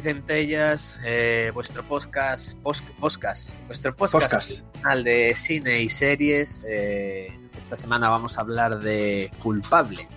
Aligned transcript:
Centellas, 0.00 1.00
eh, 1.04 1.50
vuestro 1.54 1.82
podcast, 1.84 2.56
post- 2.58 2.84
podcast, 3.00 3.50
vuestro 3.66 3.94
podcast, 3.94 4.22
Podcast. 4.24 4.60
al 4.82 5.04
de 5.04 5.34
cine 5.36 5.80
y 5.82 5.88
series. 5.88 6.64
Eh, 6.68 7.28
esta 7.56 7.76
semana 7.76 8.08
vamos 8.08 8.36
a 8.38 8.40
hablar 8.42 8.80
de 8.80 9.30
Culpable, 9.42 10.08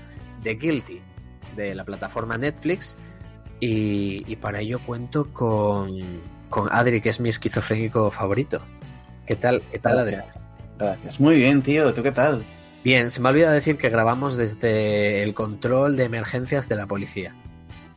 de 0.44 0.56
Guilty, 0.56 1.02
de 1.56 1.76
la 1.76 1.86
plataforma 1.86 2.38
Netflix. 2.38 2.98
Y, 3.60 4.24
y 4.32 4.36
para 4.36 4.60
ello 4.62 4.80
cuento 4.86 5.32
con, 5.34 5.90
con 6.50 6.68
Adri, 6.72 7.02
que 7.02 7.10
es 7.10 7.20
mi 7.20 7.30
esquizofrénico 7.30 8.12
favorito. 8.12 8.62
¿Qué 9.26 9.36
tal, 9.36 9.64
qué 9.72 9.80
tal 9.80 10.00
Adri? 10.00 10.16
Gracias. 10.16 10.40
Gracias. 10.78 11.20
Muy 11.20 11.38
bien, 11.38 11.62
tío. 11.64 11.94
¿Tú 11.94 12.04
qué 12.04 12.12
tal? 12.12 12.44
Bien, 12.84 13.10
se 13.12 13.20
me 13.20 13.30
olvida 13.30 13.52
decir 13.52 13.78
que 13.78 13.90
grabamos 13.90 14.38
desde 14.38 15.24
el 15.24 15.34
control 15.34 15.98
de 15.98 16.04
emergencias 16.06 16.70
de 16.70 16.76
la 16.76 16.86
policía. 16.86 17.36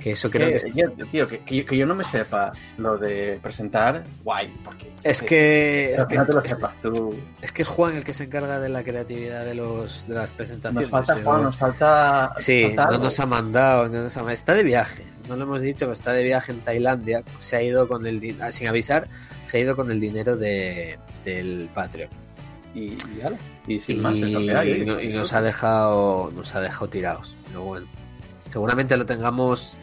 Que 0.01 0.13
eso 0.13 0.31
creo 0.31 0.49
que 0.49 0.57
es 0.57 0.65
yo- 0.75 0.91
tío, 1.13 1.29
que, 1.29 1.41
que 1.41 1.57
yo, 1.57 1.67
que 1.67 1.77
yo 1.77 1.87
no 1.87 1.95
me 1.95 2.05
sepa 2.05 2.51
lo 2.79 2.97
de 2.97 3.39
presentar, 3.43 4.03
guay. 4.25 4.49
Porque, 4.65 4.91
Es 5.03 5.23
que, 5.23 5.95
es, 5.95 6.07
que, 6.07 6.17
no 6.17 6.27
te 6.27 6.33
lo 6.33 6.43
es- 6.43 6.51
sepas 6.51 6.73
tú. 6.83 7.15
es 7.43 7.53
que 7.53 7.63
es 7.63 7.69
Juan 7.69 7.97
el 7.97 8.03
que 8.05 8.15
se 8.15 8.25
encarga 8.25 8.59
de 8.59 8.69
la 8.71 8.83
creatividad 8.83 9.45
de 9.45 9.55
los 9.55 10.09
de 10.09 10.15
las 10.15 10.31
presentaciones. 10.31 10.91
Nos 10.91 11.07
falta 11.07 11.23
Juan, 11.23 11.43
nos 11.43 11.57
falta. 11.57 12.33
Sí, 12.39 12.65
falta 12.75 12.87
no 12.93 13.05
nos 13.05 13.21
ha 13.21 13.27
mandado, 13.27 13.89
no 13.89 14.03
nos 14.05 14.17
ha- 14.17 14.33
está 14.33 14.55
de 14.55 14.63
viaje. 14.63 15.05
No 15.29 15.37
lo 15.37 15.45
hemos 15.45 15.61
dicho, 15.63 15.81
pero 15.81 15.93
está 15.93 16.13
de 16.13 16.25
viaje 16.25 16.51
en 16.51 16.61
Tailandia. 16.61 17.23
Se 17.39 17.57
ha 17.57 17.63
ido 17.63 17.87
con 17.87 18.07
el 18.07 18.37
ah, 18.41 18.51
sin 18.51 18.67
avisar, 18.69 19.07
se 19.45 19.59
ha 19.59 19.61
ido 19.61 19.77
con 19.77 19.91
el 19.91 20.01
dinero 20.01 20.37
de, 20.37 20.99
del 21.25 21.69
Patreon. 21.75 22.11
Y, 22.75 22.81
y, 22.95 23.21
ala, 23.25 23.37
y 23.67 23.75
Y, 23.75 23.81
sin 23.81 24.01
más, 24.01 24.15
que 24.15 24.25
hay, 24.57 24.83
y 24.83 24.85
no- 24.87 25.01
y 25.01 25.09
nos 25.09 25.33
ha 25.33 25.43
dejado, 25.43 26.31
nos 26.35 26.55
ha 26.55 26.61
dejado 26.61 26.89
tirados. 26.89 27.37
Pero 27.47 27.63
bueno, 27.63 27.87
seguramente 28.49 28.97
lo 28.97 29.07
tengamos 29.07 29.77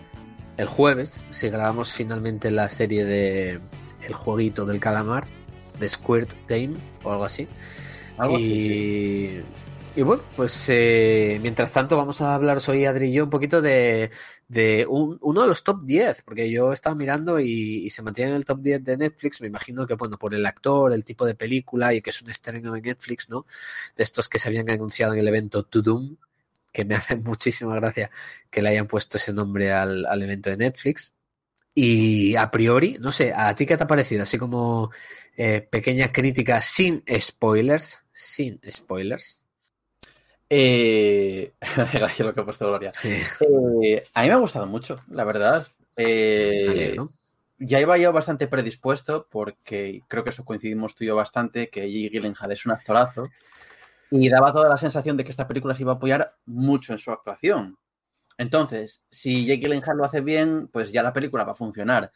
el 0.57 0.67
jueves 0.67 1.21
si 1.29 1.49
grabamos 1.49 1.93
finalmente 1.93 2.51
la 2.51 2.69
serie 2.69 3.05
de 3.05 3.61
el 4.01 4.13
jueguito 4.13 4.65
del 4.65 4.79
calamar 4.79 5.27
de 5.79 5.89
Squirt 5.89 6.33
Game 6.47 6.75
o 7.03 7.11
algo 7.11 7.25
así. 7.25 7.47
Algo 8.17 8.37
así, 8.37 8.53
y, 8.53 9.41
sí. 9.41 9.45
y 9.95 10.01
bueno, 10.03 10.23
pues 10.35 10.65
eh, 10.69 11.39
mientras 11.41 11.71
tanto 11.71 11.97
vamos 11.97 12.21
a 12.21 12.35
hablar, 12.35 12.61
soy 12.61 12.85
Adri 12.85 13.07
y 13.09 13.13
yo, 13.13 13.23
un 13.25 13.29
poquito 13.29 13.61
de, 13.61 14.11
de 14.47 14.85
un- 14.87 15.17
uno 15.21 15.41
de 15.41 15.47
los 15.47 15.63
top 15.63 15.83
10, 15.85 16.21
porque 16.23 16.49
yo 16.51 16.73
estaba 16.73 16.95
mirando 16.95 17.39
y, 17.39 17.85
y 17.85 17.89
se 17.91 18.01
mantiene 18.03 18.31
en 18.31 18.37
el 18.37 18.45
top 18.45 18.59
10 18.61 18.83
de 18.83 18.97
Netflix, 18.97 19.41
me 19.41 19.47
imagino 19.47 19.85
que 19.87 19.95
bueno, 19.95 20.17
por 20.17 20.33
el 20.35 20.45
actor, 20.45 20.93
el 20.93 21.03
tipo 21.03 21.25
de 21.25 21.35
película 21.35 21.93
y 21.93 22.01
que 22.01 22.11
es 22.11 22.21
un 22.21 22.29
estreno 22.29 22.75
en 22.75 22.83
Netflix, 22.83 23.29
¿no? 23.29 23.45
De 23.95 24.03
estos 24.03 24.29
que 24.29 24.39
se 24.39 24.49
habían 24.49 24.69
anunciado 24.69 25.13
en 25.13 25.19
el 25.19 25.27
evento 25.27 25.63
To 25.63 25.81
Doom, 25.81 26.15
que 26.71 26.85
me 26.85 26.95
hace 26.95 27.15
muchísima 27.15 27.75
gracia 27.75 28.09
que 28.49 28.61
le 28.61 28.69
hayan 28.69 28.87
puesto 28.87 29.17
ese 29.17 29.33
nombre 29.33 29.71
al, 29.71 30.05
al 30.05 30.23
evento 30.23 30.49
de 30.49 30.57
Netflix. 30.57 31.13
Y 31.73 32.35
a 32.35 32.49
priori, 32.49 32.97
no 32.99 33.11
sé, 33.11 33.33
¿a 33.35 33.53
ti 33.53 33.67
qué 33.67 33.77
te 33.77 33.83
ha 33.83 33.87
parecido? 33.87 34.23
Así 34.23 34.39
como 34.39 34.89
eh, 35.35 35.61
pequeña 35.61 36.11
crítica 36.11 36.59
sin 36.61 37.03
spoilers, 37.19 38.03
sin 38.11 38.59
spoilers. 38.71 39.45
Eh, 40.49 41.53
gracias 41.93 42.19
lo 42.19 42.33
que 42.33 42.41
ha 42.41 42.45
puesto 42.45 42.67
Gloria. 42.67 42.91
Eh, 43.03 44.03
a 44.13 44.21
mí 44.21 44.27
me 44.27 44.33
ha 44.33 44.37
gustado 44.37 44.65
mucho, 44.65 44.95
la 45.09 45.23
verdad. 45.23 45.67
Eh, 45.95 46.95
ya 47.59 47.79
iba 47.79 47.97
yo 47.97 48.11
bastante 48.13 48.47
predispuesto 48.47 49.27
porque 49.29 50.01
creo 50.07 50.23
que 50.23 50.29
eso 50.29 50.45
coincidimos 50.45 50.95
tú 50.95 51.03
y 51.03 51.07
yo 51.07 51.15
bastante, 51.15 51.69
que 51.69 51.91
Jake 51.91 52.09
Gyllenhaal 52.09 52.51
es 52.51 52.65
un 52.65 52.71
actorazo 52.71 53.29
y 54.11 54.29
daba 54.29 54.53
toda 54.53 54.69
la 54.69 54.77
sensación 54.77 55.17
de 55.17 55.23
que 55.23 55.31
esta 55.31 55.47
película 55.47 55.75
se 55.75 55.83
iba 55.83 55.93
a 55.93 55.95
apoyar 55.95 56.35
mucho 56.45 56.93
en 56.93 56.99
su 56.99 57.11
actuación. 57.11 57.77
Entonces, 58.37 59.01
si 59.09 59.45
Jake 59.45 59.61
Gyllenhaal 59.61 59.97
lo 59.97 60.05
hace 60.05 60.21
bien, 60.21 60.67
pues 60.67 60.91
ya 60.91 61.03
la 61.03 61.13
película 61.13 61.43
va 61.43 61.53
a 61.53 61.55
funcionar. 61.55 62.11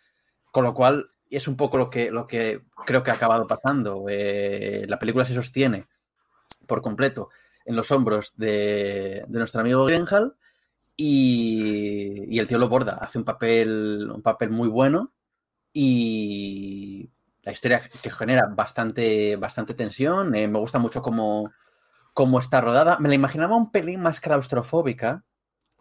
Con 0.51 0.63
lo 0.63 0.73
cual, 0.73 1.09
es 1.29 1.47
un 1.47 1.55
poco 1.55 1.77
lo 1.77 1.89
que, 1.89 2.11
lo 2.11 2.27
que 2.27 2.61
creo 2.85 3.03
que 3.03 3.11
ha 3.11 3.15
acabado 3.15 3.47
pasando. 3.47 4.05
Eh, 4.09 4.85
la 4.87 4.99
película 4.99 5.25
se 5.25 5.33
sostiene 5.33 5.87
por 6.67 6.81
completo 6.81 7.29
en 7.65 7.75
los 7.75 7.91
hombros 7.91 8.33
de, 8.35 9.23
de 9.27 9.39
nuestro 9.39 9.61
amigo 9.61 9.85
Gyllenhaal 9.85 10.35
y, 11.03 12.37
el 12.37 12.47
tío 12.47 12.59
lo 12.59 12.69
borda, 12.69 12.93
hace 13.01 13.17
un 13.17 13.23
papel, 13.23 14.09
un 14.13 14.21
papel 14.21 14.51
muy 14.51 14.67
bueno 14.67 15.11
y 15.73 17.09
la 17.43 17.51
historia 17.51 17.81
que 18.03 18.09
genera 18.11 18.47
bastante, 18.53 19.35
bastante 19.35 19.73
tensión. 19.73 20.35
eh, 20.35 20.47
me 20.47 20.59
gusta 20.59 20.79
mucho 20.79 21.01
cómo, 21.01 21.51
cómo 22.13 22.39
está 22.39 22.61
rodada. 22.61 22.97
Me 22.99 23.09
la 23.09 23.15
imaginaba 23.15 23.55
un 23.55 23.71
pelín 23.71 24.01
más 24.01 24.19
claustrofóbica, 24.19 25.23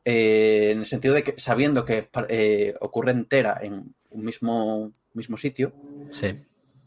eh, 0.04 0.70
en 0.72 0.78
el 0.80 0.86
sentido 0.86 1.14
de 1.14 1.22
que 1.22 1.34
sabiendo 1.38 1.84
que 1.84 2.08
eh, 2.28 2.74
ocurre 2.80 3.12
entera 3.12 3.58
en 3.62 3.94
un 4.10 4.24
mismo, 4.24 4.92
mismo 5.12 5.36
sitio, 5.36 5.72
Sí. 6.10 6.34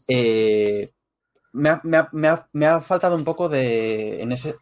eh, 0.08 0.92
me, 1.52 1.68
ha, 1.70 1.80
me 1.84 1.96
ha- 1.98 2.08
me 2.12 2.28
ha- 2.28 2.48
me 2.52 2.66
ha 2.66 2.80
faltado 2.80 3.14
un 3.16 3.24
poco 3.24 3.48
de 3.48 4.20
en 4.22 4.32
ese, 4.32 4.56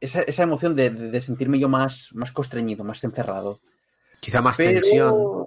esa, 0.00 0.22
esa 0.22 0.42
emoción 0.42 0.74
de, 0.74 0.90
de- 0.90 1.10
de 1.10 1.20
sentirme 1.22 1.58
yo 1.58 1.68
más, 1.68 2.08
más 2.14 2.32
constreñido, 2.32 2.82
más 2.84 3.04
encerrado. 3.04 3.60
Quizá 4.20 4.40
más 4.40 4.56
Pero, 4.56 4.70
tensión. 4.80 5.46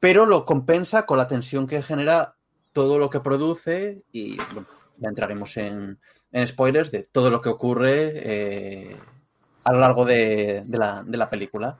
pero 0.00 0.26
lo 0.26 0.44
compensa 0.44 1.06
con 1.06 1.16
la 1.18 1.28
tensión 1.28 1.66
que 1.66 1.82
genera 1.82 2.36
todo 2.72 2.98
lo 2.98 3.08
que 3.10 3.20
produce 3.20 4.02
y 4.12 4.36
bueno, 4.52 4.66
ya 5.00 5.08
entraremos 5.08 5.56
en, 5.56 5.98
spoilers 6.46 6.92
de 6.92 7.02
todo 7.02 7.30
lo 7.30 7.40
que 7.40 7.48
ocurre 7.48 8.12
eh, 8.14 8.96
a 9.64 9.72
lo 9.72 9.80
largo 9.80 10.04
de, 10.04 10.62
de 10.64 10.78
la, 10.78 11.02
de 11.02 11.16
la 11.16 11.28
película. 11.28 11.78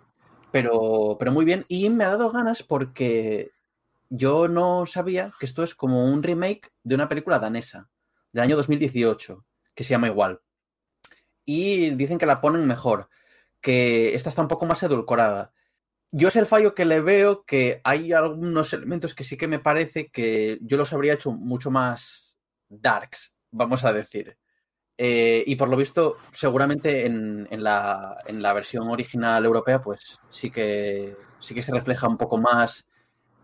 Pero, 0.51 1.17
pero 1.19 1.31
muy 1.31 1.45
bien 1.45 1.65
y 1.69 1.89
me 1.91 2.03
ha 2.03 2.09
dado 2.09 2.33
ganas 2.33 2.65
porque 2.65 3.53
yo 4.09 4.49
no 4.49 4.85
sabía 4.87 5.33
que 5.39 5.47
esto 5.47 5.63
es 5.63 5.77
como 5.77 6.05
un 6.05 6.25
remake 6.25 6.73
de 6.83 6.97
una 6.97 7.09
película 7.09 7.39
danesa 7.39 7.89
del 8.33 8.43
año 8.43 8.57
2018 8.57 9.45
que 9.75 9.85
se 9.85 9.91
llama 9.91 10.09
igual. 10.09 10.41
Y 11.45 11.91
dicen 11.91 12.19
que 12.19 12.27
la 12.27 12.41
ponen 12.41 12.67
mejor, 12.67 13.09
que 13.61 14.15
esta 14.15 14.29
está 14.29 14.43
un 14.43 14.49
poco 14.49 14.67
más 14.67 14.83
edulcorada. 14.83 15.53
Yo 16.11 16.29
es 16.29 16.37
el 16.37 16.47
fallo 16.47 16.75
que 16.75 16.85
le 16.85 17.01
veo, 17.01 17.45
que 17.45 17.81
hay 17.85 18.13
algunos 18.13 18.73
elementos 18.73 19.15
que 19.15 19.25
sí 19.25 19.37
que 19.37 19.49
me 19.49 19.61
parece 19.61 20.11
que 20.11 20.59
yo 20.63 20.77
los 20.77 20.93
habría 20.93 21.15
hecho 21.15 21.31
mucho 21.31 21.71
más 21.71 22.30
darks, 22.71 23.35
vamos 23.51 23.85
a 23.85 23.93
decir. 23.93 24.39
Eh, 24.97 25.43
y 25.47 25.57
por 25.57 25.69
lo 25.69 25.77
visto, 25.77 26.17
seguramente 26.33 27.07
en, 27.07 27.49
en 27.51 27.63
la, 27.63 28.17
en 28.27 28.41
la 28.41 28.53
versión 28.53 28.89
original 28.89 29.45
europea, 29.45 29.81
pues 29.83 30.19
sí 30.31 30.51
que, 30.51 31.17
sí 31.41 31.55
que 31.55 31.63
se 31.63 31.73
refleja 31.73 32.09
un 32.09 32.17
poco 32.17 32.39
más 32.39 32.87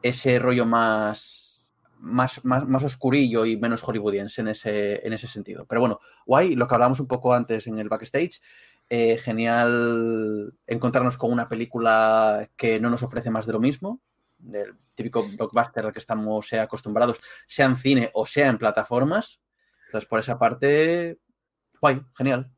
ese 0.03 0.39
rollo 0.39 0.67
más, 0.67 1.67
más, 1.99 2.45
más, 2.45 2.67
más 2.69 2.85
oscurillo 2.85 3.47
y 3.47 3.57
menos 3.57 3.83
hollywoodiense 3.83 4.43
en 4.43 4.49
ese, 4.49 5.07
en 5.07 5.13
ese 5.13 5.27
sentido. 5.27 5.67
Pero 5.67 5.81
bueno, 5.81 6.01
guay, 6.27 6.55
lo 6.55 6.67
que 6.67 6.75
hablábamos 6.75 7.01
un 7.01 7.09
poco 7.09 7.35
antes 7.35 7.67
en 7.67 7.79
el 7.79 7.89
backstage, 7.89 8.41
eh, 8.89 9.17
genial 9.17 10.55
encontrarnos 10.67 11.19
con 11.19 11.33
una 11.33 11.49
película 11.49 12.49
que 12.57 12.79
no 12.79 12.91
nos 12.91 13.03
ofrece 13.03 13.31
más 13.31 13.47
de 13.47 13.53
lo 13.53 13.61
mismo, 13.61 14.01
del 14.39 14.75
típico 14.95 15.27
blockbuster 15.27 15.87
al 15.87 15.93
que 15.93 15.99
estamos 15.99 16.49
sea 16.49 16.63
acostumbrados, 16.63 17.21
sea 17.47 17.67
en 17.67 17.77
cine 17.77 18.11
o 18.15 18.27
sea 18.27 18.49
en 18.49 18.59
plataformas. 18.59 19.41
Entonces, 19.87 20.09
por 20.09 20.21
esa 20.21 20.39
parte, 20.39 21.19
guay, 21.81 22.01
genial. 22.17 22.51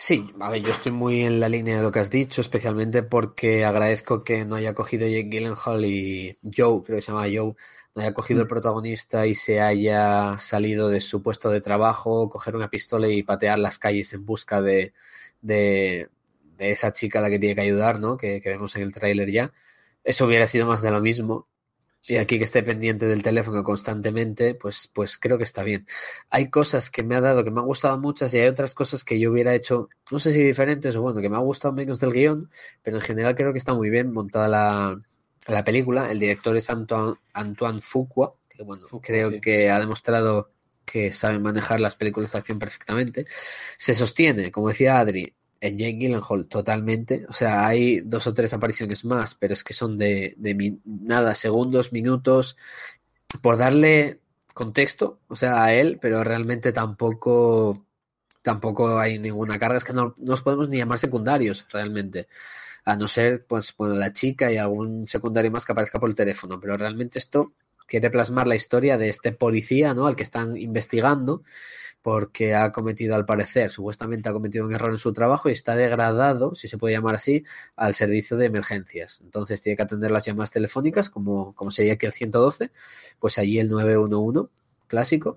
Sí, 0.00 0.32
a 0.40 0.50
ver, 0.50 0.62
yo 0.62 0.70
estoy 0.70 0.92
muy 0.92 1.22
en 1.22 1.40
la 1.40 1.48
línea 1.48 1.76
de 1.76 1.82
lo 1.82 1.90
que 1.90 1.98
has 1.98 2.08
dicho, 2.08 2.40
especialmente 2.40 3.02
porque 3.02 3.64
agradezco 3.64 4.22
que 4.22 4.44
no 4.44 4.54
haya 4.54 4.72
cogido 4.72 5.08
Jake 5.08 5.28
Gyllenhaal 5.28 5.84
y 5.84 6.38
Joe, 6.44 6.84
creo 6.84 6.96
que 6.96 7.02
se 7.02 7.10
llama 7.10 7.24
Joe, 7.24 7.56
no 7.94 8.02
haya 8.02 8.14
cogido 8.14 8.40
el 8.40 8.46
protagonista 8.46 9.26
y 9.26 9.34
se 9.34 9.60
haya 9.60 10.38
salido 10.38 10.88
de 10.88 11.00
su 11.00 11.20
puesto 11.20 11.50
de 11.50 11.60
trabajo, 11.60 12.30
coger 12.30 12.54
una 12.54 12.70
pistola 12.70 13.08
y 13.08 13.24
patear 13.24 13.58
las 13.58 13.78
calles 13.80 14.12
en 14.12 14.24
busca 14.24 14.62
de, 14.62 14.94
de, 15.40 16.08
de 16.56 16.70
esa 16.70 16.92
chica 16.92 17.18
a 17.18 17.22
la 17.22 17.30
que 17.30 17.40
tiene 17.40 17.56
que 17.56 17.62
ayudar, 17.62 17.98
¿no? 17.98 18.16
Que, 18.16 18.40
que 18.40 18.50
vemos 18.50 18.76
en 18.76 18.82
el 18.82 18.92
tráiler 18.92 19.30
ya. 19.32 19.52
Eso 20.08 20.24
hubiera 20.24 20.46
sido 20.46 20.66
más 20.66 20.80
de 20.80 20.90
lo 20.90 21.02
mismo. 21.02 21.48
Y 22.06 22.16
aquí 22.16 22.38
que 22.38 22.44
esté 22.44 22.62
pendiente 22.62 23.06
del 23.06 23.22
teléfono 23.22 23.62
constantemente, 23.62 24.54
pues, 24.54 24.88
pues 24.94 25.18
creo 25.18 25.36
que 25.36 25.44
está 25.44 25.62
bien. 25.62 25.86
Hay 26.30 26.48
cosas 26.48 26.88
que 26.88 27.02
me 27.02 27.14
ha 27.14 27.20
dado 27.20 27.44
que 27.44 27.50
me 27.50 27.60
han 27.60 27.66
gustado 27.66 27.98
muchas 28.00 28.32
y 28.32 28.38
hay 28.38 28.48
otras 28.48 28.74
cosas 28.74 29.04
que 29.04 29.20
yo 29.20 29.30
hubiera 29.30 29.54
hecho, 29.54 29.90
no 30.10 30.18
sé 30.18 30.32
si 30.32 30.42
diferentes 30.42 30.96
o 30.96 31.02
bueno, 31.02 31.20
que 31.20 31.28
me 31.28 31.36
ha 31.36 31.40
gustado 31.40 31.74
menos 31.74 32.00
del 32.00 32.14
guion, 32.14 32.50
pero 32.82 32.96
en 32.96 33.02
general 33.02 33.34
creo 33.34 33.52
que 33.52 33.58
está 33.58 33.74
muy 33.74 33.90
bien 33.90 34.10
montada 34.10 34.48
la, 34.48 34.98
la 35.46 35.62
película. 35.62 36.10
El 36.10 36.20
director 36.20 36.56
es 36.56 36.70
Antoine, 36.70 37.16
Antoine 37.34 37.82
Fuqua, 37.82 38.34
que 38.48 38.62
bueno, 38.62 38.86
creo 39.02 39.30
sí. 39.30 39.40
que 39.42 39.68
ha 39.68 39.78
demostrado 39.78 40.52
que 40.86 41.12
sabe 41.12 41.38
manejar 41.38 41.80
las 41.80 41.96
películas 41.96 42.32
de 42.32 42.38
acción 42.38 42.58
perfectamente. 42.58 43.26
Se 43.76 43.94
sostiene, 43.94 44.50
como 44.50 44.68
decía 44.68 45.00
Adri, 45.00 45.34
en 45.60 45.78
Jake 45.78 45.98
Gyllenhaal 45.98 46.46
totalmente. 46.46 47.26
O 47.28 47.32
sea, 47.32 47.66
hay 47.66 48.00
dos 48.00 48.26
o 48.26 48.34
tres 48.34 48.52
apariciones 48.52 49.04
más, 49.04 49.34
pero 49.34 49.54
es 49.54 49.64
que 49.64 49.74
son 49.74 49.98
de, 49.98 50.34
de 50.36 50.78
nada, 50.84 51.34
segundos, 51.34 51.92
minutos, 51.92 52.56
por 53.42 53.56
darle 53.56 54.20
contexto, 54.54 55.20
o 55.28 55.36
sea, 55.36 55.64
a 55.64 55.74
él, 55.74 55.98
pero 56.00 56.24
realmente 56.24 56.72
tampoco, 56.72 57.86
tampoco 58.42 58.98
hay 58.98 59.18
ninguna 59.18 59.58
carga. 59.58 59.78
Es 59.78 59.84
que 59.84 59.92
no, 59.92 60.14
no 60.16 60.32
nos 60.32 60.42
podemos 60.42 60.68
ni 60.68 60.78
llamar 60.78 60.98
secundarios, 60.98 61.66
realmente. 61.70 62.28
A 62.84 62.96
no 62.96 63.06
ser, 63.06 63.44
pues, 63.46 63.74
bueno, 63.76 63.94
la 63.94 64.12
chica 64.12 64.50
y 64.50 64.56
algún 64.56 65.06
secundario 65.06 65.50
más 65.50 65.64
que 65.64 65.72
aparezca 65.72 66.00
por 66.00 66.08
el 66.08 66.14
teléfono. 66.14 66.58
Pero 66.60 66.76
realmente 66.76 67.18
esto 67.18 67.52
quiere 67.86 68.10
plasmar 68.10 68.46
la 68.46 68.56
historia 68.56 68.98
de 68.98 69.08
este 69.08 69.32
policía, 69.32 69.94
¿no? 69.94 70.06
Al 70.06 70.16
que 70.16 70.22
están 70.22 70.56
investigando 70.56 71.42
porque 72.08 72.54
ha 72.54 72.72
cometido, 72.72 73.14
al 73.14 73.26
parecer, 73.26 73.70
supuestamente 73.70 74.30
ha 74.30 74.32
cometido 74.32 74.66
un 74.66 74.72
error 74.74 74.92
en 74.92 74.98
su 74.98 75.12
trabajo 75.12 75.50
y 75.50 75.52
está 75.52 75.76
degradado, 75.76 76.54
si 76.54 76.66
se 76.66 76.78
puede 76.78 76.94
llamar 76.94 77.16
así, 77.16 77.44
al 77.76 77.92
servicio 77.92 78.38
de 78.38 78.46
emergencias. 78.46 79.20
Entonces 79.22 79.60
tiene 79.60 79.76
que 79.76 79.82
atender 79.82 80.10
las 80.10 80.24
llamadas 80.24 80.50
telefónicas, 80.50 81.10
como, 81.10 81.54
como 81.54 81.70
sería 81.70 81.92
aquí 81.92 82.06
el 82.06 82.12
112, 82.14 82.70
pues 83.18 83.36
allí 83.36 83.58
el 83.58 83.68
911 83.68 84.48
clásico. 84.86 85.36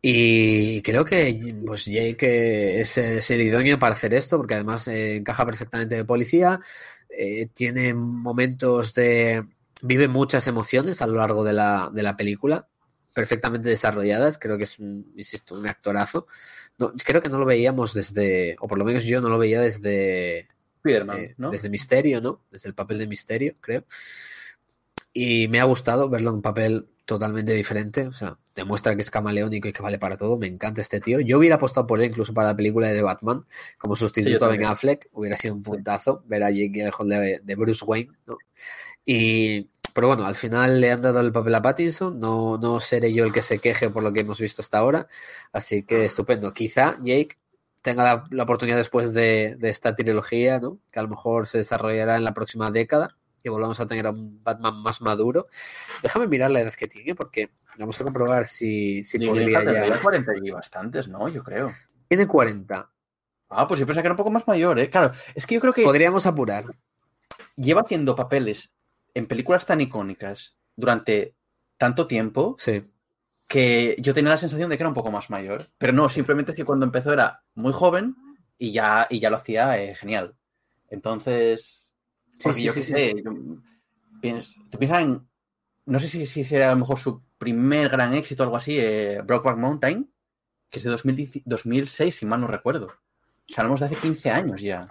Y 0.00 0.82
creo 0.82 1.04
que 1.04 1.54
pues 1.64 1.84
Jake 1.84 2.80
es, 2.80 2.98
el 3.30 3.40
idóneo 3.40 3.78
para 3.78 3.94
hacer 3.94 4.12
esto, 4.14 4.38
porque 4.38 4.54
además 4.54 4.88
eh, 4.88 5.18
encaja 5.18 5.46
perfectamente 5.46 5.94
de 5.94 6.04
policía, 6.04 6.60
eh, 7.08 7.46
tiene 7.54 7.94
momentos 7.94 8.94
de... 8.94 9.46
vive 9.80 10.08
muchas 10.08 10.48
emociones 10.48 11.02
a 11.02 11.06
lo 11.06 11.18
largo 11.18 11.44
de 11.44 11.52
la, 11.52 11.88
de 11.94 12.02
la 12.02 12.16
película, 12.16 12.68
perfectamente 13.12 13.68
desarrolladas, 13.68 14.38
creo 14.38 14.56
que 14.58 14.64
es 14.64 14.78
un, 14.78 15.12
insisto, 15.16 15.54
un 15.54 15.66
actorazo. 15.66 16.26
No, 16.78 16.92
creo 17.04 17.20
que 17.20 17.28
no 17.28 17.38
lo 17.38 17.44
veíamos 17.44 17.94
desde, 17.94 18.56
o 18.60 18.68
por 18.68 18.78
lo 18.78 18.84
menos 18.84 19.04
yo 19.04 19.20
no 19.20 19.28
lo 19.28 19.38
veía 19.38 19.60
desde, 19.60 20.48
Spiderman, 20.78 21.18
eh, 21.18 21.34
¿no? 21.38 21.50
desde 21.50 21.70
Misterio, 21.70 22.20
¿no? 22.20 22.42
Desde 22.50 22.68
el 22.68 22.74
papel 22.74 22.98
de 22.98 23.06
Misterio, 23.06 23.54
creo. 23.60 23.84
Y 25.12 25.46
me 25.48 25.60
ha 25.60 25.64
gustado 25.64 26.08
verlo 26.08 26.30
en 26.30 26.36
un 26.36 26.42
papel 26.42 26.86
totalmente 27.04 27.52
diferente. 27.52 28.06
O 28.06 28.12
sea, 28.12 28.38
demuestra 28.54 28.94
que 28.94 29.02
es 29.02 29.10
camaleónico 29.10 29.68
y 29.68 29.72
que 29.72 29.82
vale 29.82 29.98
para 29.98 30.16
todo. 30.16 30.38
Me 30.38 30.46
encanta 30.46 30.80
este 30.80 31.00
tío. 31.00 31.20
Yo 31.20 31.38
hubiera 31.38 31.56
apostado 31.56 31.86
por 31.86 32.00
él 32.00 32.06
incluso 32.06 32.32
para 32.32 32.48
la 32.48 32.56
película 32.56 32.88
de 32.88 32.94
The 32.94 33.02
Batman, 33.02 33.44
como 33.78 33.94
Sí, 33.94 34.00
sustituto 34.00 34.46
a 34.46 34.48
Ben. 34.48 34.64
Affleck. 34.64 35.08
Hubiera 35.12 35.36
sido 35.36 35.54
un 35.54 35.62
puntazo 35.62 36.22
ver 36.26 36.42
a 36.42 36.50
Jake 36.50 36.70
Gyllenhaal 36.72 37.08
de, 37.08 37.40
de 37.42 37.54
Bruce 37.54 37.84
Wayne, 37.84 38.12
¿no? 38.26 38.38
Y, 39.04 39.68
pero 39.94 40.08
bueno, 40.08 40.24
al 40.26 40.36
final 40.36 40.80
le 40.80 40.90
han 40.90 41.02
dado 41.02 41.20
el 41.20 41.32
papel 41.32 41.54
a 41.54 41.62
Pattinson. 41.62 42.18
No, 42.20 42.58
no 42.58 42.80
seré 42.80 43.12
yo 43.12 43.24
el 43.24 43.32
que 43.32 43.42
se 43.42 43.58
queje 43.58 43.90
por 43.90 44.02
lo 44.02 44.12
que 44.12 44.20
hemos 44.20 44.40
visto 44.40 44.62
hasta 44.62 44.78
ahora. 44.78 45.06
Así 45.52 45.84
que 45.84 46.04
estupendo. 46.04 46.52
Quizá 46.52 46.96
Jake 47.02 47.38
tenga 47.82 48.04
la, 48.04 48.24
la 48.30 48.42
oportunidad 48.44 48.76
después 48.76 49.12
de, 49.12 49.56
de 49.58 49.68
esta 49.68 49.94
trilogía, 49.94 50.60
¿no? 50.60 50.78
Que 50.90 50.98
a 51.00 51.02
lo 51.02 51.08
mejor 51.08 51.46
se 51.46 51.58
desarrollará 51.58 52.16
en 52.16 52.24
la 52.24 52.34
próxima 52.34 52.70
década 52.70 53.16
y 53.42 53.48
volvamos 53.48 53.80
a 53.80 53.86
tener 53.86 54.06
a 54.06 54.10
un 54.10 54.42
Batman 54.42 54.82
más 54.82 55.00
maduro. 55.02 55.48
Déjame 56.02 56.28
mirar 56.28 56.50
la 56.50 56.60
edad 56.60 56.74
que 56.74 56.86
tiene 56.88 57.14
porque 57.14 57.50
vamos 57.78 58.00
a 58.00 58.04
comprobar 58.04 58.46
si, 58.46 59.02
si 59.04 59.18
podría 59.18 59.64
ya. 59.64 59.72
tendría 59.72 60.00
40 60.00 60.32
y 60.42 60.50
bastantes, 60.50 61.08
¿no? 61.08 61.28
Yo 61.28 61.42
creo. 61.42 61.72
Tiene 62.08 62.26
40. 62.26 62.88
Ah, 63.54 63.68
pues 63.68 63.80
yo 63.80 63.86
pensaba 63.86 64.02
que 64.02 64.06
era 64.06 64.14
un 64.14 64.16
poco 64.18 64.30
más 64.30 64.46
mayor, 64.46 64.78
¿eh? 64.78 64.88
Claro, 64.88 65.12
es 65.34 65.44
que 65.46 65.56
yo 65.56 65.60
creo 65.60 65.72
que 65.74 65.82
Podríamos 65.82 66.24
apurar. 66.24 66.64
lleva 67.56 67.82
haciendo 67.82 68.14
papeles 68.14 68.70
en 69.14 69.26
películas 69.26 69.66
tan 69.66 69.80
icónicas 69.80 70.56
durante 70.76 71.34
tanto 71.76 72.06
tiempo 72.06 72.54
Sí. 72.58 72.84
que 73.48 73.96
yo 73.98 74.14
tenía 74.14 74.30
la 74.30 74.38
sensación 74.38 74.70
de 74.70 74.76
que 74.76 74.82
era 74.82 74.88
un 74.88 74.94
poco 74.94 75.10
más 75.10 75.28
mayor. 75.30 75.68
Pero 75.78 75.92
no, 75.92 76.08
simplemente 76.08 76.52
es 76.52 76.56
que 76.56 76.64
cuando 76.64 76.86
empezó 76.86 77.12
era 77.12 77.42
muy 77.54 77.72
joven 77.72 78.14
y 78.58 78.72
ya, 78.72 79.06
y 79.10 79.20
ya 79.20 79.30
lo 79.30 79.36
hacía 79.36 79.82
eh, 79.82 79.94
genial. 79.94 80.34
Entonces, 80.88 81.94
Sí, 82.38 82.64
yo 82.64 82.74
qué 82.74 82.82
sé, 82.82 83.14
yo 83.24 83.32
piensas 84.78 85.02
en, 85.02 85.28
no 85.86 86.00
sé 86.00 86.08
si, 86.08 86.26
si 86.26 86.44
será 86.44 86.68
a 86.68 86.74
lo 86.74 86.80
mejor 86.80 86.98
su 86.98 87.22
primer 87.38 87.88
gran 87.88 88.14
éxito 88.14 88.42
o 88.42 88.44
algo 88.44 88.56
así, 88.56 88.78
eh, 88.78 89.20
Brokeback 89.24 89.58
Mountain, 89.58 90.10
que 90.70 90.78
es 90.78 90.84
de 90.84 90.90
2010 90.90 91.42
2006, 91.44 92.16
si 92.16 92.26
mal 92.26 92.40
no 92.40 92.46
recuerdo. 92.46 92.92
Hablamos 93.56 93.80
de 93.80 93.86
hace 93.86 93.96
15 93.96 94.30
años 94.30 94.60
ya, 94.60 94.88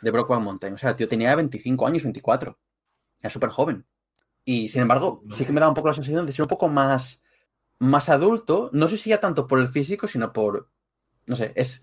de 0.00 0.10
Brokeback 0.10 0.42
Mountain. 0.42 0.74
O 0.74 0.78
sea, 0.78 0.96
tío 0.96 1.08
tenía 1.08 1.34
25 1.36 1.86
años, 1.86 2.02
24. 2.02 2.58
Era 3.22 3.30
súper 3.30 3.50
joven. 3.50 3.86
Y 4.44 4.68
sin 4.68 4.82
embargo, 4.82 5.22
sí 5.32 5.44
que 5.44 5.52
me 5.52 5.60
da 5.60 5.68
un 5.68 5.74
poco 5.74 5.88
la 5.88 5.94
sensación 5.94 6.26
de 6.26 6.32
ser 6.32 6.42
un 6.42 6.48
poco 6.48 6.68
más, 6.68 7.20
más 7.78 8.08
adulto. 8.08 8.70
No 8.72 8.88
sé 8.88 8.96
si 8.96 9.10
ya 9.10 9.20
tanto 9.20 9.46
por 9.46 9.60
el 9.60 9.68
físico, 9.68 10.08
sino 10.08 10.32
por. 10.32 10.68
No 11.26 11.36
sé, 11.36 11.52
es. 11.54 11.80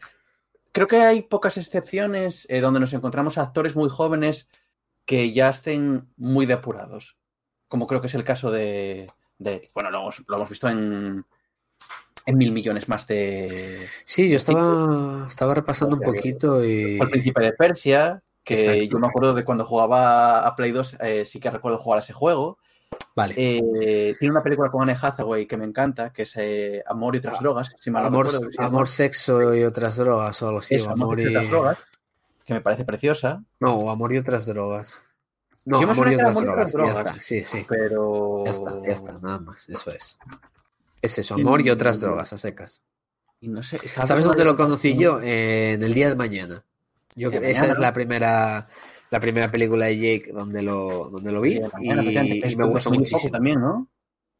Creo 0.71 0.87
que 0.87 0.97
hay 0.97 1.21
pocas 1.23 1.57
excepciones 1.57 2.45
eh, 2.49 2.59
donde 2.61 2.79
nos 2.81 2.93
encontramos 2.93 3.37
a 3.37 3.43
actores 3.43 3.75
muy 3.75 3.89
jóvenes 3.89 4.47
que 5.05 5.31
ya 5.31 5.49
estén 5.49 6.09
muy 6.17 6.45
depurados. 6.45 7.17
Como 7.69 7.87
creo 7.87 8.01
que 8.01 8.07
es 8.07 8.15
el 8.15 8.23
caso 8.25 8.51
de. 8.51 9.09
de- 9.37 9.71
bueno, 9.73 9.89
lo 9.89 9.99
hemos, 10.01 10.21
lo 10.27 10.35
hemos 10.35 10.49
visto 10.49 10.67
en. 10.67 11.23
en 12.25 12.37
mil 12.37 12.51
millones 12.51 12.89
más 12.89 13.07
de. 13.07 13.87
Sí, 14.03 14.29
yo 14.29 14.35
estaba, 14.35 15.25
estaba 15.29 15.55
repasando 15.55 15.95
un 15.95 16.01
poquito 16.01 16.63
y. 16.63 16.99
El 16.99 17.09
Príncipe 17.09 17.41
de 17.41 17.53
Persia, 17.53 18.21
que 18.43 18.55
Exacto. 18.55 18.83
yo 18.83 18.99
me 18.99 19.07
acuerdo 19.07 19.33
de 19.33 19.43
cuando 19.45 19.65
jugaba 19.65 20.45
a 20.45 20.55
Play 20.55 20.71
2, 20.71 20.97
eh, 21.01 21.25
sí 21.25 21.39
que 21.39 21.51
recuerdo 21.51 21.77
jugar 21.77 21.97
a 21.97 22.01
ese 22.01 22.13
juego. 22.13 22.57
Vale. 23.15 23.35
Eh, 23.37 24.15
tiene 24.17 24.31
una 24.31 24.41
película 24.41 24.71
con 24.71 24.81
Anne 24.81 24.97
Hathaway 24.99 25.45
que 25.45 25.57
me 25.57 25.65
encanta, 25.65 26.11
que 26.11 26.23
es 26.23 26.33
eh, 26.37 26.83
Amor 26.87 27.15
y 27.15 27.19
otras 27.19 27.35
Ah, 27.35 27.39
drogas. 27.41 27.69
Si 27.79 27.91
mal 27.91 28.03
no 28.03 28.07
Amor, 28.07 28.25
recuerdo 28.31 28.51
se 28.51 28.63
amor, 28.63 28.87
sexo 28.87 29.53
y 29.53 29.63
otras 29.63 29.97
drogas 29.97 30.41
o 30.41 30.47
algo 30.47 30.59
así. 30.59 30.75
Eso, 30.75 30.89
Amor, 30.89 31.03
amor 31.03 31.19
y 31.19 31.27
otras 31.27 31.49
drogas, 31.49 31.77
que 32.45 32.53
me 32.53 32.61
parece 32.61 32.85
preciosa, 32.85 33.43
No, 33.59 33.89
amor 33.91 34.13
y 34.13 34.17
otras 34.17 34.47
drogas. 34.47 35.03
No, 35.65 35.81
Yo 35.81 35.91
amor 35.91 36.11
y 36.11 36.15
otras 36.15 36.37
Amor 36.37 36.43
drogas. 36.71 36.95
Ya 36.95 37.01
está, 37.01 37.19
sí, 37.19 37.43
sí. 37.43 37.65
pero... 37.67 38.43
Ya 38.45 38.51
está, 38.51 38.73
ya 38.81 38.93
está, 38.95 39.11
nada 39.21 39.39
más. 39.39 39.69
Eso 39.69 39.91
es. 39.91 40.17
Es 41.01 41.17
eso, 41.19 41.35
amor 41.35 41.61
y 41.61 41.69
otras 41.69 41.99
drogas 41.99 42.33
a 42.33 42.37
secas. 42.37 42.81
Y 43.41 43.47
no 43.49 43.61
sé, 43.63 43.77
¿Sabes 43.87 44.25
dónde 44.25 44.43
lo 44.43 44.57
conocí 44.57 44.97
yo? 44.97 45.21
Eh, 45.21 45.73
en 45.73 45.83
el 45.83 45.93
día 45.93 46.09
de 46.09 46.15
mañana. 46.15 46.65
Yo, 47.15 47.29
creo- 47.29 47.41
esa 47.43 47.61
mañana, 47.61 47.71
es 47.73 47.77
¿no? 47.79 47.81
la 47.83 47.93
primera, 47.93 48.67
la 49.11 49.19
primera 49.19 49.49
película 49.51 49.85
de 49.87 49.95
Jake 49.97 50.31
donde 50.33 50.61
lo, 50.61 51.09
donde 51.09 51.31
lo 51.31 51.41
vi 51.41 51.59
mañana, 51.59 52.03
y, 52.03 52.41
es 52.43 52.57
me 52.57 52.65
gustó 52.65 52.89
2000 52.89 53.01
y 53.01 53.03
poco 53.05 53.15
muchísimo. 53.17 53.31
también, 53.31 53.59
¿no? 53.61 53.87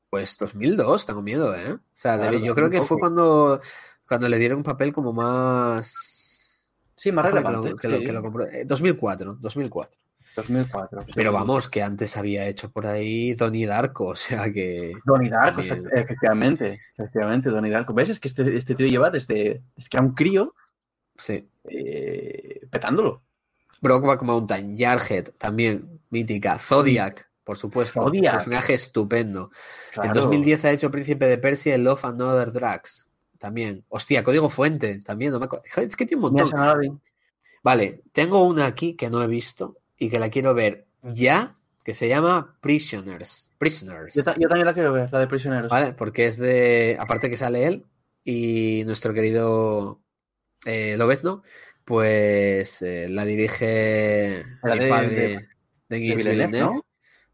Pues 0.10 0.38
2002, 0.38 1.06
tengo 1.06 1.22
miedo, 1.22 1.56
¿eh? 1.56 1.74
O 1.74 1.80
sea, 1.94 2.18
Claro, 2.18 2.38
yo 2.40 2.56
creo 2.56 2.70
que 2.70 2.78
2000 2.78 2.88
fue 2.88 3.00
cuando, 3.00 3.62
cuando 4.08 4.28
le 4.30 4.38
dieron 4.38 4.58
un 4.60 4.64
papel 4.64 4.92
como 4.94 5.14
más... 5.14 6.66
Sí, 6.96 7.12
más 7.12 7.26
que 7.28 7.32
relevante. 7.32 7.70
lo- 7.72 7.78
que 7.78 7.88
lo- 7.88 7.98
sí. 8.00 8.04
que 8.06 8.12
lo 8.12 8.22
compro- 8.24 8.50
eh, 8.52 8.66
2004, 8.66 9.36
2004. 9.40 9.98
2004. 10.36 11.02
sí. 11.06 11.12
Pero 11.16 11.32
vamos, 11.32 11.70
que 11.70 11.82
antes 11.82 12.18
había 12.18 12.46
hecho 12.48 12.70
por 12.72 12.86
ahí 12.88 13.34
Donnie 13.36 13.66
Darko, 13.66 14.08
o 14.10 14.16
sea 14.16 14.52
que... 14.52 14.94
Donnie 15.06 15.30
Darko, 15.30 15.62
También. 15.62 15.86
efect- 15.86 16.00
efectivamente. 16.04 16.80
Efectivamente, 16.98 17.50
Donnie 17.50 17.72
Darko. 17.72 17.94
¿Ves? 17.94 18.10
Es 18.10 18.20
que 18.20 18.28
este, 18.28 18.56
este 18.56 18.76
tío 18.76 18.88
lleva 18.88 19.10
desde, 19.12 19.62
desde 19.76 19.90
que 19.90 19.98
era 19.98 20.06
un 20.06 20.14
crío 20.14 20.54
Sí. 21.18 21.48
eh, 21.66 22.49
petándolo. 22.70 23.24
Brokeback 23.82 24.22
Mountain, 24.24 24.78
Jarhead, 24.78 25.30
también, 25.38 26.02
mítica. 26.10 26.60
Zodiac, 26.60 27.30
por 27.44 27.58
supuesto. 27.58 28.02
Zodiac. 28.04 28.34
Personaje 28.34 28.74
estupendo. 28.74 29.52
En 29.96 30.02
Claro. 30.02 30.14
2010 30.22 30.66
ha 30.66 30.72
hecho 30.72 30.92
Príncipe 30.92 31.26
de 31.28 31.38
Persia 31.38 31.76
y 31.76 31.80
Love 31.82 32.06
and 32.06 32.22
Other 32.22 32.52
Drugs. 32.52 33.08
También. 33.38 33.86
Hostia, 33.88 34.22
Código 34.24 34.50
Fuente, 34.50 35.00
también. 35.00 35.32
No 35.32 35.40
me 35.40 35.48
Es 35.78 35.96
que 35.96 36.06
tiene 36.06 36.24
un 36.26 36.34
montón. 36.34 37.02
Vale, 37.64 38.02
tengo 38.12 38.44
una 38.44 38.66
aquí 38.66 38.96
que 38.96 39.10
no 39.10 39.22
he 39.22 39.28
visto 39.28 39.78
y 39.98 40.10
que 40.10 40.20
la 40.20 40.30
quiero 40.30 40.54
ver 40.54 40.86
ya, 41.04 41.56
que 41.84 41.94
se 41.94 42.08
llama 42.08 42.58
Prisoners. 42.62 43.52
Prisoners. 43.58 44.14
Yo, 44.16 44.24
ta- 44.24 44.36
yo 44.38 44.48
también 44.48 44.66
la 44.66 44.74
quiero 44.74 44.92
ver, 44.94 45.10
la 45.12 45.20
de 45.20 45.28
prisioneros. 45.28 45.70
¿Vale? 45.70 45.94
Porque 45.94 46.26
es 46.26 46.38
de. 46.38 46.98
Aparte 47.00 47.30
que 47.30 47.38
sale 47.38 47.66
él 47.66 47.86
y 48.24 48.84
nuestro 48.86 49.14
querido 49.14 50.00
eh, 50.66 50.96
Lobezno, 50.98 51.44
pues 51.90 52.84
eh, 52.84 53.08
la 53.10 53.26
dirige 53.26 54.46
La 54.62 54.76
mi 54.76 54.80
de- 54.84 54.90
padre 54.90 55.10
de- 55.10 55.48
de 55.90 56.00
Villeneuve. 56.00 56.60
¿no? 56.60 56.86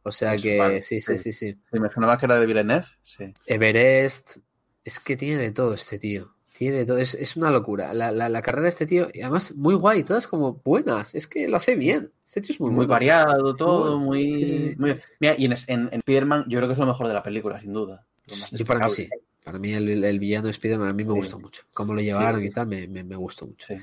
O 0.04 0.12
sea 0.14 0.38
que 0.38 0.82
sí, 0.82 1.02
sí, 1.02 1.18
sí. 1.18 1.18
sí, 1.18 1.34
sí. 1.34 1.60
Sí, 1.72 1.80
me 1.80 1.92
sonaba 1.92 2.18
que 2.18 2.26
era 2.26 2.40
de 2.40 2.46
Villeneuve. 2.46 2.86
Sí. 3.04 3.34
Everest. 3.46 4.38
Es 4.86 5.00
que 5.02 5.18
tiene 5.18 5.42
de 5.42 5.52
todo 5.52 5.74
este 5.74 6.00
tío. 6.00 6.36
Tiene 6.58 6.78
de 6.78 6.86
todo. 6.86 7.00
Es, 7.00 7.16
es 7.16 7.36
una 7.36 7.52
locura. 7.52 7.94
La, 7.94 8.14
la, 8.14 8.30
la 8.30 8.42
carrera 8.42 8.64
de 8.64 8.70
este 8.70 8.86
tío, 8.86 9.10
y 9.14 9.22
además 9.22 9.54
muy 9.56 9.76
guay, 9.76 10.04
todas 10.04 10.26
como 10.26 10.62
buenas. 10.64 11.14
Es 11.16 11.28
que 11.28 11.50
lo 11.50 11.58
hace 11.58 11.76
bien. 11.76 12.14
Este 12.24 12.40
tío 12.40 12.54
es 12.54 12.62
muy, 12.62 12.70
Muy, 12.70 12.76
bueno. 12.86 12.92
variado 12.94 13.56
todo, 13.58 14.00
muy... 14.00 14.36
Sí, 14.36 14.46
sí, 14.46 14.60
sí. 14.70 14.76
muy- 14.78 14.96
Mira, 15.20 15.36
y 15.38 15.46
en, 15.46 15.54
en, 15.68 15.90
en 15.92 16.00
Spider-Man 16.00 16.46
yo 16.48 16.60
creo 16.60 16.70
que 16.70 16.74
es 16.74 16.80
lo 16.80 16.86
mejor 16.88 17.08
de 17.10 17.14
la 17.14 17.24
película, 17.24 17.60
sin 17.60 17.74
duda. 17.74 18.06
Yo 18.54 18.66
para 18.66 18.86
mí 18.86 18.92
sí. 18.92 19.10
Para 19.44 19.60
mí 19.60 19.74
el, 19.74 20.04
el 20.04 20.20
villano 20.20 20.46
de 20.46 20.52
Spider-Man 20.52 20.88
a 20.90 20.94
mí 20.94 21.04
me 21.04 21.12
Sí. 21.12 21.18
gustó 21.18 21.40
mucho. 21.40 21.64
Cómo 21.74 21.94
lo 21.94 22.02
llevaron 22.02 22.40
sí, 22.42 22.48
y 22.48 22.50
tal, 22.52 22.68
me, 22.68 22.88
me, 22.88 23.04
me 23.04 23.16
gustó 23.16 23.46
mucho. 23.46 23.76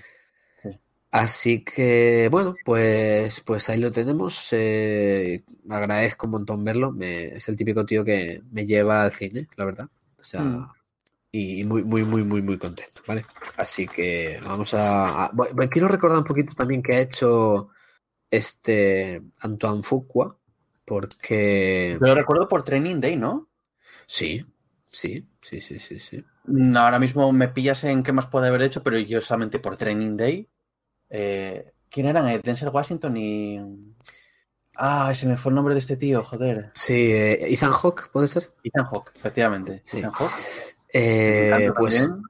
Sí. 1.13 1.19
Así 1.19 1.65
que, 1.65 2.29
bueno, 2.31 2.55
pues, 2.65 3.41
pues 3.43 3.69
ahí 3.71 3.81
lo 3.81 3.93
tenemos. 3.93 4.49
Eh, 4.53 5.45
agradezco 5.69 6.27
un 6.27 6.33
montón 6.33 6.65
verlo. 6.65 6.91
Me- 6.93 7.27
es 7.37 7.49
el 7.49 7.57
típico 7.57 7.85
tío 7.85 8.05
que 8.05 8.43
me 8.51 8.67
lleva 8.67 9.05
al 9.05 9.13
cine, 9.13 9.47
la 9.57 9.65
verdad. 9.67 9.89
O 10.21 10.25
sea, 10.25 10.43
Mm. 10.43 10.71
y 11.33 11.65
muy, 11.65 11.85
muy, 11.85 12.05
muy, 12.05 12.25
muy, 12.25 12.43
muy 12.43 12.59
contento, 12.59 13.03
¿vale? 13.07 13.25
Así 13.57 13.87
que 13.89 14.41
vamos 14.45 14.75
a, 14.75 15.27
a- 15.27 15.31
bueno, 15.33 15.55
quiero 15.71 15.89
recordar 15.89 16.19
un 16.19 16.25
poquito 16.25 16.55
también 16.55 16.83
que 16.83 16.95
ha 16.97 17.01
hecho 17.01 17.71
este 18.31 19.23
Antoine 19.41 19.83
Fuqua, 19.83 20.37
porque 20.87 21.99
Yo 22.01 22.07
lo 22.07 22.15
recuerdo 22.15 22.49
por 22.49 22.63
Training 22.65 23.01
Day, 23.01 23.17
¿no? 23.17 23.49
sí, 24.07 24.45
sí, 24.89 25.27
sí, 25.41 25.61
sí, 25.61 25.79
sí, 25.79 25.99
sí. 25.99 26.25
Mm, 26.45 26.77
Ahora 26.77 26.99
mismo 26.99 27.33
me 27.33 27.49
pillas 27.49 27.85
en 27.85 28.03
qué 28.03 28.13
más 28.13 28.27
puede 28.27 28.49
haber 28.49 28.63
hecho, 28.63 28.83
pero 28.83 28.99
yo 28.99 29.21
solamente 29.21 29.59
por 29.59 29.77
Training 29.77 30.17
Day. 30.17 30.49
Eh, 31.13 31.73
¿Quién 31.91 32.07
eran? 32.07 32.27
Eh, 32.29 32.41
Denzel 32.43 32.71
Washington 32.71 33.17
y. 33.17 33.61
Ah, 34.77 35.13
se 35.15 35.27
me 35.27 35.37
fue 35.37 35.51
el 35.51 35.57
nombre 35.57 35.75
de 35.75 35.81
este 35.81 35.97
tío, 35.97 36.25
joder. 36.25 36.71
Sí, 36.75 36.95
eh, 37.13 37.53
Ethan 37.53 37.73
Hawke, 37.73 38.09
¿puede 38.11 38.27
ser? 38.27 38.49
Ethan 38.65 38.87
Hawke, 38.87 39.13
efectivamente. 39.15 39.83
Sí. 39.85 39.99
Ethan 39.99 40.13
Hawke. 40.13 40.33
Pues 41.77 41.99
también. 42.01 42.23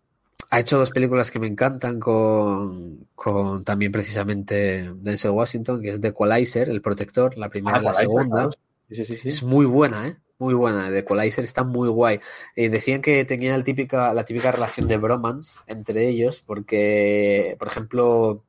ha 0.51 0.61
hecho 0.61 0.79
dos 0.79 0.91
películas 0.91 1.31
que 1.31 1.39
me 1.39 1.47
encantan 1.47 2.01
con, 2.01 3.07
con 3.15 3.65
también 3.65 3.93
precisamente 3.93 4.93
Denzel 4.97 5.31
Washington, 5.31 5.81
que 5.81 5.91
es 5.91 6.01
The 6.01 6.09
Equalizer, 6.09 6.69
El 6.69 6.83
Protector, 6.83 7.39
la 7.39 7.49
primera 7.49 7.79
Ah, 7.79 7.81
y 7.81 7.85
la 7.85 7.95
segunda. 7.95 8.35
claro. 8.35 8.51
Sí, 8.89 8.97
sí, 8.97 9.05
sí. 9.05 9.17
sí. 9.17 9.29
Es 9.29 9.43
muy 9.43 9.65
buena, 9.65 10.09
¿eh? 10.09 10.17
Muy 10.39 10.55
buena. 10.55 10.91
The 10.91 10.99
Equalizer 10.99 11.45
está 11.45 11.63
muy 11.63 11.89
guay. 11.89 12.19
Eh, 12.57 12.69
decían 12.69 13.01
que 13.01 13.25
tenía 13.25 13.55
el 13.55 13.63
típica, 13.65 14.13
la 14.13 14.25
típica 14.25 14.51
relación 14.51 14.89
de 14.89 14.97
bromance 14.97 15.61
entre 15.69 16.09
ellos, 16.09 16.43
porque, 16.45 17.55
por 17.61 17.69
ejemplo, 17.69 18.45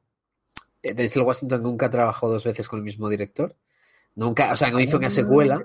Denzel 0.84 1.24
Washington 1.24 1.64
nunca 1.64 1.90
trabajó 1.90 2.30
dos 2.30 2.44
veces 2.44 2.68
con 2.68 2.80
el 2.80 2.84
mismo 2.84 3.10
director. 3.10 3.56
Nunca, 4.16 4.52
o 4.52 4.56
sea, 4.56 4.70
no 4.70 4.80
hizo 4.80 4.98
una 4.98 5.08
Ah. 5.08 5.12
secuela. 5.12 5.64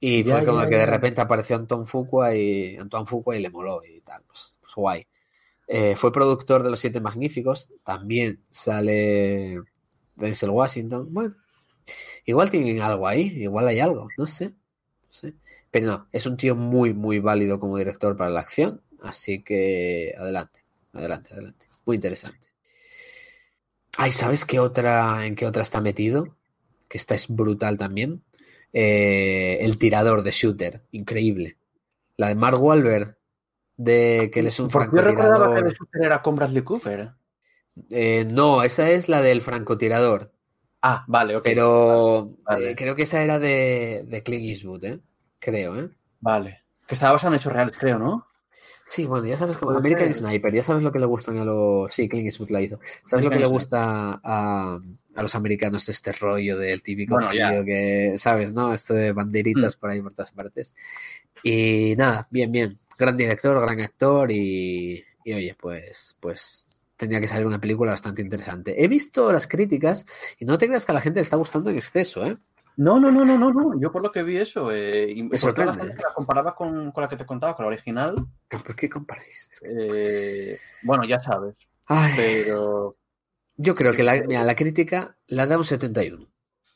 Y 0.00 0.22
Ya, 0.22 0.36
fue 0.36 0.44
como 0.46 0.62
ya, 0.62 0.68
que 0.68 0.76
de 0.76 0.86
repente 0.86 1.20
apareció 1.20 1.56
Anton 1.56 1.86
Fuqua 1.86 2.34
y 2.34 2.76
Antoine 2.76 3.06
Fuqua 3.06 3.36
y 3.36 3.40
le 3.42 3.50
moló 3.50 3.82
y 3.84 4.00
tal. 4.02 4.22
Pues, 4.26 4.58
pues 4.60 4.74
guay. 4.74 5.06
Eh, 5.66 5.96
fue 5.96 6.12
productor 6.12 6.62
de 6.62 6.70
Los 6.70 6.80
Siete 6.80 7.00
Magníficos. 7.00 7.70
También 7.84 8.42
sale 8.50 9.60
Denzel 10.14 10.50
Washington. 10.50 11.08
Bueno, 11.10 11.34
igual 12.26 12.50
tienen 12.50 12.80
algo 12.82 13.06
ahí. 13.08 13.32
Igual 13.42 13.68
hay 13.68 13.80
algo. 13.80 14.08
No 14.18 14.26
sé. 14.26 14.48
No 14.50 14.54
sé. 15.08 15.34
Pero 15.70 15.86
no, 15.86 16.08
es 16.12 16.26
un 16.26 16.36
tío 16.36 16.54
muy, 16.54 16.92
muy 16.92 17.18
válido 17.18 17.58
como 17.58 17.78
director 17.78 18.14
para 18.16 18.30
la 18.30 18.40
acción. 18.40 18.82
Así 19.02 19.42
que 19.42 20.14
adelante. 20.18 20.64
Adelante, 20.92 21.32
adelante. 21.32 21.66
Muy 21.86 21.96
interesante. 21.96 22.48
Ay, 23.96 24.12
¿sabes 24.12 24.44
qué 24.44 24.58
otra, 24.60 25.26
en 25.26 25.36
qué 25.36 25.46
otra 25.46 25.62
está 25.62 25.80
metido? 25.80 26.36
Que 26.88 26.98
esta 26.98 27.14
es 27.14 27.28
brutal 27.28 27.78
también. 27.78 28.22
Eh, 28.72 29.58
el 29.60 29.78
tirador 29.78 30.22
de 30.22 30.30
Shooter, 30.32 30.82
increíble. 30.90 31.58
La 32.16 32.28
de 32.28 32.34
Mark 32.34 32.60
Wahlberg, 32.62 33.16
de 33.76 34.30
que 34.32 34.40
él 34.40 34.48
es 34.48 34.58
un 34.60 34.68
Porque 34.68 34.96
yo 34.96 35.02
recordaba 35.02 35.54
que 35.54 35.60
francotirador. 35.62 35.76
Super 35.76 36.02
era 36.02 36.22
con 36.22 36.36
Bradley 36.36 36.62
Cooper. 36.62 37.12
Eh, 37.90 38.26
no, 38.30 38.62
esa 38.62 38.90
es 38.90 39.08
la 39.08 39.20
del 39.20 39.40
francotirador. 39.40 40.32
Ah, 40.82 41.04
vale, 41.08 41.36
ok. 41.36 41.42
Pero 41.44 42.36
Vale. 42.44 42.70
eh, 42.70 42.74
creo 42.76 42.94
que 42.94 43.02
esa 43.02 43.22
era 43.22 43.38
de, 43.38 44.04
de 44.06 44.22
Clint 44.22 44.44
Eastwood, 44.44 44.84
¿eh? 44.84 45.00
Creo, 45.38 45.78
¿eh? 45.78 45.90
Vale. 46.20 46.62
Que 46.86 46.94
estaba 46.94 47.12
basado 47.12 47.32
en 47.34 47.40
hechos 47.40 47.52
reales, 47.52 47.76
creo, 47.78 47.98
¿no? 47.98 48.26
Sí, 48.86 49.06
bueno, 49.06 49.26
ya 49.26 49.38
sabes 49.38 49.56
cómo. 49.56 49.72
Puede 49.72 49.78
American 49.88 50.14
ser. 50.14 50.18
Sniper, 50.18 50.54
ya 50.54 50.62
sabes 50.64 50.82
lo 50.84 50.92
que 50.92 50.98
le 50.98 51.06
gustan 51.06 51.38
a 51.38 51.44
los. 51.44 51.94
Sí, 51.94 52.08
Clint 52.08 52.26
Eastwood 52.26 52.50
la 52.50 52.60
hizo. 52.60 52.78
¿Sabes 53.04 53.24
lo 53.24 53.30
que 53.30 53.38
le 53.38 53.46
gusta 53.46 54.20
a, 54.22 54.78
a 55.14 55.22
los 55.22 55.34
americanos 55.34 55.86
de 55.86 55.92
este 55.92 56.12
rollo 56.12 56.58
del 56.58 56.82
típico 56.82 57.14
Bueno, 57.14 57.28
tío 57.28 57.38
ya. 57.38 57.64
que, 57.64 58.14
¿sabes, 58.18 58.52
no? 58.52 58.74
Esto 58.74 58.92
de 58.94 59.12
banderitas 59.12 59.76
por 59.76 59.90
ahí 59.90 60.02
por 60.02 60.12
todas 60.12 60.32
partes. 60.32 60.74
Y 61.42 61.94
nada, 61.96 62.28
bien, 62.30 62.52
bien. 62.52 62.78
Gran 62.98 63.16
director, 63.16 63.60
gran 63.60 63.80
actor 63.80 64.30
y, 64.30 65.02
y 65.24 65.32
oye, 65.32 65.56
pues, 65.58 66.16
pues 66.20 66.66
tenía 66.96 67.20
que 67.20 67.26
salir 67.28 67.46
una 67.46 67.60
película 67.60 67.90
bastante 67.92 68.22
interesante. 68.22 68.82
He 68.84 68.86
visto 68.86 69.32
las 69.32 69.46
críticas 69.46 70.04
y 70.38 70.44
no 70.44 70.58
te 70.58 70.66
creas 70.68 70.84
que 70.84 70.92
a 70.92 70.94
la 70.94 71.00
gente 71.00 71.18
le 71.20 71.22
está 71.24 71.36
gustando 71.36 71.70
en 71.70 71.76
exceso, 71.76 72.24
¿eh? 72.24 72.36
No, 72.76 72.98
no, 72.98 73.10
no, 73.10 73.24
no, 73.24 73.38
no, 73.38 73.52
no. 73.52 73.80
Yo 73.80 73.92
por 73.92 74.02
lo 74.02 74.10
que 74.10 74.22
vi 74.22 74.36
eso, 74.36 74.72
eh, 74.72 75.10
y 75.10 75.22
Me 75.22 75.38
sobre 75.38 75.54
todo 75.54 75.66
la 75.66 75.74
gente 75.74 75.96
que 75.96 76.02
la 76.02 76.12
comparaba 76.12 76.54
con, 76.54 76.90
con 76.90 77.02
la 77.02 77.08
que 77.08 77.16
te 77.16 77.26
contaba, 77.26 77.54
con 77.54 77.64
la 77.64 77.68
original, 77.68 78.14
¿Por 78.48 78.74
qué 78.74 78.88
comparáis? 78.88 79.48
Eh, 79.62 80.58
bueno, 80.82 81.04
ya 81.04 81.20
sabes, 81.20 81.54
Ay, 81.86 82.12
pero 82.16 82.96
yo 83.56 83.74
creo 83.74 83.92
que 83.92 84.02
la, 84.02 84.22
mira, 84.22 84.42
la 84.42 84.56
crítica 84.56 85.16
la 85.26 85.46
da 85.46 85.58
un 85.58 85.64
71. 85.64 86.28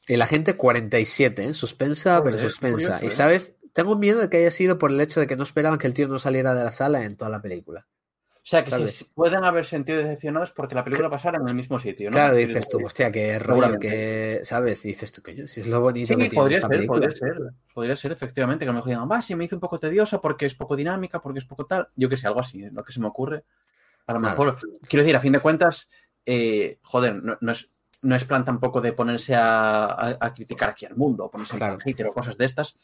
Y 0.07 0.17
la 0.17 0.27
gente 0.27 0.57
47, 0.57 1.45
¿eh? 1.45 1.55
Suspensa, 1.55 2.23
pero 2.23 2.39
suspensa. 2.39 2.77
curioso, 2.77 3.05
y 3.05 3.09
¿eh? 3.09 3.11
sabes, 3.11 3.55
tengo 3.73 3.97
miedo 3.97 4.21
de 4.21 4.31
que 4.31 4.39
haya 4.39 4.51
sido 4.51 4.79
por 4.79 4.91
el 4.91 5.01
hecho 5.01 5.21
de 5.21 5.27
que 5.27 5.37
no 5.37 5.43
esperaban 5.43 5.79
que 5.79 5.87
el 5.87 5.95
tío 5.95 6.09
no 6.09 6.19
saliera 6.19 6.55
de 6.55 6.65
la 6.65 6.71
sala 6.71 7.05
en 7.05 7.17
toda 7.17 7.31
la 7.31 7.43
película. 7.43 7.87
O 8.49 8.51
sea 8.51 8.65
que 8.65 8.87
si 8.87 9.05
pueden 9.05 9.45
haber 9.45 9.67
sentido 9.67 9.99
decepcionados 9.99 10.53
porque 10.53 10.75
la 10.75 10.83
película 10.83 11.11
pasara 11.11 11.37
en 11.39 11.47
el 11.47 11.55
mismo 11.55 11.79
sitio, 11.79 12.09
¿no? 12.09 12.15
Claro, 12.15 12.35
dices 12.35 12.67
tú, 12.71 12.83
hostia, 12.83 13.13
qué 13.13 13.39
rollo, 13.39 13.79
que, 13.79 14.41
¿sabes? 14.43 14.83
Dices 14.85 15.13
tú, 15.13 15.21
coño, 15.23 15.47
si 15.47 15.61
es 15.61 15.67
lo 15.67 15.83
bonito 15.83 16.07
Sí, 16.09 16.15
que 16.15 16.29
tiene 16.31 16.35
podría 16.35 16.57
esta 16.57 16.69
ser, 16.69 16.77
película. 16.79 17.01
podría 17.01 17.17
ser, 17.19 17.35
podría 17.75 17.97
ser 17.97 18.13
efectivamente 18.13 18.65
que 18.65 18.71
a 18.71 18.73
lo 18.73 18.77
mejor 18.79 18.89
digan, 18.89 19.07
va, 19.11 19.21
sí, 19.21 19.35
me 19.35 19.45
hizo 19.45 19.57
un 19.57 19.61
poco 19.61 19.79
tediosa 19.79 20.19
porque 20.23 20.47
es 20.47 20.55
poco 20.55 20.77
dinámica, 20.77 21.21
porque 21.21 21.41
es 21.41 21.45
poco 21.45 21.67
tal, 21.67 21.89
yo 21.95 22.09
que 22.09 22.17
sé, 22.17 22.27
algo 22.27 22.41
así, 22.41 22.63
lo 22.71 22.83
que 22.83 22.93
se 22.95 23.01
me 23.01 23.07
ocurre. 23.09 23.45
A 24.07 24.15
lo 24.15 24.21
mejor, 24.21 24.57
quiero 24.89 25.03
decir, 25.05 25.15
a 25.15 25.21
fin 25.21 25.33
de 25.35 25.41
cuentas, 25.41 25.91
eh, 26.25 26.79
joder, 26.83 27.23
no, 27.23 27.37
no 27.43 27.53
es, 27.53 27.69
no 28.01 28.17
es 28.17 28.25
plan 28.25 28.47
tampoco 28.47 28.81
de 28.81 28.95
ponerse 28.95 29.35
a, 29.35 29.85
a- 29.89 30.17
a 30.19 30.33
criticar 30.33 30.71
aquí 30.71 30.87
al 30.87 30.97
mundo, 30.97 31.27
o 31.27 31.31
ponerse 31.31 31.59
Claro. 31.59 31.75
en 31.75 31.81
hater 31.81 32.07
o 32.07 32.15
cosas 32.15 32.39
de 32.39 32.47
estas, 32.47 32.77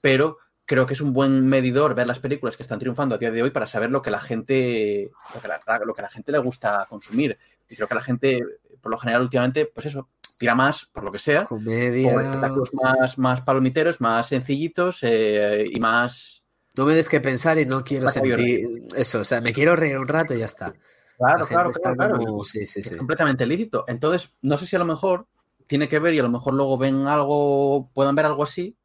pero 0.00 0.38
creo 0.66 0.86
que 0.86 0.94
es 0.94 1.00
un 1.00 1.12
buen 1.12 1.46
medidor 1.46 1.94
ver 1.94 2.06
las 2.06 2.18
películas 2.18 2.56
que 2.56 2.62
están 2.62 2.78
triunfando 2.78 3.14
a 3.14 3.18
día 3.18 3.30
de 3.30 3.42
hoy 3.42 3.50
para 3.50 3.66
saber 3.66 3.90
lo 3.90 4.02
que 4.02 4.10
la 4.10 4.20
gente, 4.20 5.10
lo 5.34 5.40
que 5.40 5.48
la, 5.48 5.60
lo 5.84 5.94
que 5.94 6.02
la 6.02 6.08
gente 6.08 6.32
le 6.32 6.38
gusta 6.38 6.86
consumir. 6.88 7.38
Y 7.68 7.76
creo 7.76 7.88
que 7.88 7.94
la 7.94 8.00
gente, 8.00 8.40
por 8.80 8.90
lo 8.90 8.98
general, 8.98 9.22
últimamente, 9.22 9.66
pues 9.66 9.86
eso, 9.86 10.08
tira 10.38 10.54
más, 10.54 10.86
por 10.86 11.04
lo 11.04 11.12
que 11.12 11.18
sea, 11.18 11.44
Comedia. 11.44 12.10
espectáculos 12.20 12.70
más, 12.74 13.18
más 13.18 13.40
palomiteros, 13.42 14.00
más 14.00 14.28
sencillitos 14.28 14.98
eh, 15.02 15.66
y 15.70 15.78
más. 15.80 16.42
No 16.76 16.86
me 16.86 16.94
des 16.94 17.08
que 17.08 17.20
pensar 17.20 17.58
y 17.58 17.66
no 17.66 17.84
quiero 17.84 18.08
sentir 18.08 18.86
eso. 18.96 19.20
O 19.20 19.24
sea, 19.24 19.40
me 19.40 19.52
quiero 19.52 19.76
reír 19.76 19.96
un 19.98 20.08
rato 20.08 20.34
y 20.34 20.38
ya 20.38 20.46
está. 20.46 20.74
Claro, 21.16 21.38
La 21.40 21.46
claro, 21.46 21.70
claro, 21.70 21.96
claro. 21.96 22.16
como- 22.18 22.44
Sí, 22.44 22.66
sí, 22.66 22.80
es 22.80 22.88
sí. 22.88 22.96
completamente 22.96 23.46
lícito. 23.46 23.84
Entonces, 23.86 24.32
no 24.42 24.58
sé 24.58 24.66
si 24.66 24.74
a 24.74 24.80
lo 24.80 24.84
mejor 24.84 25.26
tiene 25.68 25.88
que 25.88 26.00
ver 26.00 26.14
y 26.14 26.18
a 26.18 26.22
lo 26.24 26.30
mejor 26.30 26.54
luego 26.54 26.76
ven 26.76 27.06
algo, 27.06 27.90
puedan 27.94 28.14
ver 28.16 28.26
algo 28.26 28.42
así 28.42 28.76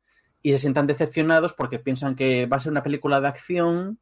y 0.42 0.52
se 0.52 0.60
sientan 0.60 0.88
decepcionados 0.88 1.54
porque 1.54 1.80
piensan 1.80 2.16
que 2.16 2.46
va 2.46 2.58
a 2.58 2.60
ser 2.60 2.72
una 2.72 2.84
película 2.84 3.20
de 3.22 3.28
acción 3.28 4.00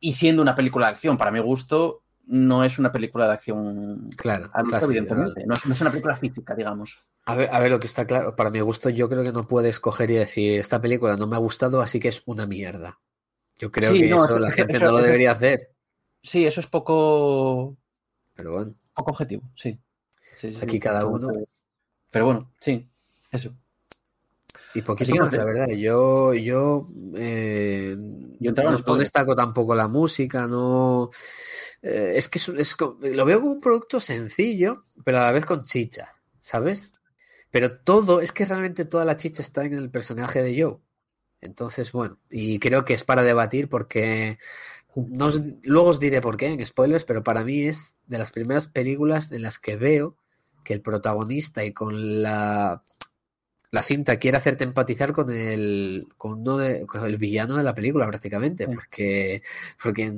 y 0.00 0.14
siendo 0.14 0.42
una 0.42 0.54
película 0.54 0.86
de 0.86 0.92
acción, 0.92 1.16
para 1.18 1.30
mi 1.30 1.40
gusto, 1.40 2.02
no 2.26 2.62
es 2.64 2.78
una 2.78 2.92
película 2.92 3.26
de 3.26 3.32
acción. 3.32 4.10
Claro, 4.16 4.50
evidentemente, 4.82 5.44
no 5.46 5.54
es, 5.54 5.66
no 5.66 5.72
es 5.72 5.80
una 5.80 5.90
película 5.90 6.14
física, 6.16 6.54
digamos. 6.54 6.98
A 7.24 7.34
ver, 7.34 7.48
a 7.52 7.58
ver, 7.60 7.70
lo 7.70 7.80
que 7.80 7.86
está 7.86 8.06
claro, 8.06 8.36
para 8.36 8.50
mi 8.50 8.60
gusto, 8.60 8.88
yo 8.90 9.08
creo 9.08 9.22
que 9.22 9.32
no 9.32 9.46
puedes 9.48 9.80
coger 9.80 10.10
y 10.10 10.14
decir, 10.14 10.58
esta 10.58 10.80
película 10.80 11.16
no 11.16 11.26
me 11.26 11.36
ha 11.36 11.40
gustado, 11.40 11.80
así 11.80 11.98
que 12.00 12.08
es 12.08 12.22
una 12.26 12.46
mierda. 12.46 13.00
Yo 13.58 13.70
creo 13.72 13.92
Sí, 13.92 14.00
que 14.00 14.08
no, 14.10 14.24
eso 14.24 14.38
la 14.38 14.50
gente 14.52 14.76
eso- 14.76 14.84
no 14.86 14.92
lo 14.92 14.98
eso- 14.98 15.06
debería 15.06 15.32
hacer. 15.32 15.72
Sí, 16.22 16.46
eso 16.46 16.60
es 16.60 16.66
poco, 16.66 17.76
Pero 18.34 18.52
bueno, 18.52 18.72
poco 18.94 19.10
objetivo, 19.12 19.42
sí. 19.56 19.78
Sí, 20.36 20.50
sí, 20.50 20.52
sí. 20.52 20.58
Aquí 20.62 20.78
cada 20.78 21.04
uno. 21.06 21.28
Pero 22.10 22.24
bueno, 22.26 22.52
sí, 22.60 22.88
eso. 23.32 23.52
Y 24.72 24.82
más, 25.24 25.30
sé. 25.32 25.38
la 25.38 25.44
verdad. 25.44 25.68
Yo, 25.68 26.34
yo, 26.34 26.86
eh, 27.16 27.96
Yo 28.38 28.52
no, 28.52 28.96
destaco 28.96 29.34
tampoco 29.34 29.74
la 29.74 29.88
música, 29.88 30.46
no. 30.46 31.10
eh, 31.82 32.14
es 32.16 32.28
que 32.28 32.38
es, 32.38 32.48
es 32.48 32.76
lo 33.00 33.24
veo 33.24 33.40
como 33.40 33.52
un 33.52 33.60
producto 33.60 34.00
sencillo, 34.00 34.82
pero 35.04 35.18
a 35.18 35.22
la 35.22 35.32
vez 35.32 35.44
con 35.46 35.64
chicha, 35.64 36.14
¿sabes? 36.40 37.00
Pero 37.50 37.78
todo, 37.80 38.20
es 38.20 38.32
que 38.32 38.44
realmente 38.44 38.84
toda 38.84 39.04
la 39.04 39.16
chicha 39.16 39.42
está 39.42 39.64
en 39.64 39.74
el 39.74 39.90
personaje 39.90 40.42
de 40.42 40.62
Joe. 40.62 40.78
Entonces, 41.40 41.92
bueno, 41.92 42.18
y 42.30 42.58
creo 42.58 42.84
que 42.84 42.94
es 42.94 43.04
para 43.04 43.22
debatir 43.22 43.68
porque 43.68 44.38
no 44.96 45.26
os- 45.26 45.40
luego 45.62 45.88
os 45.90 46.00
diré 46.00 46.20
por 46.20 46.36
qué 46.36 46.46
en 46.48 46.64
spoilers, 46.66 47.04
pero 47.04 47.22
para 47.22 47.44
mí 47.44 47.62
es 47.62 47.96
de 48.06 48.18
las 48.18 48.32
primeras 48.32 48.66
películas 48.66 49.32
en 49.32 49.42
las 49.42 49.58
que 49.58 49.76
veo 49.76 50.16
que 50.64 50.74
el 50.74 50.82
protagonista 50.82 51.64
y 51.64 51.72
con 51.72 52.22
la, 52.22 52.82
la 53.70 53.82
cinta 53.82 54.18
quiere 54.18 54.36
hacerte 54.38 54.64
empatizar 54.64 55.12
con 55.12 55.30
el, 55.30 56.06
con 56.16 56.40
uno 56.40 56.56
de, 56.58 56.86
con 56.86 57.04
el 57.04 57.16
villano 57.18 57.56
de 57.56 57.62
la 57.64 57.74
película 57.74 58.06
prácticamente, 58.06 58.64
Sí. 58.66 58.70
porque, 58.74 59.42
porque 59.82 60.12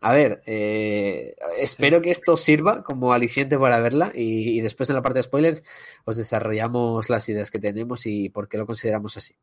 a 0.00 0.12
ver, 0.12 0.42
eh, 0.46 1.34
espero 1.58 2.00
que 2.00 2.10
esto 2.10 2.36
sirva 2.36 2.84
como 2.84 3.12
aliciente 3.12 3.58
para 3.58 3.80
verla 3.80 4.12
y, 4.14 4.50
y 4.58 4.60
después 4.60 4.88
en 4.90 4.96
la 4.96 5.02
parte 5.02 5.18
de 5.18 5.22
spoilers 5.24 5.62
os 6.04 6.16
desarrollamos 6.16 7.10
las 7.10 7.28
ideas 7.28 7.50
que 7.50 7.58
tenemos 7.58 8.06
y 8.06 8.28
por 8.28 8.48
qué 8.48 8.58
lo 8.58 8.66
consideramos 8.66 9.16
así. 9.16 9.34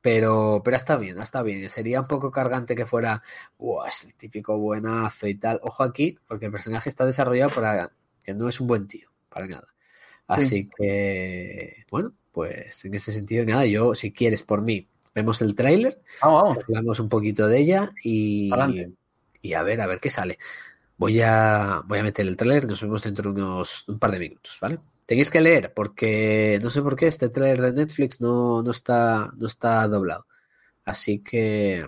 Pero, 0.00 0.62
pero 0.64 0.76
está 0.76 0.96
bien, 0.96 1.18
está 1.20 1.42
bien. 1.42 1.68
Sería 1.68 2.00
un 2.00 2.06
poco 2.06 2.30
cargante 2.30 2.76
que 2.76 2.86
fuera, 2.86 3.22
"Buah, 3.58 3.88
es 3.88 4.04
el 4.04 4.14
típico 4.14 4.56
buenazo 4.56 5.26
y 5.26 5.34
tal. 5.34 5.58
Ojo 5.64 5.82
aquí, 5.82 6.16
porque 6.28 6.46
el 6.46 6.52
personaje 6.52 6.88
está 6.88 7.04
desarrollado 7.04 7.50
para 7.50 7.90
que 8.22 8.32
no 8.34 8.48
es 8.48 8.60
un 8.60 8.68
buen 8.68 8.86
tío, 8.86 9.10
para 9.28 9.48
nada. 9.48 9.66
Así 10.28 10.68
que, 10.78 11.84
bueno, 11.90 12.12
pues 12.36 12.84
en 12.84 12.92
ese 12.92 13.12
sentido, 13.12 13.46
nada, 13.46 13.64
yo, 13.64 13.94
si 13.94 14.12
quieres 14.12 14.42
por 14.42 14.60
mí, 14.60 14.86
vemos 15.14 15.40
el 15.40 15.54
tráiler, 15.54 16.02
vamos. 16.20 16.58
hablamos 16.58 17.00
un 17.00 17.08
poquito 17.08 17.48
de 17.48 17.60
ella 17.60 17.92
y, 18.04 18.52
Adelante. 18.52 18.92
y 19.40 19.54
a 19.54 19.62
ver, 19.62 19.80
a 19.80 19.86
ver 19.86 20.00
qué 20.00 20.10
sale. 20.10 20.38
Voy 20.98 21.22
a, 21.22 21.80
voy 21.86 21.98
a 22.00 22.02
meter 22.02 22.26
el 22.26 22.36
tráiler, 22.36 22.66
nos 22.66 22.82
vemos 22.82 23.02
dentro 23.02 23.32
de 23.32 23.40
unos 23.40 23.88
un 23.88 23.98
par 23.98 24.10
de 24.10 24.18
minutos, 24.18 24.58
¿vale? 24.60 24.78
Tenéis 25.06 25.30
que 25.30 25.40
leer 25.40 25.72
porque 25.72 26.58
no 26.62 26.68
sé 26.68 26.82
por 26.82 26.94
qué 26.94 27.06
este 27.06 27.30
tráiler 27.30 27.72
de 27.72 27.72
Netflix 27.72 28.20
no, 28.20 28.62
no 28.62 28.70
está, 28.70 29.32
no 29.38 29.46
está 29.46 29.88
doblado. 29.88 30.26
Así 30.84 31.20
que 31.20 31.86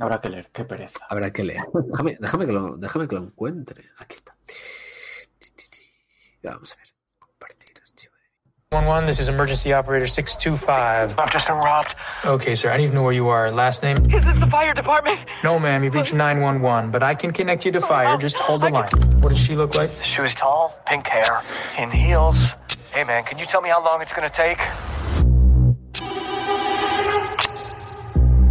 Habrá 0.00 0.20
que 0.20 0.28
leer, 0.28 0.50
qué 0.52 0.64
pereza. 0.64 1.06
habrá 1.08 1.32
que 1.32 1.44
leer. 1.44 1.62
Déjame, 1.72 2.16
déjame 2.18 2.46
que 2.46 2.52
lo, 2.52 2.76
déjame 2.76 3.06
que 3.06 3.14
lo 3.14 3.22
encuentre. 3.22 3.84
Aquí 3.98 4.16
está. 4.16 4.36
Vamos 6.42 6.72
a 6.72 6.76
ver. 6.78 6.97
Compartir 8.70 8.76
archivo. 8.76 8.78
111, 8.78 9.06
this 9.06 9.18
is 9.18 9.28
emergency 9.28 9.72
operator 9.72 10.06
625. 10.06 11.18
I've 11.18 11.32
just 11.32 11.46
been 11.46 11.56
robbed. 11.56 11.94
Okay, 12.24 12.54
sir, 12.54 12.70
I 12.70 12.76
don't 12.76 12.84
even 12.84 12.94
know 12.94 13.02
where 13.02 13.14
you 13.14 13.28
are. 13.28 13.50
Last 13.50 13.82
name? 13.82 13.96
Is 14.12 14.24
this 14.24 14.38
the 14.38 14.46
fire 14.50 14.74
department? 14.74 15.20
No, 15.42 15.58
ma'am, 15.58 15.84
you've 15.84 15.94
reached 15.94 16.12
911, 16.12 16.90
but 16.90 17.02
I 17.02 17.14
can 17.14 17.32
connect 17.32 17.64
you 17.64 17.72
to 17.72 17.78
oh, 17.78 17.86
fire. 17.86 18.16
Just 18.18 18.38
hold 18.38 18.60
the 18.62 18.68
line. 18.68 18.90
What 19.20 19.30
does 19.30 19.38
she 19.38 19.56
look 19.56 19.74
like? 19.74 19.90
She 20.04 20.20
was 20.20 20.34
tall, 20.34 20.76
pink 20.86 21.06
hair, 21.06 21.42
in 21.78 21.90
heels. 21.90 22.36
Hey 22.92 23.04
man, 23.04 23.24
can 23.24 23.38
you 23.38 23.46
tell 23.46 23.62
me 23.62 23.70
how 23.70 23.82
long 23.82 24.02
it's 24.02 24.12
gonna 24.12 24.28
take? 24.30 24.58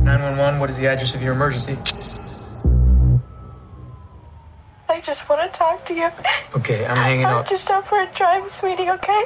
911, 0.04 0.60
what 0.60 0.70
is 0.70 0.78
the 0.78 0.88
address 0.88 1.14
of 1.14 1.22
your 1.22 1.34
emergency? 1.34 1.78
I 4.90 5.02
just 5.02 5.30
want 5.30 5.52
to 5.52 5.58
talk 5.58 5.86
to 5.86 5.94
you. 5.94 6.10
Okay, 6.56 6.86
I'm 6.86 6.98
hanging 6.98 7.26
I'm 7.26 7.38
up. 7.38 7.50
just 7.50 7.70
up 7.70 7.88
for 7.88 8.02
a 8.02 8.08
drive, 8.16 8.52
sweetie, 8.60 8.90
okay? 8.90 9.24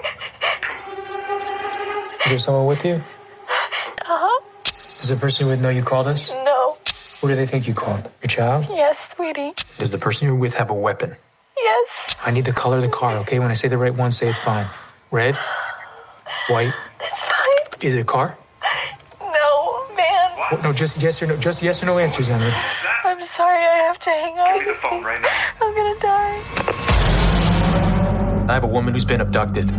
Is 2.32 2.46
there 2.46 2.46
someone 2.46 2.66
with 2.66 2.86
you? 2.86 2.94
Uh-huh. 2.94 4.42
Does 5.02 5.10
the 5.10 5.18
person 5.18 5.46
you 5.46 5.52
with 5.52 5.60
know 5.60 5.68
you 5.68 5.84
called 5.84 6.08
us? 6.08 6.30
No. 6.30 6.78
Who 7.20 7.28
do 7.28 7.36
they 7.36 7.46
think 7.46 7.68
you 7.68 7.74
called? 7.74 8.10
Your 8.24 8.30
child? 8.30 8.68
Yes, 8.70 8.96
sweetie. 9.18 9.52
Does 9.80 9.90
the 9.90 9.98
person 9.98 10.28
you're 10.28 10.36
with 10.38 10.54
have 10.54 10.70
a 10.70 10.74
weapon? 10.74 11.14
Yes. 11.58 12.16
I 12.24 12.32
need 12.32 12.46
the 12.46 12.54
color 12.54 12.78
of 12.78 12.84
the 12.84 12.88
car, 12.88 13.18
okay? 13.18 13.40
When 13.40 13.52
I 13.52 13.54
say 13.54 13.68
the 13.68 13.78
right 13.78 13.94
one, 13.94 14.14
say 14.14 14.30
it's 14.30 14.40
fine. 14.40 14.66
Red? 15.12 15.38
White? 16.48 16.74
It's 17.02 17.20
fine. 17.20 17.82
Is 17.82 17.96
it 17.96 18.00
a 18.00 18.06
car? 18.06 18.38
No, 19.20 19.88
man. 19.98 20.32
Oh, 20.54 20.62
no, 20.64 20.72
just 20.72 21.02
yes 21.02 21.22
or 21.22 21.28
no. 21.28 21.36
Just 21.36 21.62
yes 21.62 21.84
or 21.84 21.88
no 21.88 22.00
answers, 22.00 22.30
Emily. 22.30 22.54
I'm 23.04 23.26
sorry 23.28 23.66
I 23.66 23.78
have 23.88 24.00
to 24.00 24.10
hang 24.10 24.40
up. 24.40 24.56
Give 24.56 24.68
me 24.68 24.72
the 24.72 24.78
phone 24.80 25.04
right 25.04 25.22
now. 25.22 25.28
I'm 25.60 25.76
gonna 25.76 26.00
die. 26.00 26.42
I 28.48 28.54
have 28.54 28.64
a 28.64 28.68
woman 28.68 28.94
who's 28.94 29.04
been 29.04 29.20
abducted. 29.20 29.70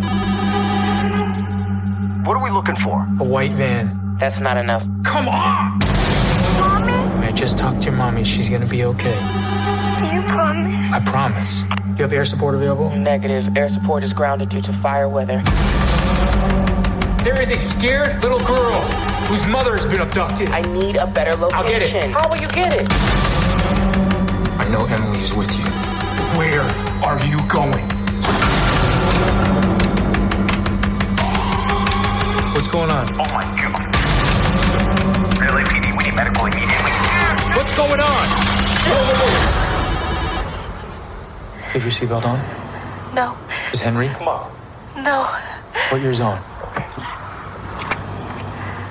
What 2.25 2.37
are 2.37 2.43
we 2.45 2.51
looking 2.51 2.77
for? 2.77 3.05
A 3.19 3.25
white 3.25 3.51
van. 3.51 4.17
That's 4.17 4.39
not 4.39 4.57
enough. 4.57 4.85
Come 5.03 5.29
on! 5.29 5.81
Mommy? 6.61 7.27
I 7.27 7.33
just 7.33 7.59
talked 7.59 7.81
to 7.83 7.87
your 7.87 7.97
mommy. 7.97 8.23
She's 8.23 8.49
gonna 8.49 8.65
be 8.65 8.85
okay. 8.85 9.17
You 10.15 10.23
promise? 10.23 10.93
I 10.93 11.01
promise. 11.05 11.63
Do 11.63 11.89
you 11.97 12.03
have 12.05 12.13
air 12.13 12.25
support 12.25 12.55
available? 12.55 12.91
Negative. 12.91 13.57
Air 13.57 13.69
support 13.69 14.05
is 14.05 14.13
grounded 14.13 14.51
due 14.51 14.63
to 14.63 14.73
fire 14.73 15.09
weather. 15.09 15.43
There 17.25 17.41
is 17.41 17.51
a 17.51 17.59
scared 17.59 18.23
little 18.23 18.39
girl 18.39 18.81
whose 19.27 19.45
mother 19.47 19.77
has 19.77 19.85
been 19.85 20.01
abducted. 20.01 20.51
I 20.51 20.61
need 20.61 20.95
a 20.95 21.09
better 21.09 21.35
location. 21.35 21.59
I'll 21.59 21.69
get 21.69 21.83
it. 21.83 22.11
How 22.13 22.29
will 22.29 22.41
you 22.41 22.49
get 22.49 22.73
it? 22.73 22.87
I 24.61 24.69
know 24.71 24.85
Emily 24.85 25.19
is 25.19 25.35
with 25.35 25.51
you. 25.59 25.65
Where 26.39 26.61
are 27.03 27.19
you 27.27 27.41
going? 27.49 27.92
Going 32.73 32.91
on? 32.91 33.07
Oh 33.11 33.29
my 33.35 33.45
god. 33.61 33.85
LAPD, 35.45 35.95
we 35.99 36.05
need 36.05 36.15
medical 36.15 36.47
immediately. 36.47 36.91
What's 37.55 37.77
going 37.77 38.01
on? 38.01 38.29
Have 41.69 41.83
your 41.83 41.93
seatbelt 41.93 42.25
on? 42.25 43.15
No. 43.15 43.37
Is 43.75 43.81
Henry? 43.83 44.09
Come 44.09 44.29
on. 44.29 44.51
No. 44.97 45.39
Put 45.91 46.01
yours 46.01 46.21
on. 46.21 46.41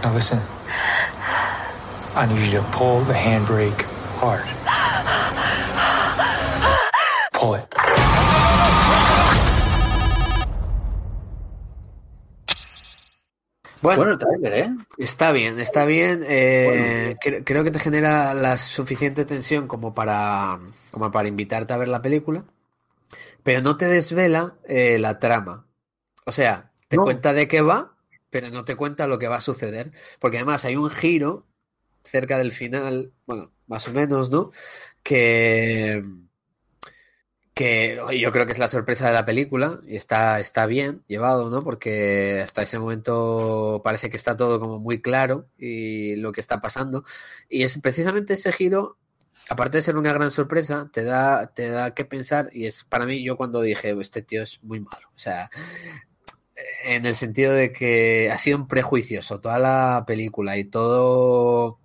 Now 0.03 0.13
listen. 0.13 0.39
I 2.13 2.27
need 2.27 2.45
you 2.45 2.59
to 2.59 2.63
pull 2.73 3.03
the 3.03 3.13
handbrake 3.13 3.81
hard. 4.21 4.45
Pull 7.33 7.55
it. 7.55 7.80
Bueno, 13.81 13.97
Bueno, 13.99 14.11
el 14.13 14.19
tráiler, 14.19 14.53
¿eh? 14.53 14.69
Está 14.97 15.31
bien, 15.31 15.59
está 15.59 15.85
bien. 15.85 16.23
eh, 16.27 17.15
cre- 17.23 17.43
creo 17.45 17.63
que 17.63 17.71
te 17.71 17.79
genera 17.79 18.33
la 18.33 18.57
suficiente 18.57 19.25
tensión 19.25 19.67
como 19.67 19.93
para, 19.93 20.59
como 20.91 21.11
para 21.11 21.27
invitarte 21.27 21.73
a 21.73 21.77
ver 21.77 21.87
la 21.87 22.01
película, 22.01 22.45
pero 23.43 23.61
no 23.61 23.77
te 23.77 23.87
desvela 23.87 24.57
eh, 24.67 24.99
la 24.99 25.19
trama. 25.19 25.67
O 26.25 26.31
sea, 26.31 26.71
te 26.89 26.97
No. 26.97 27.03
cuenta 27.03 27.33
de 27.33 27.47
qué 27.47 27.61
va, 27.61 27.97
pero 28.29 28.49
no 28.49 28.65
te 28.65 28.75
cuenta 28.75 29.07
lo 29.07 29.19
que 29.19 29.27
va 29.27 29.37
a 29.37 29.41
suceder. 29.41 29.91
Porque 30.19 30.37
además 30.37 30.65
hay 30.65 30.75
un 30.77 30.89
giro 30.89 31.47
cerca 32.03 32.37
del 32.37 32.51
final, 32.51 33.13
bueno, 33.27 33.51
más 33.67 33.87
o 33.87 33.93
menos, 33.93 34.29
¿no? 34.31 34.51
Que, 35.03 36.03
que 37.53 37.99
yo 38.19 38.31
creo 38.31 38.45
que 38.45 38.53
es 38.53 38.59
la 38.59 38.67
sorpresa 38.67 39.07
de 39.07 39.13
la 39.13 39.25
película 39.25 39.81
y 39.87 39.95
está, 39.95 40.39
está 40.39 40.65
bien 40.65 41.03
llevado, 41.07 41.49
¿no? 41.49 41.63
Porque 41.63 42.41
hasta 42.43 42.61
ese 42.61 42.79
momento 42.79 43.81
parece 43.83 44.09
que 44.09 44.17
está 44.17 44.37
todo 44.37 44.59
como 44.59 44.79
muy 44.79 45.01
claro 45.01 45.47
y 45.57 46.15
lo 46.15 46.31
que 46.31 46.41
está 46.41 46.61
pasando. 46.61 47.03
Y 47.49 47.63
es 47.63 47.77
precisamente 47.79 48.33
ese 48.33 48.51
giro, 48.53 48.97
aparte 49.49 49.77
de 49.77 49.83
ser 49.83 49.97
una 49.97 50.13
gran 50.13 50.31
sorpresa, 50.31 50.89
te 50.93 51.03
da, 51.03 51.47
te 51.53 51.69
da 51.69 51.93
que 51.93 52.05
pensar 52.05 52.49
y 52.53 52.67
es 52.67 52.85
para 52.85 53.05
mí 53.05 53.23
yo 53.23 53.37
cuando 53.37 53.61
dije, 53.61 53.95
este 53.99 54.21
tío 54.21 54.43
es 54.43 54.63
muy 54.63 54.79
malo. 54.79 55.09
O 55.15 55.19
sea, 55.19 55.49
en 56.85 57.05
el 57.05 57.15
sentido 57.15 57.53
de 57.53 57.71
que 57.73 58.29
ha 58.31 58.37
sido 58.37 58.57
un 58.57 58.67
prejuicioso 58.67 59.39
toda 59.41 59.59
la 59.59 60.05
película 60.07 60.57
y 60.57 60.63
todo, 60.65 61.79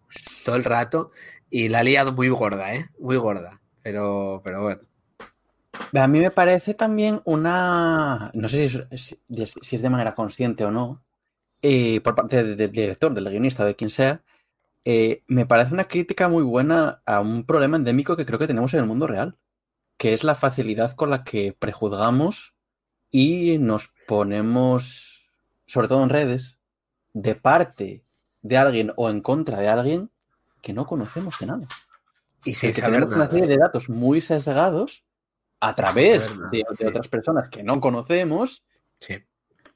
todo 0.44 0.56
el 0.56 0.64
rato 0.64 1.10
y 1.50 1.68
la 1.68 1.80
ha 1.80 1.82
liado 1.82 2.12
muy 2.12 2.28
gorda, 2.28 2.74
¿eh? 2.74 2.88
Muy 2.98 3.16
gorda. 3.16 3.60
Pero, 3.82 4.40
pero 4.44 4.62
bueno. 4.62 4.82
A 5.94 6.08
mí 6.08 6.20
me 6.20 6.30
parece 6.30 6.74
también 6.74 7.20
una. 7.24 8.30
No 8.34 8.48
sé 8.48 8.68
si 8.68 8.78
es, 8.90 9.02
si- 9.02 9.20
si 9.62 9.76
es 9.76 9.82
de 9.82 9.90
manera 9.90 10.14
consciente 10.14 10.64
o 10.64 10.70
no, 10.70 11.02
eh, 11.62 12.00
por 12.02 12.14
parte 12.14 12.42
de- 12.42 12.56
del 12.56 12.70
director, 12.72 13.14
del 13.14 13.28
guionista, 13.30 13.64
de 13.64 13.74
quien 13.76 13.90
sea, 13.90 14.22
eh, 14.84 15.22
me 15.26 15.46
parece 15.46 15.72
una 15.74 15.84
crítica 15.88 16.28
muy 16.28 16.42
buena 16.42 17.00
a 17.06 17.20
un 17.20 17.44
problema 17.44 17.76
endémico 17.76 18.16
que 18.16 18.26
creo 18.26 18.38
que 18.38 18.46
tenemos 18.46 18.72
en 18.74 18.80
el 18.80 18.86
mundo 18.86 19.06
real, 19.06 19.36
que 19.96 20.12
es 20.12 20.22
la 20.24 20.34
facilidad 20.34 20.92
con 20.92 21.10
la 21.10 21.24
que 21.24 21.54
prejuzgamos 21.58 22.54
y 23.10 23.58
nos 23.58 23.88
ponemos, 24.06 25.24
sobre 25.66 25.88
todo 25.88 26.02
en 26.02 26.10
redes, 26.10 26.58
de 27.14 27.34
parte 27.34 28.04
de 28.42 28.56
alguien 28.58 28.92
o 28.96 29.08
en 29.08 29.22
contra 29.22 29.58
de 29.58 29.68
alguien 29.68 30.10
que 30.60 30.72
no 30.74 30.86
conocemos 30.86 31.38
de 31.40 31.46
nada. 31.46 31.66
Y 32.44 32.54
sin 32.54 32.70
que 32.74 32.80
saber 32.82 33.00
tenemos 33.00 33.16
una 33.16 33.30
serie 33.30 33.46
de 33.48 33.56
datos 33.56 33.88
muy 33.88 34.20
sesgados 34.20 35.04
a 35.60 35.74
través 35.74 36.22
de, 36.50 36.58
de 36.58 36.64
sí. 36.76 36.84
otras 36.84 37.08
personas 37.08 37.48
que 37.48 37.62
no 37.62 37.80
conocemos 37.80 38.64
Sí. 38.98 39.16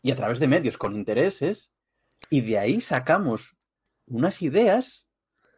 y 0.03 0.11
a 0.11 0.17
través 0.17 0.39
de 0.41 0.49
medios 0.49 0.77
con 0.79 0.95
intereses 0.97 1.71
y 2.31 2.41
de 2.43 2.59
ahí 2.59 2.81
sacamos 2.81 3.57
unas 4.07 4.43
ideas 4.43 5.07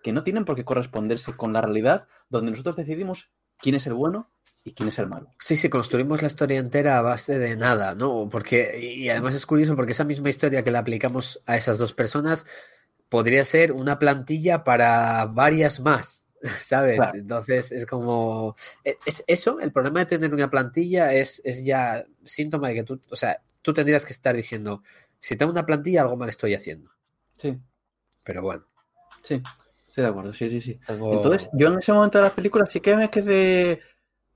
que 0.02 0.12
no 0.12 0.24
tienen 0.24 0.44
por 0.44 0.56
qué 0.56 0.64
corresponderse 0.64 1.34
con 1.36 1.52
la 1.52 1.60
realidad 1.60 2.06
donde 2.28 2.50
nosotros 2.50 2.76
decidimos 2.76 3.30
quién 3.58 3.76
es 3.76 3.86
el 3.86 3.94
bueno 3.94 4.30
y 4.64 4.74
quién 4.74 4.88
es 4.88 4.98
el 4.98 5.08
malo. 5.08 5.30
Sí, 5.40 5.56
sí, 5.56 5.68
construimos 5.68 6.22
la 6.22 6.28
historia 6.28 6.58
entera 6.58 6.98
a 6.98 7.02
base 7.02 7.38
de 7.38 7.56
nada, 7.56 7.94
¿no? 7.94 8.28
Porque, 8.30 8.78
y 8.80 9.08
además 9.08 9.34
es 9.34 9.46
curioso 9.46 9.74
porque 9.74 9.92
esa 9.92 10.04
misma 10.04 10.28
historia 10.30 10.62
que 10.62 10.70
le 10.70 10.78
aplicamos 10.78 11.42
a 11.46 11.56
esas 11.56 11.78
dos 11.78 11.92
personas 11.94 12.46
podría 13.08 13.44
ser 13.44 13.72
una 13.72 13.98
plantilla 13.98 14.64
para 14.64 15.26
varias 15.26 15.80
más, 15.80 16.21
¿sabes? 16.60 16.96
Claro. 16.96 17.14
Entonces 17.14 17.72
es 17.72 17.86
como, 17.86 18.56
e- 18.84 18.98
es 19.06 19.24
eso, 19.26 19.60
el 19.60 19.72
problema 19.72 20.00
de 20.00 20.06
tener 20.06 20.34
una 20.34 20.50
plantilla 20.50 21.12
es, 21.14 21.40
es 21.44 21.64
ya 21.64 22.04
síntoma 22.24 22.68
de 22.68 22.74
que 22.74 22.84
tú, 22.84 23.00
o 23.10 23.16
sea, 23.16 23.42
tú 23.62 23.72
tendrías 23.72 24.06
que 24.06 24.12
estar 24.12 24.34
diciendo, 24.36 24.82
si 25.20 25.36
tengo 25.36 25.52
una 25.52 25.66
plantilla, 25.66 26.02
algo 26.02 26.16
mal 26.16 26.28
estoy 26.28 26.54
haciendo. 26.54 26.90
Sí, 27.36 27.60
Pero 28.24 28.42
bueno, 28.42 28.64
sí, 29.22 29.42
estoy 29.88 30.04
de 30.04 30.10
acuerdo, 30.10 30.32
sí, 30.32 30.50
sí, 30.50 30.60
sí. 30.60 30.80
tengo... 30.86 31.10
Entonces, 31.10 31.48
yo 31.52 31.68
en 31.68 31.78
ese 31.78 31.92
momento 31.92 32.18
de 32.18 32.24
la 32.24 32.34
película 32.34 32.66
sí 32.68 32.80
que 32.80 32.96
me 32.96 33.10
quedé 33.10 33.80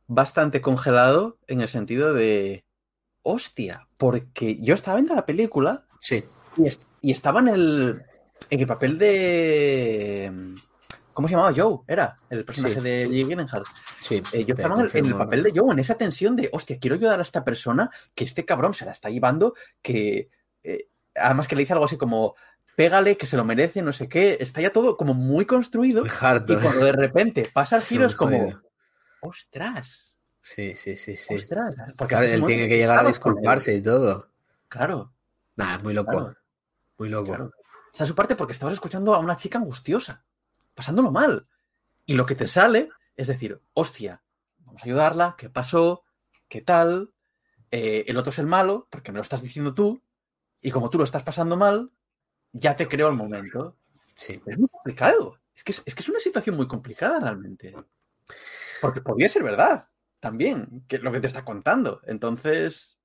bastante 0.06 0.60
congelado 0.60 1.38
en 1.48 1.60
el 1.60 1.68
sentido 1.68 2.14
de, 2.14 2.64
hostia, 3.22 3.88
porque 3.98 4.58
yo 4.62 4.74
estaba 4.74 4.96
viendo 4.98 5.14
la 5.14 5.26
película 5.26 5.86
Sí, 6.00 6.22
y, 6.56 6.66
est- 6.68 6.82
y 7.02 7.12
estaba 7.12 7.40
en 7.40 7.48
el, 7.48 8.02
en 8.50 8.60
el 8.60 8.66
papel 8.66 8.98
de... 8.98 10.32
¿Cómo 11.16 11.28
se 11.28 11.32
llamaba? 11.34 11.54
Joe, 11.56 11.78
era 11.88 12.18
el 12.28 12.44
personaje 12.44 12.74
Sí. 12.74 12.80
de 12.82 13.06
Lee 13.06 13.24
Gyllenhaal. 13.24 13.62
sí. 13.98 14.22
Eh, 14.32 14.44
yo 14.44 14.54
estaba 14.54 14.74
en 14.74 14.80
el, 14.82 14.86
en 14.88 14.96
el 14.96 15.02
confirmo. 15.02 15.18
papel 15.18 15.42
de 15.44 15.52
Joe, 15.56 15.72
en 15.72 15.78
esa 15.78 15.94
tensión 15.96 16.36
de, 16.36 16.50
hostia, 16.52 16.78
quiero 16.78 16.96
ayudar 16.96 17.18
a 17.18 17.22
esta 17.22 17.42
persona, 17.42 17.90
que 18.14 18.24
este 18.24 18.44
cabrón 18.44 18.74
se 18.74 18.84
la 18.84 18.92
está 18.92 19.08
llevando, 19.08 19.54
que... 19.80 20.28
eh, 20.62 20.88
además 21.14 21.48
que 21.48 21.56
le 21.56 21.60
dice 21.62 21.72
algo 21.72 21.86
así 21.86 21.96
como, 21.96 22.34
pégale, 22.76 23.16
que 23.16 23.24
se 23.24 23.38
lo 23.38 23.44
merece, 23.46 23.80
no 23.80 23.94
sé 23.94 24.06
qué. 24.10 24.36
Está 24.40 24.60
ya 24.60 24.70
todo 24.70 24.98
como 24.98 25.14
muy 25.14 25.46
construido. 25.46 26.02
Muy 26.02 26.10
harto, 26.20 26.52
y 26.52 26.56
¿eh? 26.56 26.58
cuando 26.60 26.84
de 26.84 26.92
repente 26.92 27.48
pasa 27.50 27.76
el 27.76 27.82
giro 27.82 28.04
es 28.04 28.14
como, 28.14 28.60
ostras, 29.20 30.14
Sí, 30.42 30.76
sí, 30.76 30.94
sí, 30.94 31.16
sí. 31.16 31.34
ostras. 31.34 31.74
Porque 31.96 32.14
Claro, 32.14 32.26
él 32.26 32.44
tiene 32.44 32.68
que 32.68 32.76
llegar 32.76 32.98
a 33.00 33.04
disculparse 33.04 33.74
y 33.74 33.82
todo. 33.82 34.28
Claro, 34.68 35.12
Nada, 35.56 35.76
es 35.76 35.82
muy 35.82 35.94
loco. 35.94 36.10
Claro. 36.12 36.36
Muy 36.98 37.08
loco. 37.08 37.26
claro. 37.28 37.50
Está 37.92 38.06
su 38.06 38.14
parte 38.14 38.36
porque 38.36 38.52
estabas 38.52 38.74
escuchando 38.74 39.14
a 39.14 39.18
una 39.18 39.34
chica 39.36 39.58
angustiosa, 39.58 40.22
pasándolo 40.76 41.10
mal. 41.10 41.48
Y 42.04 42.14
lo 42.14 42.26
que 42.26 42.36
te 42.36 42.46
sale 42.46 42.90
es 43.16 43.26
decir, 43.26 43.60
hostia, 43.72 44.22
vamos 44.58 44.82
a 44.82 44.84
ayudarla, 44.84 45.34
¿qué 45.36 45.48
pasó? 45.48 46.04
¿Qué 46.48 46.60
tal? 46.60 47.12
Eh, 47.70 48.04
el 48.06 48.16
otro 48.16 48.30
es 48.30 48.38
el 48.38 48.46
malo, 48.46 48.86
porque 48.90 49.10
me 49.10 49.16
lo 49.16 49.22
estás 49.22 49.42
diciendo 49.42 49.74
tú, 49.74 50.00
y 50.60 50.70
como 50.70 50.90
tú 50.90 50.98
lo 50.98 51.04
estás 51.04 51.22
pasando 51.22 51.56
mal, 51.56 51.90
ya 52.52 52.76
te 52.76 52.86
creo 52.86 53.08
al 53.08 53.16
momento. 53.16 53.76
Sí. 54.14 54.40
Es 54.46 54.58
muy 54.58 54.68
complicado. 54.68 55.40
Es 55.54 55.64
que 55.64 55.72
es, 55.72 55.82
es 55.84 55.94
que 55.94 56.02
es 56.02 56.08
una 56.08 56.20
situación 56.20 56.56
muy 56.56 56.68
complicada 56.68 57.18
realmente. 57.18 57.74
Porque 58.80 59.00
podría 59.00 59.28
ser 59.28 59.42
verdad 59.42 59.88
también, 60.20 60.84
que 60.88 60.98
lo 60.98 61.12
que 61.12 61.20
te 61.20 61.26
está 61.26 61.44
contando. 61.44 62.00
Entonces, 62.04 62.98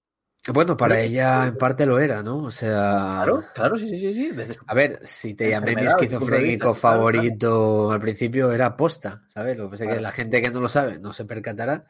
Bueno, 0.54 0.76
para 0.76 0.96
que- 1.00 1.06
ella 1.06 1.48
en 1.48 1.58
parte 1.58 1.86
lo 1.86 2.00
era, 2.00 2.24
¿no? 2.24 2.38
O 2.40 2.52
sea, 2.52 3.22
claro, 3.24 3.46
claro, 3.54 3.78
sí, 3.78 3.88
sí, 3.90 4.00
sí, 4.00 4.14
sí. 4.14 4.32
Desde 4.32 4.58
a 4.66 4.74
ver, 4.74 5.00
si 5.04 5.36
te 5.36 5.50
llamé 5.50 5.76
mi 5.76 5.86
esquizofrénico 5.86 6.74
claro, 6.74 6.74
favorito 6.74 7.92
al 7.92 8.00
principio 8.02 8.52
era 8.52 8.76
posta, 8.76 9.24
¿sabes? 9.28 9.56
Lo 9.58 9.66
que 9.66 9.72
pasa 9.72 9.84
es 9.84 9.88
que 9.90 9.94
Claro. 9.94 10.02
la 10.02 10.12
gente 10.12 10.42
que 10.42 10.50
no 10.52 10.62
lo 10.62 10.70
sabe 10.70 10.98
no 11.00 11.14
se 11.14 11.26
percatará 11.26 11.86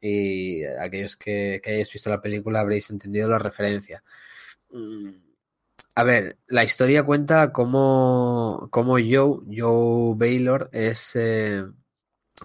y 0.00 0.64
aquellos 0.64 1.16
que, 1.16 1.60
que 1.62 1.70
hayáis 1.72 1.92
visto 1.92 2.08
la 2.10 2.22
película 2.22 2.60
habréis 2.60 2.88
entendido 2.90 3.28
la 3.28 3.38
referencia. 3.38 4.02
Mm, 4.72 5.10
A 5.94 6.04
ver, 6.04 6.38
la 6.48 6.64
historia 6.64 7.02
cuenta 7.04 7.52
cómo, 7.52 8.68
cómo 8.70 8.94
Joe, 8.94 9.40
Joe 9.54 10.14
Baylor 10.16 10.70
es 10.72 11.12
eh, 11.16 11.64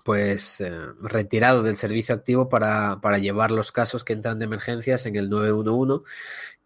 pues 0.04 0.62
eh, 0.62 0.72
retirado 1.02 1.64
del 1.64 1.78
servicio 1.78 2.14
activo 2.16 2.50
para, 2.50 3.00
para 3.02 3.18
llevar 3.18 3.52
los 3.52 3.72
casos 3.72 4.04
que 4.04 4.14
entran 4.14 4.40
de 4.40 4.46
emergencias 4.46 5.06
en 5.06 5.16
el 5.16 5.30
911 5.30 6.04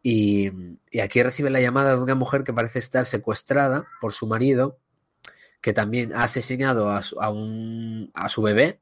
y, 0.01 0.51
y 0.91 0.99
aquí 1.01 1.21
recibe 1.23 1.49
la 1.49 1.61
llamada 1.61 1.95
de 1.95 2.01
una 2.01 2.15
mujer 2.15 2.43
que 2.43 2.53
parece 2.53 2.79
estar 2.79 3.05
secuestrada 3.05 3.87
por 4.01 4.13
su 4.13 4.27
marido 4.27 4.77
que 5.61 5.73
también 5.73 6.13
ha 6.13 6.23
asesinado 6.23 6.89
a 6.91 7.03
su, 7.03 7.19
a 7.21 7.29
un, 7.29 8.11
a 8.13 8.29
su 8.29 8.41
bebé 8.41 8.79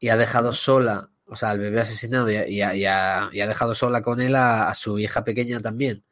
y 0.00 0.08
ha 0.08 0.16
dejado 0.16 0.52
sola, 0.52 1.10
o 1.26 1.36
sea, 1.36 1.50
al 1.50 1.58
bebé 1.60 1.80
asesinado 1.80 2.30
y, 2.30 2.36
ha- 2.36 2.48
y 2.74 2.80
y 2.80 2.86
ha, 2.86 3.30
y 3.32 3.40
ha 3.40 3.46
dejado 3.46 3.74
sola 3.74 4.02
con 4.02 4.20
él 4.20 4.34
a, 4.36 4.72
su 4.74 4.98
hija 4.98 5.24
pequeña 5.24 5.60
también. 5.60 6.04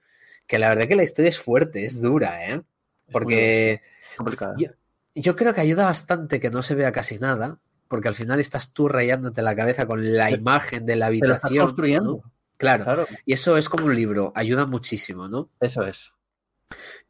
Que 0.46 0.58
la 0.58 0.68
verdad 0.68 0.86
que 0.88 0.96
la 0.96 1.02
historia 1.02 1.28
es 1.28 1.40
fuerte, 1.40 1.84
es 1.84 2.00
dura, 2.00 2.46
¿eh? 2.48 2.62
Porque 3.10 3.82
yo, 4.54 4.68
yo 5.14 5.36
creo 5.36 5.54
que 5.54 5.60
ayuda 5.60 5.84
bastante 5.86 6.40
que 6.40 6.50
no 6.50 6.62
se 6.62 6.74
vea 6.74 6.92
casi 6.92 7.18
nada, 7.18 7.60
porque 7.88 8.08
al 8.08 8.14
final 8.14 8.40
estás 8.40 8.72
tú 8.72 8.88
rayándote 8.88 9.42
la 9.42 9.56
cabeza 9.56 9.86
con 9.86 10.14
la 10.16 10.30
imagen 10.30 10.86
de 10.86 10.96
la 10.96 11.08
lo 11.10 11.14
estás 11.14 11.38
habitación. 11.44 11.66
construyendo. 11.66 12.10
¿no? 12.24 12.32
Claro, 12.58 12.84
Claro, 12.84 13.06
y 13.24 13.32
eso 13.34 13.56
es 13.58 13.68
como 13.68 13.86
un 13.86 13.94
libro, 13.94 14.32
ayuda 14.34 14.64
muchísimo, 14.66 15.28
¿no? 15.28 15.50
eso 15.60 15.82
es. 15.82 16.12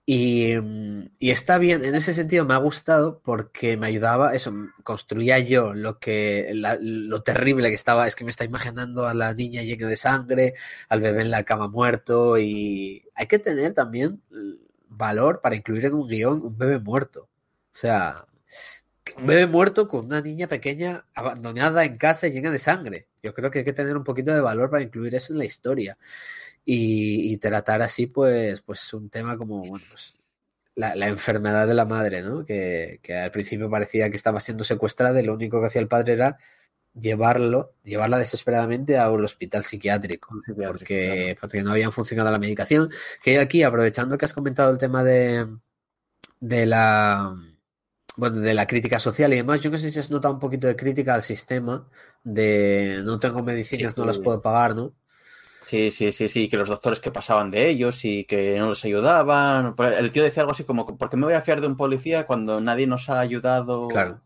Y, 0.05 0.55
mm, 0.57 1.11
y 1.19 1.31
está 1.31 1.59
bien, 1.59 1.85
en 1.85 1.95
ese 1.95 2.15
sentido 2.15 2.45
me 2.45 2.55
ha 2.55 2.59
gustado 2.59 3.21
porque 3.25 3.77
me 3.77 3.89
ayudaba, 3.89 4.35
eso, 4.35 4.51
m- 4.51 4.69
construía 4.85 5.39
yo 5.41 5.75
lo 5.75 5.99
que, 5.99 6.51
la- 6.55 6.79
lo 6.81 7.23
terrible 7.23 7.69
que 7.69 7.75
estaba, 7.75 8.07
es 8.07 8.15
que 8.15 8.25
me 8.25 8.31
está 8.31 8.45
imaginando 8.45 9.07
a 9.09 9.15
la 9.15 9.35
niña 9.35 9.63
llena 9.63 9.89
de 9.89 9.97
sangre, 9.97 10.55
al 10.89 11.01
bebé 11.01 11.23
en 11.23 11.31
la 11.31 11.43
cama 11.45 11.69
muerto 11.69 12.39
y 12.39 13.05
hay 13.15 13.27
que 13.27 13.39
tener 13.41 13.75
también 13.75 14.23
mm, 14.31 14.53
valor 14.91 15.41
para 15.41 15.57
incluir 15.57 15.87
en 15.87 15.95
un 15.95 16.09
guion 16.09 16.41
un 16.43 16.57
bebé 16.57 16.79
muerto. 16.79 17.23
O 17.23 17.79
sea, 17.79 18.27
un 19.17 19.27
bebé 19.27 19.47
muerto 19.47 19.89
con 19.89 20.07
una 20.07 20.21
niña 20.21 20.47
pequeña 20.49 21.07
abandonada 21.15 21.85
en 21.85 21.97
casa 21.97 22.27
y 22.27 22.33
llena 22.33 22.51
de 22.51 22.59
sangre. 22.59 23.09
Yo 23.23 23.35
creo 23.35 23.51
que 23.51 23.61
hay 23.61 23.65
que 23.65 23.73
tener 23.73 23.97
un 23.97 24.05
poquito 24.05 24.33
de 24.33 24.41
valor 24.41 24.71
para 24.71 24.83
incluir 24.83 25.15
eso 25.15 25.33
en 25.33 25.39
la 25.39 25.45
historia 25.45 25.97
y, 26.65 27.33
y 27.33 27.37
tratar 27.39 27.83
así, 27.83 28.07
pues, 28.07 28.63
pues 28.63 28.93
un 28.95 29.09
tema 29.09 29.37
como, 29.37 29.65
bueno, 29.65 29.85
pues 29.89 30.17
la, 30.75 30.95
la 30.95 31.09
enfermedad 31.09 31.67
de 31.67 31.75
la 31.75 31.85
madre, 31.85 32.23
¿no? 32.23 32.45
Que, 32.45 33.01
que 33.03 33.15
al 33.15 33.31
principio 33.31 33.71
parecía 33.71 34.11
que 34.11 34.17
estaba 34.17 34.41
siendo 34.41 34.65
secuestrada 34.65 35.21
y 35.21 35.25
lo 35.25 35.35
único 35.35 35.61
que 35.61 35.67
hacía 35.69 35.81
el 35.81 35.89
padre 35.89 36.15
era 36.15 36.39
llevarlo, 36.95 37.75
llevarla 37.85 38.19
desesperadamente 38.19 38.99
a 38.99 39.11
un 39.11 39.25
hospital 39.25 39.65
psiquiátrico, 39.65 40.35
psiquiátrico, 40.45 40.73
porque, 40.73 41.37
porque 41.41 41.63
no 41.63 41.73
habían 41.73 41.93
funcionado 41.93 42.31
la 42.31 42.39
medicación. 42.39 42.91
Que 43.23 43.39
aquí, 43.39 43.63
aprovechando 43.63 44.19
que 44.19 44.25
has 44.25 44.33
comentado 44.35 44.71
el 44.71 44.79
tema 44.79 45.05
de, 45.05 45.47
de 46.41 46.67
la 46.67 47.35
bueno, 48.17 48.39
de 48.41 48.55
la 48.55 48.67
crítica 48.67 48.99
social 48.99 49.33
y 49.33 49.37
demás, 49.37 49.61
yo 49.61 49.71
no 49.71 49.79
sé 49.79 49.91
si 49.91 49.99
has 49.99 50.11
notado 50.11 50.35
un 50.35 50.41
poquito 50.41 50.67
de 50.67 50.77
crítica 50.77 51.15
al 51.15 51.23
sistema 51.23 51.87
de 52.25 53.01
no 53.05 53.19
tengo 53.19 53.43
medicinas, 53.43 53.93
Sí, 53.95 54.01
no 54.01 54.07
las 54.07 54.19
puedo 54.19 54.41
pagar, 54.41 54.75
¿no? 54.75 54.93
Sí, 55.67 55.91
sí, 55.91 56.13
sí, 56.13 56.29
sí, 56.29 56.49
que 56.49 56.57
los 56.57 56.69
doctores 56.69 57.01
que 57.01 57.11
pasaban 57.11 57.51
de 57.51 57.69
ellos 57.69 58.05
y 58.05 58.25
que 58.25 58.57
no 58.59 58.71
les 58.71 58.85
ayudaban. 58.85 59.75
El 59.99 60.13
tío 60.13 60.23
decía 60.23 60.43
algo 60.43 60.53
así 60.53 60.63
como, 60.63 60.87
¿por 60.97 61.11
qué 61.11 61.17
me 61.17 61.25
voy 61.25 61.35
a 61.35 61.41
fiar 61.43 61.61
de 61.61 61.67
un 61.67 61.77
policía 61.77 62.25
cuando 62.25 62.61
nadie 62.61 62.87
nos 62.87 63.11
ha 63.11 63.19
ayudado 63.19 63.89
Claro. 63.89 64.23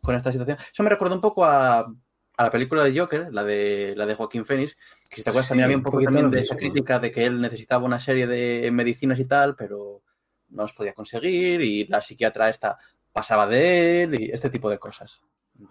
con 0.00 0.14
esta 0.14 0.32
situación? 0.32 0.56
Eso 0.72 0.82
me 0.82 0.88
recuerda 0.88 1.14
un 1.14 1.20
poco 1.20 1.44
a, 1.44 1.80
a 1.80 2.42
la 2.42 2.50
película 2.50 2.82
de 2.82 2.98
Joker, 2.98 3.28
la 3.30 3.44
de, 3.44 3.92
la 3.94 4.06
de 4.06 4.14
Joaquín 4.14 4.46
Phoenix, 4.46 4.76
que 5.10 5.16
si 5.16 5.22
te 5.22 5.28
acuerdas 5.28 5.46
Sí, 5.46 5.50
también 5.50 5.64
había 5.66 5.76
un 5.76 5.82
poco 5.82 6.00
también 6.00 6.30
de 6.30 6.40
esa 6.40 6.56
crítica 6.56 6.98
de 6.98 7.10
que 7.12 7.26
él 7.26 7.42
necesitaba 7.42 7.84
una 7.84 8.00
serie 8.00 8.26
de 8.26 8.70
medicinas 8.70 9.18
y 9.18 9.26
tal, 9.26 9.56
pero 9.56 10.02
no 10.48 10.62
las 10.62 10.72
podía 10.72 10.94
conseguir 10.94 11.60
y 11.60 11.86
la 11.88 12.00
psiquiatra 12.00 12.48
esta 12.48 12.78
pasaba 13.12 13.46
de 13.46 14.02
él 14.04 14.20
y 14.20 14.30
este 14.30 14.50
tipo 14.50 14.70
de 14.70 14.78
cosas. 14.78 15.20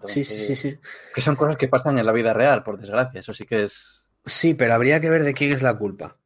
Sí, 0.04 0.24
sí, 0.24 0.38
sí, 0.38 0.54
sí. 0.56 0.78
Que 1.14 1.20
son 1.20 1.34
cosas 1.36 1.56
que 1.56 1.68
pasan 1.68 1.98
en 1.98 2.06
la 2.06 2.12
vida 2.12 2.32
real, 2.32 2.62
por 2.62 2.78
desgracia. 2.78 3.20
Eso 3.20 3.34
sí 3.34 3.44
que 3.46 3.64
es... 3.64 4.06
Sí, 4.24 4.54
pero 4.54 4.74
habría 4.74 5.00
que 5.00 5.10
ver 5.10 5.24
de 5.24 5.34
quién 5.34 5.52
es 5.52 5.62
la 5.62 5.76
culpa. 5.76 6.16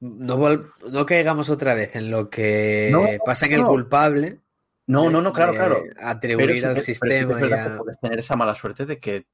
No, 0.00 0.38
vol- 0.38 0.72
no 0.90 1.04
caigamos 1.04 1.50
otra 1.50 1.74
vez 1.74 1.94
en 1.96 2.10
lo 2.10 2.30
que 2.30 2.88
No, 2.90 3.02
pasa 3.24 3.44
en 3.46 3.52
el 3.52 3.60
no. 3.62 3.68
culpable. 3.68 4.40
No, 4.86 5.04
de- 5.04 5.10
no, 5.10 5.20
no, 5.20 5.32
claro, 5.32 5.52
claro. 5.54 5.82
Atribuir 5.98 6.64
al 6.64 6.72
pero 6.72 6.76
sí 6.76 6.94
sistema 6.94 7.34
es 7.34 7.46
y 7.46 7.50
verdad 7.50 7.60
a- 7.60 7.70
que 7.72 7.76
puedes 7.78 8.00
tener 8.00 8.18
esa 8.18 8.36
mala 8.36 8.54
suerte 8.54 8.86
de 8.86 8.98
que 8.98 9.26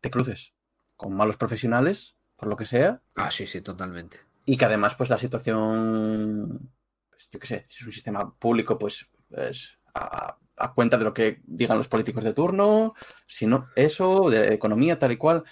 te 0.00 0.10
cruces 0.10 0.52
con 0.96 1.12
malos 1.14 1.36
profesionales, 1.36 2.14
por 2.36 2.48
lo 2.48 2.56
que 2.56 2.66
sea, 2.66 3.02
Ah, 3.16 3.30
sí, 3.32 3.46
sí, 3.46 3.60
totalmente. 3.60 4.20
y 4.44 4.56
que 4.56 4.64
además, 4.64 4.94
pues 4.94 5.10
la 5.10 5.18
situación, 5.18 6.70
pues, 7.10 7.28
yo 7.32 7.38
qué 7.40 7.46
sé, 7.46 7.64
si 7.68 7.78
es 7.80 7.86
un 7.86 7.92
sistema 7.92 8.32
público, 8.34 8.78
pues 8.78 9.06
es 9.30 9.76
a, 9.94 10.36
a 10.56 10.72
cuenta 10.72 10.96
de 10.98 11.04
lo 11.04 11.14
que 11.14 11.40
digan 11.44 11.78
los 11.78 11.88
políticos 11.88 12.24
de 12.24 12.32
turno, 12.32 12.94
si 13.26 13.46
no, 13.46 13.68
eso, 13.76 14.30
de 14.30 14.54
economía, 14.54 14.98
tal 14.98 15.12
y 15.12 15.16
cual, 15.16 15.44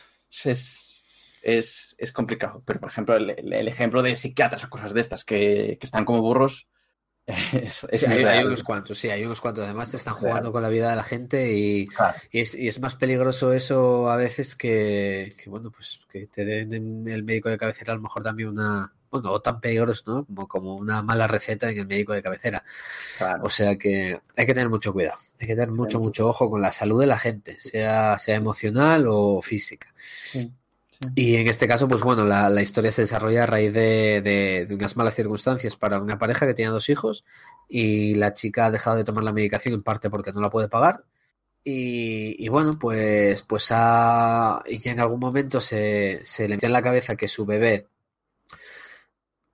es, 0.45 1.39
es, 1.43 1.95
es 1.99 2.13
complicado. 2.13 2.63
Pero, 2.65 2.81
por 2.81 2.91
ejemplo, 2.91 3.17
el, 3.17 3.69
ejemplo 3.69 4.03
de 4.03 4.15
psiquiatras 4.15 4.65
o 4.65 4.71
cosas 4.71 4.95
de 4.95 5.01
estas 5.01 5.25
que, 5.25 5.77
que 5.81 5.87
están 5.87 6.05
como 6.05 6.21
burros, 6.21 6.69
es, 7.27 7.87
es 7.91 8.01
Sí, 8.01 8.07
hay, 8.07 8.45
unos 8.45 8.63
cuantos, 8.65 8.99
sí, 8.99 9.09
hay 9.11 9.25
unos 9.25 9.41
cuantos. 9.41 9.65
Además 9.65 9.91
te 9.91 9.97
están 9.97 10.15
Real. 10.15 10.27
jugando 10.27 10.53
con 10.53 10.63
la 10.63 10.69
vida 10.69 10.91
de 10.91 10.97
la 10.97 11.05
gente 11.05 11.53
y, 11.53 11.87
Claro. 11.87 12.17
y 12.31 12.41
es, 12.41 12.55
y 12.55 12.67
es 12.69 12.81
más 12.81 12.97
peligroso 12.97 13.53
eso 13.53 14.11
a 14.11 14.17
veces 14.17 14.57
que, 14.57 15.35
que, 15.43 15.49
bueno, 15.49 15.71
pues 15.71 16.01
que 16.11 16.27
te 16.27 16.45
den 16.45 16.73
en 16.73 17.09
el 17.09 17.23
médico 17.23 17.49
de 17.49 17.59
cabecera 17.59 17.93
a 17.93 17.97
lo 17.97 18.03
mejor 18.03 18.23
también 18.25 18.49
una, 18.49 18.93
bueno, 19.13 19.31
o 19.31 19.41
tan 19.41 19.61
peligroso, 19.61 20.03
¿no? 20.07 20.25
Como, 20.25 20.49
como 20.49 20.75
una 20.77 21.03
mala 21.03 21.29
receta 21.29 21.71
en 21.71 21.79
el 21.79 21.87
médico 21.87 22.13
de 22.15 22.23
cabecera. 22.23 22.65
Claro. 23.19 23.45
O 23.45 23.51
sea 23.51 23.77
que 23.77 24.21
hay 24.37 24.47
que 24.47 24.55
tener 24.55 24.69
mucho 24.69 24.93
cuidado, 24.93 25.19
hay 25.41 25.47
que 25.47 25.55
tener 25.55 25.71
mucho, 25.71 26.01
mucho 26.01 26.27
ojo 26.29 26.51
con 26.51 26.61
la 26.61 26.73
salud 26.73 26.99
de 27.01 27.07
la 27.07 27.19
gente, 27.19 27.61
sea, 27.61 28.19
sea 28.19 28.35
emocional 28.37 29.07
o 29.09 29.41
física. 29.43 29.95
Sí. 29.97 30.51
Y 31.17 31.35
en 31.37 31.49
este 31.49 31.67
caso, 31.67 31.89
pues 31.89 32.01
bueno, 32.01 32.25
la, 32.25 32.49
la 32.49 32.63
historia 32.63 32.93
se 32.93 33.03
desarrolla 33.03 33.43
a 33.43 33.47
raíz 33.47 33.75
de, 33.75 34.21
de- 34.23 34.67
de 34.67 34.75
unas 34.75 34.97
malas 34.97 35.15
circunstancias 35.15 35.75
para 35.77 36.01
una 36.01 36.17
pareja 36.19 36.47
que 36.47 36.55
tenía 36.55 36.71
dos 36.71 36.89
hijos 36.89 37.25
y 37.69 38.15
la 38.15 38.35
chica 38.35 38.67
ha 38.67 38.71
dejado 38.71 38.97
de 38.97 39.05
tomar 39.05 39.25
la 39.25 39.33
medicación 39.33 39.75
en 39.75 39.83
parte 39.83 40.11
porque 40.11 40.33
no 40.33 40.41
la 40.41 40.49
puede 40.51 40.69
pagar. 40.69 41.03
Y, 41.65 42.45
y 42.45 42.49
bueno, 42.49 42.79
pues, 42.79 43.43
pues 43.43 43.69
ha, 43.71 44.63
y 44.67 44.89
en 44.89 45.01
algún 45.01 45.21
momento 45.21 45.61
se, 45.61 46.21
se 46.25 46.45
le 46.49 46.55
metió 46.55 46.67
en 46.67 46.73
la 46.73 46.83
cabeza 46.83 47.17
que 47.17 47.29
su 47.29 47.47
bebé 47.47 47.87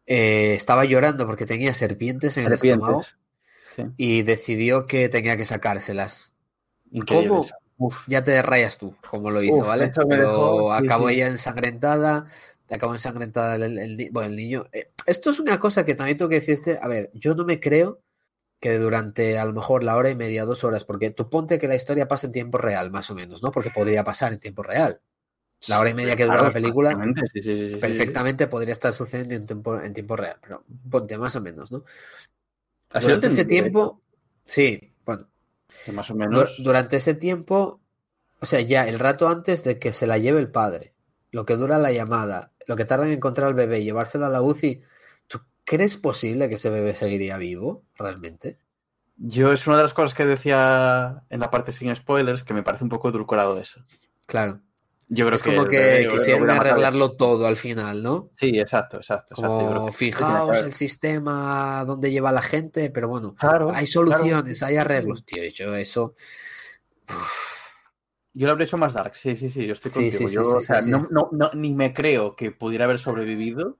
eh, 0.08 0.54
estaba 0.54 0.84
llorando 0.86 1.26
porque 1.26 1.44
tenía 1.46 1.74
serpientes 1.74 2.36
en 2.38 2.46
el 2.46 2.54
estómago. 2.54 3.02
Sí. 3.76 3.84
y 3.96 4.22
decidió 4.22 4.86
que 4.88 5.08
tenía 5.08 5.36
que 5.36 5.44
sacárselas. 5.44 6.34
Increíble 6.90 7.28
¿Cómo? 7.28 7.46
Uf. 7.76 7.96
Ya 8.08 8.24
te 8.24 8.42
rayas 8.42 8.76
tú, 8.78 8.96
como 9.08 9.30
lo 9.30 9.40
hizo, 9.40 9.54
Uf, 9.58 9.66
¿vale? 9.68 9.92
Pero 10.08 10.32
dejó- 10.32 10.72
acabó 10.72 11.08
sí. 11.08 11.14
ella 11.14 11.28
ensangrentada, 11.28 12.24
acabó 12.68 12.94
ensangrentada 12.94 13.54
el, 13.54 14.08
bueno, 14.10 14.30
el 14.30 14.34
niño. 14.36 14.66
Eh, 14.72 14.90
esto 15.06 15.30
es 15.30 15.38
una 15.38 15.60
cosa 15.60 15.84
que 15.84 15.94
también 15.94 16.16
tengo 16.18 16.28
que 16.28 16.40
decirte, 16.40 16.76
a 16.82 16.88
ver, 16.88 17.10
yo 17.14 17.36
no 17.36 17.44
me 17.44 17.60
creo 17.60 18.00
que 18.58 18.78
durante 18.78 19.38
a 19.38 19.44
lo 19.44 19.52
mejor 19.52 19.84
la 19.84 19.94
hora 19.96 20.10
y 20.10 20.16
media, 20.16 20.44
dos 20.44 20.64
horas, 20.64 20.84
porque 20.84 21.10
tú 21.10 21.30
ponte 21.30 21.60
que 21.60 21.68
la 21.68 21.76
historia 21.76 22.08
pasa 22.08 22.26
en 22.26 22.32
tiempo 22.32 22.58
real, 22.58 22.90
más 22.90 23.08
o 23.10 23.14
menos, 23.14 23.44
¿no? 23.44 23.52
Porque 23.52 23.70
podría 23.70 24.02
pasar 24.02 24.32
en 24.32 24.40
tiempo 24.40 24.64
real. 24.64 25.00
La 25.66 25.80
hora 25.80 25.90
y 25.90 25.94
media 25.94 26.14
que 26.14 26.24
dura 26.24 26.36
Claro, 26.36 26.48
la 26.48 26.54
película, 26.54 26.90
perfectamente, 26.90 27.30
sí, 27.32 27.42
sí, 27.42 28.44
sí, 28.44 28.46
podría 28.46 28.72
estar 28.72 28.92
sucediendo 28.92 29.34
en 29.34 29.46
tiempo, 29.46 29.80
en 29.80 29.92
tiempo 29.92 30.16
real, 30.16 30.36
pero 30.40 30.64
ponte 30.88 31.18
más 31.18 31.34
o 31.34 31.40
menos, 31.40 31.72
¿no? 31.72 31.84
Así 32.90 33.06
durante 33.06 33.26
ese 33.26 33.44
tiempo, 33.44 34.00
sí, 34.44 34.94
bueno, 35.04 35.28
más 35.92 36.10
o 36.10 36.14
menos. 36.14 36.56
durante 36.62 36.96
ese 36.96 37.14
tiempo, 37.14 37.80
o 38.40 38.46
sea, 38.46 38.60
ya 38.60 38.86
el 38.86 38.98
rato 38.98 39.28
antes 39.28 39.64
de 39.64 39.78
que 39.78 39.92
se 39.92 40.06
la 40.06 40.18
lleve 40.18 40.38
el 40.38 40.50
padre, 40.50 40.94
lo 41.32 41.44
que 41.44 41.56
dura 41.56 41.78
la 41.78 41.90
llamada, 41.90 42.52
lo 42.66 42.76
que 42.76 42.84
tarda 42.84 43.06
en 43.06 43.12
encontrar 43.12 43.48
al 43.48 43.54
bebé 43.54 43.80
y 43.80 43.84
llevárselo 43.84 44.26
a 44.26 44.30
la 44.30 44.42
UCI, 44.42 44.82
¿tú 45.26 45.40
crees 45.64 45.96
posible 45.96 46.48
que 46.48 46.54
ese 46.54 46.70
bebé 46.70 46.94
seguiría 46.94 47.36
vivo 47.36 47.82
realmente? 47.96 48.58
Yo 49.16 49.52
es 49.52 49.66
una 49.66 49.78
de 49.78 49.82
las 49.82 49.94
cosas 49.94 50.16
que 50.16 50.24
decía 50.24 51.24
en 51.28 51.40
la 51.40 51.50
parte 51.50 51.72
sin 51.72 51.94
spoilers 51.94 52.44
que 52.44 52.54
me 52.54 52.62
parece 52.62 52.84
un 52.84 52.90
poco 52.90 53.08
edulcorado 53.08 53.58
eso. 53.58 53.84
Claro. 54.26 54.60
Yo 55.10 55.24
creo 55.24 55.36
Es 55.36 55.42
como 55.42 55.64
que 55.66 55.78
bebé 55.78 56.04
lo 56.04 56.12
quisieron 56.14 56.50
arreglarlo 56.50 57.12
todo 57.16 57.46
al 57.46 57.56
final, 57.56 58.02
¿no? 58.02 58.28
Sí, 58.34 58.58
exacto, 58.58 58.98
exacto. 58.98 59.34
exacto. 59.34 59.60
Yo 59.60 59.66
creo 59.68 59.74
Como 59.78 59.86
que- 59.86 59.92
fijaos 59.96 60.58
el 60.58 60.72
sistema 60.74 61.82
donde 61.86 62.10
lleva 62.10 62.30
la 62.30 62.42
gente, 62.42 62.90
pero 62.90 63.08
bueno, 63.08 63.34
Claro, 63.34 63.70
hay 63.74 63.86
soluciones, 63.86 64.58
claro. 64.58 64.70
hay 64.70 64.76
arreglos. 64.76 65.24
Tío, 65.24 65.42
yo 65.48 65.74
eso. 65.74 66.14
Yo 68.34 68.46
lo 68.46 68.52
habría 68.52 68.66
hecho 68.66 68.76
más 68.76 68.92
dark, 68.92 69.16
sí, 69.16 69.34
sí, 69.34 69.48
sí, 69.50 69.66
yo 69.66 69.72
estoy 69.72 69.90
contigo. 69.90 70.28
sí, 70.28 70.34
yo, 70.34 70.44
sí, 70.44 70.50
o 70.56 70.60
sea, 70.60 70.82
sí, 70.82 70.90
No, 70.90 71.00
sí. 71.00 71.06
no, 71.10 71.28
no, 71.32 71.50
ni 71.54 71.74
me 71.74 71.92
creo 71.92 72.36
que 72.36 72.50
pudiera 72.52 72.84
haber 72.84 72.98
sobrevivido 72.98 73.78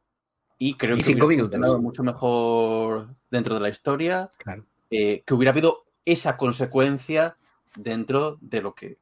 y 0.58 0.76
creo 0.76 0.96
Y 0.96 1.00
que 1.00 1.04
cinco 1.04 1.26
hubiera 1.26 1.44
minutos. 1.44 1.80
mucho 1.80 2.02
mejor 2.02 3.08
dentro 3.30 3.54
de 3.54 3.60
la 3.60 3.68
historia, 3.68 4.30
Claro. 4.38 4.64
eh, 4.90 5.22
que 5.24 5.34
hubiera 5.34 5.52
habido 5.52 5.84
esa 6.04 6.36
consecuencia 6.36 7.36
dentro 7.76 8.38
de 8.40 8.62
lo 8.62 8.74
que 8.74 8.98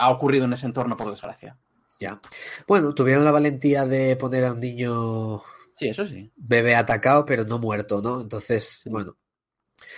ha 0.00 0.10
ocurrido 0.10 0.44
en 0.46 0.52
ese 0.54 0.66
entorno, 0.66 0.96
por 0.96 1.10
desgracia. 1.10 1.58
Ya. 2.00 2.20
Bueno, 2.66 2.94
tuvieron 2.94 3.24
la 3.24 3.30
valentía 3.30 3.84
de 3.86 4.16
poner 4.16 4.44
a 4.44 4.52
un 4.52 4.60
niño 4.60 5.42
Sí, 5.76 5.88
eso 5.88 6.06
sí. 6.06 6.32
bebé 6.36 6.74
atacado, 6.74 7.24
pero 7.24 7.44
no 7.44 7.58
muerto, 7.58 8.00
¿no? 8.02 8.20
Entonces, 8.22 8.82
bueno. 8.86 9.16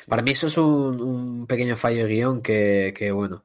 Para 0.09 0.23
mí 0.23 0.33
eso 0.33 0.47
es 0.49 0.57
un, 0.59 1.01
un 1.03 1.47
pequeño 1.47 1.77
fallo 1.77 2.05
de 2.07 2.15
guion 2.15 2.43
que, 2.43 2.95
que, 2.97 3.12
bueno. 3.12 3.45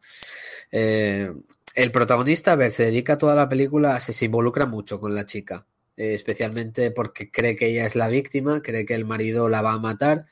eh, 0.71 1.31
el 1.75 1.91
protagonista, 1.91 2.53
a 2.53 2.55
ver, 2.55 2.71
se 2.71 2.85
dedica 2.85 3.17
toda 3.17 3.35
la 3.35 3.49
película, 3.49 3.99
se, 3.99 4.13
se 4.13 4.25
involucra 4.25 4.65
mucho 4.65 4.99
con 4.99 5.13
la 5.15 5.25
chica, 5.25 5.67
eh, 5.95 6.13
especialmente 6.15 6.91
porque 6.91 7.31
cree 7.31 7.55
que 7.55 7.67
ella 7.67 7.85
es 7.85 7.95
la 7.95 8.07
víctima, 8.07 8.61
cree 8.61 8.85
que 8.85 8.95
el 8.95 9.05
marido 9.05 9.49
la 9.49 9.61
va 9.61 9.73
a 9.73 9.79
matar 9.79 10.25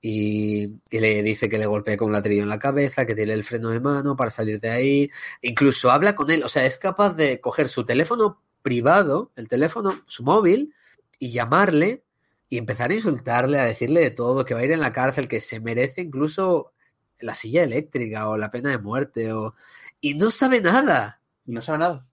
y, 0.00 0.76
y 0.90 1.00
le 1.00 1.22
dice 1.22 1.48
que 1.48 1.58
le 1.58 1.66
golpee 1.66 1.96
con 1.96 2.08
un 2.08 2.12
ladrillo 2.12 2.42
en 2.42 2.48
la 2.48 2.58
cabeza, 2.58 3.06
que 3.06 3.14
tire 3.14 3.32
el 3.32 3.44
freno 3.44 3.70
de 3.70 3.80
mano 3.80 4.16
para 4.16 4.30
salir 4.30 4.60
de 4.60 4.70
ahí. 4.70 5.10
Incluso 5.42 5.90
habla 5.90 6.14
con 6.14 6.30
él, 6.30 6.42
o 6.44 6.48
sea, 6.48 6.64
es 6.64 6.78
capaz 6.78 7.14
de 7.14 7.40
coger 7.40 7.68
su 7.68 7.84
teléfono 7.84 8.40
privado, 8.62 9.32
el 9.36 9.48
teléfono, 9.48 10.02
su 10.06 10.22
móvil, 10.24 10.74
y 11.18 11.32
llamarle 11.32 12.04
y 12.48 12.58
empezar 12.58 12.90
a 12.90 12.94
insultarle, 12.94 13.58
a 13.58 13.64
decirle 13.64 14.00
de 14.00 14.10
todo, 14.10 14.44
que 14.44 14.54
va 14.54 14.60
a 14.60 14.64
ir 14.64 14.72
en 14.72 14.80
la 14.80 14.92
cárcel, 14.92 15.28
que 15.28 15.40
se 15.40 15.60
merece 15.60 16.00
incluso 16.02 16.72
la 17.20 17.34
silla 17.34 17.62
eléctrica 17.64 18.28
o 18.28 18.36
la 18.36 18.50
pena 18.50 18.70
de 18.70 18.78
muerte, 18.78 19.32
o... 19.32 19.54
y 20.00 20.14
no 20.14 20.30
sabe 20.30 20.60
nada. 20.60 21.20
Y 21.46 21.52
no 21.52 21.62
sabe 21.62 21.78
nada. 21.78 22.06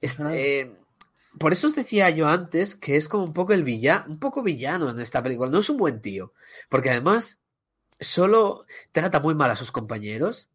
Es- 0.00 0.18
Nada. 0.18 0.36
eh, 0.36 0.72
por 1.38 1.52
eso 1.52 1.66
os 1.66 1.74
decía 1.74 2.10
yo 2.10 2.28
antes 2.28 2.74
que 2.74 2.96
es 2.96 3.08
como 3.08 3.24
un 3.24 3.32
poco 3.32 3.52
el 3.52 3.64
villano, 3.64 4.04
un 4.08 4.18
poco 4.18 4.42
villano 4.42 4.90
en 4.90 5.00
esta 5.00 5.22
película. 5.22 5.50
No 5.50 5.58
es 5.58 5.68
un 5.70 5.76
buen 5.76 6.00
tío, 6.00 6.32
porque 6.68 6.90
además 6.90 7.38
solo 8.00 8.64
trata 8.92 9.20
muy 9.20 9.34
mal 9.34 9.50
a 9.50 9.56
sus 9.56 9.70
compañeros. 9.72 10.48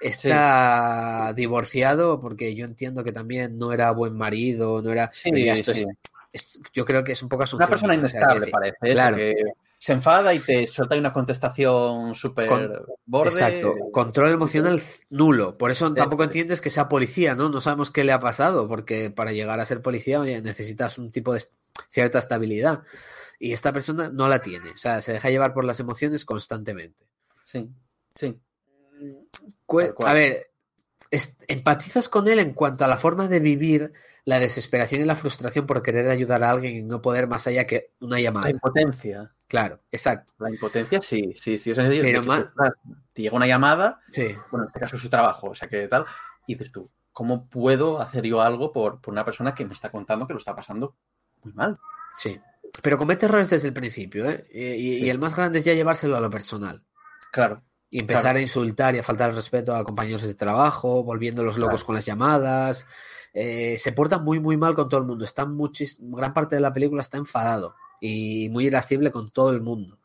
Está 0.00 1.32
divorciado 1.34 2.20
porque 2.20 2.54
yo 2.54 2.64
entiendo 2.64 3.04
que 3.04 3.12
también 3.12 3.58
no 3.58 3.72
era 3.72 3.90
buen 3.92 4.14
marido, 4.16 4.82
no 4.82 4.90
era. 4.92 5.10
Sí, 5.12 5.30
esto 5.48 5.70
es- 5.70 5.78
sí. 5.78 5.86
es- 6.32 6.60
yo 6.72 6.84
creo 6.84 7.04
que 7.04 7.12
es 7.12 7.22
un 7.22 7.28
poco 7.28 7.40
Una 7.40 7.44
asunción 7.44 7.70
persona 7.70 7.94
o 7.94 8.08
sea, 8.08 8.20
inestable, 8.20 8.50
parece. 8.50 8.76
claro. 8.92 9.16
Se 9.84 9.92
enfada 9.92 10.32
y 10.32 10.38
te 10.38 10.66
suelta 10.66 10.96
una 10.96 11.12
contestación 11.12 12.14
súper 12.14 12.46
Con- 12.48 12.72
borde. 13.04 13.28
Exacto, 13.28 13.74
control 13.92 14.30
emocional 14.30 14.80
nulo. 15.10 15.58
Por 15.58 15.70
eso 15.70 15.92
tampoco 15.92 16.24
entiendes 16.24 16.62
que 16.62 16.70
sea 16.70 16.88
policía, 16.88 17.34
¿no? 17.34 17.50
No 17.50 17.60
sabemos 17.60 17.90
qué 17.90 18.02
le 18.02 18.12
ha 18.12 18.18
pasado, 18.18 18.66
porque 18.66 19.10
para 19.10 19.32
llegar 19.32 19.60
a 19.60 19.66
ser 19.66 19.82
policía 19.82 20.20
oye, 20.20 20.40
necesitas 20.40 20.96
un 20.96 21.10
tipo 21.10 21.34
de 21.34 21.42
cierta 21.90 22.18
estabilidad. 22.18 22.82
Y 23.38 23.52
esta 23.52 23.74
persona 23.74 24.08
no 24.08 24.26
la 24.26 24.40
tiene, 24.40 24.70
o 24.70 24.78
sea, 24.78 25.02
se 25.02 25.12
deja 25.12 25.28
llevar 25.28 25.52
por 25.52 25.66
las 25.66 25.78
emociones 25.80 26.24
constantemente. 26.24 27.04
Sí, 27.44 27.68
sí. 28.14 28.40
A 30.06 30.14
ver, 30.14 30.46
empatizas 31.46 32.08
con 32.08 32.26
él 32.28 32.38
en 32.38 32.54
cuanto 32.54 32.86
a 32.86 32.88
la 32.88 32.96
forma 32.96 33.28
de 33.28 33.38
vivir 33.40 33.92
la 34.24 34.38
desesperación 34.38 35.02
y 35.02 35.04
la 35.04 35.14
frustración 35.14 35.66
por 35.66 35.82
querer 35.82 36.08
ayudar 36.08 36.42
a 36.42 36.48
alguien 36.48 36.74
y 36.74 36.82
no 36.82 37.02
poder 37.02 37.26
más 37.28 37.46
allá 37.46 37.66
que 37.66 37.90
una 38.00 38.16
La 38.16 38.22
llamada. 38.22 38.48
impotencia. 38.48 39.33
Claro, 39.46 39.80
exacto. 39.90 40.32
La 40.38 40.50
impotencia, 40.50 41.00
sí, 41.02 41.32
sí, 41.40 41.58
sí. 41.58 41.72
O 41.72 41.74
sea, 41.74 41.88
Pero 41.88 42.22
ma- 42.24 42.52
te 43.12 43.22
llega 43.22 43.36
una 43.36 43.46
llamada, 43.46 44.00
Sí. 44.08 44.34
bueno, 44.50 44.64
en 44.64 44.68
este 44.68 44.80
caso 44.80 44.96
es 44.96 45.02
su 45.02 45.08
trabajo, 45.10 45.50
o 45.50 45.54
sea, 45.54 45.68
que 45.68 45.86
tal, 45.86 46.04
y 46.46 46.54
dices 46.54 46.72
tú, 46.72 46.90
¿cómo 47.12 47.46
puedo 47.48 48.00
hacer 48.00 48.24
yo 48.24 48.40
algo 48.40 48.72
por, 48.72 49.00
por 49.00 49.12
una 49.12 49.24
persona 49.24 49.54
que 49.54 49.64
me 49.64 49.74
está 49.74 49.90
contando 49.90 50.26
que 50.26 50.32
lo 50.32 50.38
está 50.38 50.56
pasando 50.56 50.96
muy 51.42 51.52
mal? 51.52 51.78
Sí. 52.16 52.40
Pero 52.82 52.98
comete 52.98 53.26
errores 53.26 53.50
desde 53.50 53.68
el 53.68 53.74
principio, 53.74 54.28
¿eh? 54.28 54.44
Y, 54.52 54.60
y- 54.64 54.98
Sí. 55.00 55.04
y 55.06 55.10
el 55.10 55.18
más 55.18 55.36
grande 55.36 55.60
es 55.60 55.64
ya 55.64 55.74
llevárselo 55.74 56.16
a 56.16 56.20
lo 56.20 56.30
personal. 56.30 56.82
Claro. 57.30 57.62
Y 57.90 58.00
empezar 58.00 58.22
Claro. 58.22 58.38
a 58.38 58.42
insultar 58.42 58.96
y 58.96 58.98
a 58.98 59.02
faltar 59.04 59.30
el 59.30 59.36
respeto 59.36 59.76
a 59.76 59.84
compañeros 59.84 60.22
de 60.22 60.34
trabajo, 60.34 61.04
volviéndolos 61.04 61.58
locos 61.58 61.74
Claro. 61.82 61.86
con 61.86 61.94
las 61.94 62.04
llamadas. 62.06 62.86
Eh, 63.32 63.76
se 63.78 63.92
porta 63.92 64.18
muy, 64.18 64.40
muy 64.40 64.56
mal 64.56 64.74
con 64.74 64.88
todo 64.88 64.98
el 65.00 65.06
mundo. 65.06 65.24
Está 65.24 65.44
muchis- 65.44 65.96
gran 66.00 66.32
parte 66.32 66.56
de 66.56 66.60
la 66.60 66.72
película 66.72 67.02
está 67.02 67.18
enfadado 67.18 67.76
y 68.06 68.48
muy 68.50 68.66
irascible 68.66 69.10
con 69.10 69.30
todo 69.30 69.50
el 69.50 69.62
mundo. 69.62 69.98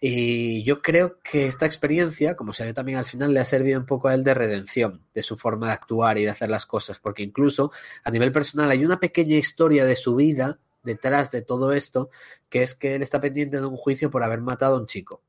Y 0.00 0.62
yo 0.62 0.80
creo 0.80 1.18
que 1.20 1.46
esta 1.48 1.66
experiencia, 1.66 2.36
como 2.36 2.52
se 2.52 2.64
ve 2.64 2.72
también 2.72 2.98
al 2.98 3.04
final, 3.04 3.34
le 3.34 3.40
ha 3.40 3.44
servido 3.44 3.80
un 3.80 3.86
poco 3.86 4.06
a 4.06 4.14
él 4.14 4.22
de 4.22 4.32
redención 4.34 5.02
de 5.12 5.24
su 5.24 5.36
forma 5.36 5.66
de 5.66 5.72
actuar 5.72 6.18
y 6.18 6.22
de 6.22 6.30
hacer 6.30 6.48
las 6.48 6.66
cosas, 6.66 7.00
porque 7.00 7.24
incluso 7.24 7.72
a 8.04 8.10
nivel 8.12 8.30
personal 8.30 8.70
hay 8.70 8.84
una 8.84 9.00
pequeña 9.00 9.36
historia 9.36 9.84
de 9.84 9.96
su 9.96 10.14
vida 10.14 10.60
detrás 10.84 11.32
de 11.32 11.42
todo 11.42 11.72
esto, 11.72 12.10
que 12.48 12.62
es 12.62 12.76
que 12.76 12.94
él 12.94 13.02
está 13.02 13.20
pendiente 13.20 13.58
de 13.58 13.66
un 13.66 13.76
juicio 13.76 14.08
por 14.10 14.22
haber 14.22 14.40
matado 14.40 14.76
a 14.76 14.78
un 14.80 14.86
chico. 14.86 15.20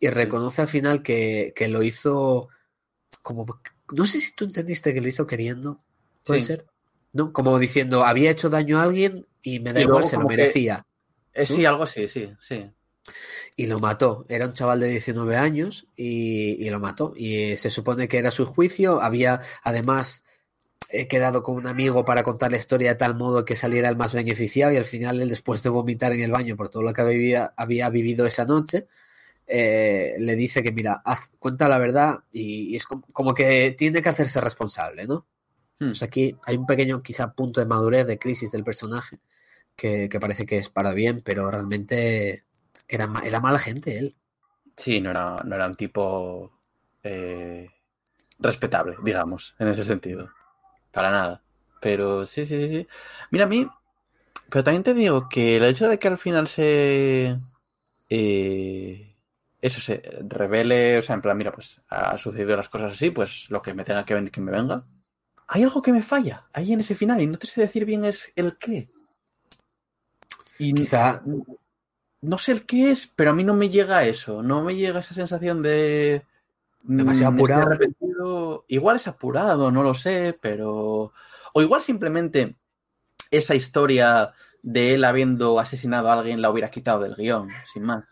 Y 0.00 0.08
reconoce 0.08 0.62
al 0.62 0.68
final 0.68 1.02
que, 1.02 1.52
que 1.54 1.68
lo 1.68 1.84
hizo 1.84 2.48
como... 3.22 3.46
No 3.92 4.04
sé 4.04 4.18
si 4.18 4.34
tú 4.34 4.44
entendiste 4.46 4.92
que 4.92 5.00
lo 5.00 5.06
hizo 5.08 5.26
queriendo, 5.28 5.78
¿puede 6.24 6.40
Sí. 6.40 6.46
ser? 6.46 6.66
¿No? 7.12 7.32
Como 7.32 7.56
diciendo, 7.60 8.04
había 8.04 8.30
hecho 8.32 8.50
daño 8.50 8.80
a 8.80 8.82
alguien 8.82 9.26
y 9.42 9.60
me 9.60 9.72
da 9.72 9.80
Y 9.80 9.84
igual, 9.84 10.04
se 10.04 10.16
lo 10.16 10.22
que- 10.26 10.36
merecía. 10.36 10.84
Eh, 11.38 11.46
sí, 11.46 11.64
algo 11.64 11.84
así, 11.84 12.08
sí, 12.08 12.28
sí. 12.40 12.68
Y 13.56 13.66
lo 13.66 13.78
mató. 13.78 14.26
Era 14.28 14.46
un 14.46 14.54
chaval 14.54 14.80
de 14.80 14.88
19 14.88 15.36
años 15.36 15.86
y, 15.96 16.64
y 16.64 16.68
lo 16.70 16.80
mató. 16.80 17.12
Y 17.16 17.52
eh, 17.52 17.56
se 17.56 17.70
supone 17.70 18.08
que 18.08 18.18
era 18.18 18.30
su 18.30 18.44
juicio. 18.44 19.00
Había 19.00 19.40
además 19.62 20.24
he 20.90 21.06
quedado 21.06 21.42
con 21.42 21.56
un 21.56 21.66
amigo 21.66 22.04
para 22.04 22.22
contar 22.22 22.50
la 22.50 22.56
historia 22.56 22.90
de 22.90 22.94
tal 22.96 23.14
modo 23.14 23.44
que 23.44 23.56
saliera 23.56 23.88
el 23.88 23.96
más 23.96 24.14
beneficiado 24.14 24.72
y 24.72 24.76
al 24.76 24.84
final 24.84 25.20
él 25.20 25.28
después 25.28 25.62
de 25.62 25.68
vomitar 25.68 26.12
en 26.12 26.20
el 26.20 26.30
baño 26.30 26.56
por 26.56 26.70
todo 26.70 26.82
lo 26.82 26.92
que 26.94 27.02
había, 27.02 27.52
había 27.56 27.90
vivido 27.90 28.26
esa 28.26 28.46
noche, 28.46 28.86
eh, 29.46 30.14
le 30.18 30.34
dice 30.34 30.62
que 30.62 30.72
mira, 30.72 31.02
haz, 31.04 31.30
cuenta 31.38 31.68
la 31.68 31.76
verdad 31.76 32.20
y, 32.32 32.72
y 32.72 32.76
es 32.76 32.86
como, 32.86 33.02
como 33.12 33.34
que 33.34 33.74
tiene 33.76 34.00
que 34.00 34.08
hacerse 34.08 34.40
responsable, 34.40 35.06
¿no? 35.06 35.26
Hmm. 35.78 35.88
Pues 35.88 36.02
aquí 36.02 36.34
hay 36.46 36.56
un 36.56 36.66
pequeño 36.66 37.02
quizá 37.02 37.34
punto 37.34 37.60
de 37.60 37.66
madurez, 37.66 38.06
de 38.06 38.18
crisis 38.18 38.50
del 38.50 38.64
personaje 38.64 39.18
que, 39.78 40.10
parece 40.20 40.44
que 40.44 40.58
es 40.58 40.68
para 40.68 40.92
bien, 40.92 41.22
pero 41.24 41.50
realmente 41.50 42.44
era, 42.88 43.08
era 43.24 43.40
mala 43.40 43.60
gente 43.60 43.96
él. 43.96 44.16
Sí, 44.76 45.00
no 45.00 45.10
era, 45.10 45.40
no 45.44 45.54
era 45.54 45.66
un 45.66 45.74
tipo 45.74 46.52
eh, 47.02 47.70
respetable, 48.40 48.96
digamos, 49.02 49.54
en 49.58 49.68
ese 49.68 49.84
sentido. 49.84 50.30
Para 50.92 51.10
nada. 51.10 51.42
Pero 51.80 52.26
sí, 52.26 52.44
sí, 52.44 52.60
sí, 52.60 52.68
sí. 52.68 52.88
Mira, 53.30 53.44
a 53.44 53.48
mí. 53.48 53.66
Pero 54.50 54.64
también 54.64 54.82
te 54.82 54.94
digo 54.94 55.28
que 55.28 55.56
el 55.56 55.64
hecho 55.64 55.88
de 55.88 55.98
que 55.98 56.08
al 56.08 56.18
final 56.18 56.48
se. 56.48 57.38
eh, 58.10 59.16
eso 59.60 59.80
se 59.80 60.02
revele, 60.28 60.98
o 60.98 61.02
sea, 61.02 61.14
en 61.16 61.22
plan, 61.22 61.36
mira, 61.36 61.52
pues 61.52 61.80
ha 61.88 62.16
sucedido 62.18 62.56
las 62.56 62.68
cosas 62.68 62.92
así, 62.94 63.10
pues 63.10 63.50
lo 63.50 63.62
que 63.62 63.74
me 63.74 63.84
tenga 63.84 64.04
que 64.04 64.14
venir, 64.14 64.30
que 64.30 64.40
me 64.40 64.52
venga. 64.52 64.84
Hay 65.48 65.62
algo 65.62 65.82
que 65.82 65.92
me 65.92 66.02
falla 66.02 66.44
ahí 66.52 66.72
en 66.72 66.80
ese 66.80 66.94
final 66.94 67.20
y 67.20 67.26
no 67.26 67.38
te 67.38 67.46
sé 67.46 67.60
decir 67.60 67.84
bien 67.84 68.04
es 68.04 68.32
el 68.36 68.56
qué. 68.58 68.88
Y 70.58 70.74
Quizá 70.74 71.22
no 72.20 72.38
sé 72.38 72.52
el 72.52 72.66
qué 72.66 72.90
es, 72.90 73.06
pero 73.14 73.30
a 73.30 73.34
mí 73.34 73.44
no 73.44 73.54
me 73.54 73.68
llega 73.70 74.04
eso, 74.04 74.42
no 74.42 74.62
me 74.62 74.74
llega 74.76 75.00
esa 75.00 75.14
sensación 75.14 75.62
de 75.62 76.24
Demasiado 76.82 77.32
mm, 77.32 77.40
estoy 77.40 77.60
apurado. 77.60 77.62
arrepentido. 77.62 78.64
Igual 78.68 78.96
es 78.96 79.06
apurado, 79.08 79.70
no 79.70 79.82
lo 79.82 79.94
sé, 79.94 80.36
pero 80.40 81.12
o 81.54 81.62
igual 81.62 81.82
simplemente 81.82 82.56
esa 83.30 83.54
historia 83.54 84.34
de 84.62 84.94
él 84.94 85.04
habiendo 85.04 85.60
asesinado 85.60 86.10
a 86.10 86.14
alguien 86.20 86.42
la 86.42 86.50
hubiera 86.50 86.70
quitado 86.70 87.00
del 87.02 87.16
guion, 87.16 87.62
sin 87.72 87.84
más. 87.84 88.04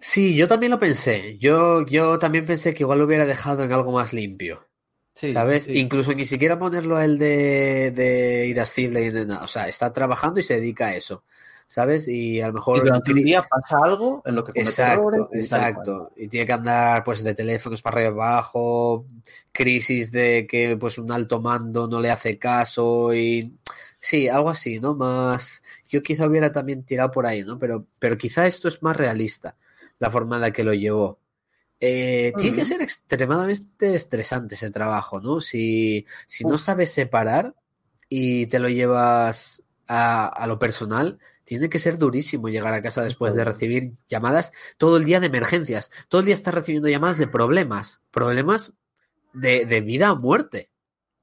Sí, 0.00 0.34
yo 0.36 0.48
también 0.48 0.70
lo 0.72 0.78
pensé. 0.78 1.38
Yo, 1.38 1.84
yo 1.86 2.18
también 2.18 2.46
pensé 2.46 2.74
que 2.74 2.82
igual 2.82 2.98
lo 2.98 3.04
hubiera 3.06 3.26
dejado 3.26 3.62
en 3.64 3.72
algo 3.72 3.92
más 3.92 4.12
limpio. 4.12 4.68
Sí, 5.14 5.32
¿Sabes? 5.32 5.64
sí. 5.64 5.78
Incluso 5.78 6.12
ni 6.14 6.26
siquiera 6.26 6.58
ponerlo 6.58 6.96
a 6.96 7.04
él 7.04 7.18
de, 7.18 7.90
de 7.92 8.46
irascible 8.48 9.02
y 9.02 9.10
de 9.10 9.26
nada. 9.26 9.44
O 9.44 9.48
sea, 9.48 9.68
está 9.68 9.92
trabajando 9.92 10.40
y 10.40 10.42
se 10.42 10.54
dedica 10.56 10.88
a 10.88 10.96
eso. 10.96 11.24
¿Sabes? 11.72 12.06
Y 12.06 12.38
a 12.42 12.48
lo 12.48 12.52
mejor... 12.52 12.76
Y 12.76 12.80
durante 12.82 13.12
un 13.12 13.22
día 13.22 13.42
pasa 13.48 13.82
algo 13.82 14.22
en 14.26 14.34
lo 14.34 14.44
que 14.44 14.60
Exacto, 14.60 15.08
errores 15.08 15.28
y 15.32 15.36
exacto. 15.38 16.12
Y 16.16 16.28
tiene 16.28 16.44
que 16.44 16.52
andar 16.52 17.02
pues 17.02 17.24
de 17.24 17.34
teléfonos 17.34 17.80
para 17.80 17.96
arriba 17.96 18.10
y 18.10 18.12
abajo, 18.12 19.06
crisis 19.52 20.12
de 20.12 20.46
que 20.46 20.76
pues 20.76 20.98
un 20.98 21.10
alto 21.10 21.40
mando 21.40 21.88
no 21.88 21.98
le 21.98 22.10
hace 22.10 22.38
caso 22.38 23.14
y 23.14 23.56
sí, 23.98 24.28
algo 24.28 24.50
así, 24.50 24.80
¿no? 24.80 24.94
Más 24.94 25.62
yo 25.88 26.02
quizá 26.02 26.26
hubiera 26.26 26.52
también 26.52 26.82
tirado 26.82 27.10
por 27.10 27.24
ahí, 27.24 27.42
¿no? 27.42 27.58
Pero 27.58 27.86
pero 27.98 28.18
quizá 28.18 28.46
esto 28.46 28.68
es 28.68 28.82
más 28.82 28.94
realista, 28.94 29.56
la 29.98 30.10
forma 30.10 30.36
en 30.36 30.42
la 30.42 30.52
que 30.52 30.64
lo 30.64 30.74
llevó. 30.74 31.20
Eh, 31.80 32.34
tiene 32.36 32.54
que 32.54 32.66
ser 32.66 32.82
extremadamente 32.82 33.94
estresante 33.94 34.56
ese 34.56 34.70
trabajo, 34.70 35.22
¿no? 35.22 35.40
Si, 35.40 36.04
si 36.26 36.44
no 36.44 36.58
sabes 36.58 36.92
separar 36.92 37.54
y 38.10 38.44
te 38.46 38.58
lo 38.58 38.68
llevas 38.68 39.62
a, 39.88 40.26
a 40.26 40.46
lo 40.46 40.58
personal, 40.58 41.18
tiene 41.44 41.68
que 41.68 41.78
ser 41.78 41.98
durísimo 41.98 42.48
llegar 42.48 42.72
a 42.72 42.82
casa 42.82 43.02
después 43.02 43.34
de 43.34 43.44
recibir 43.44 43.92
llamadas 44.08 44.52
todo 44.78 44.96
el 44.96 45.04
día 45.04 45.20
de 45.20 45.26
emergencias. 45.26 45.90
Todo 46.08 46.20
el 46.20 46.26
día 46.26 46.34
estás 46.34 46.54
recibiendo 46.54 46.88
llamadas 46.88 47.18
de 47.18 47.26
problemas, 47.28 48.00
problemas 48.10 48.72
de, 49.32 49.64
de 49.66 49.80
vida 49.80 50.12
o 50.12 50.16
muerte. 50.18 50.70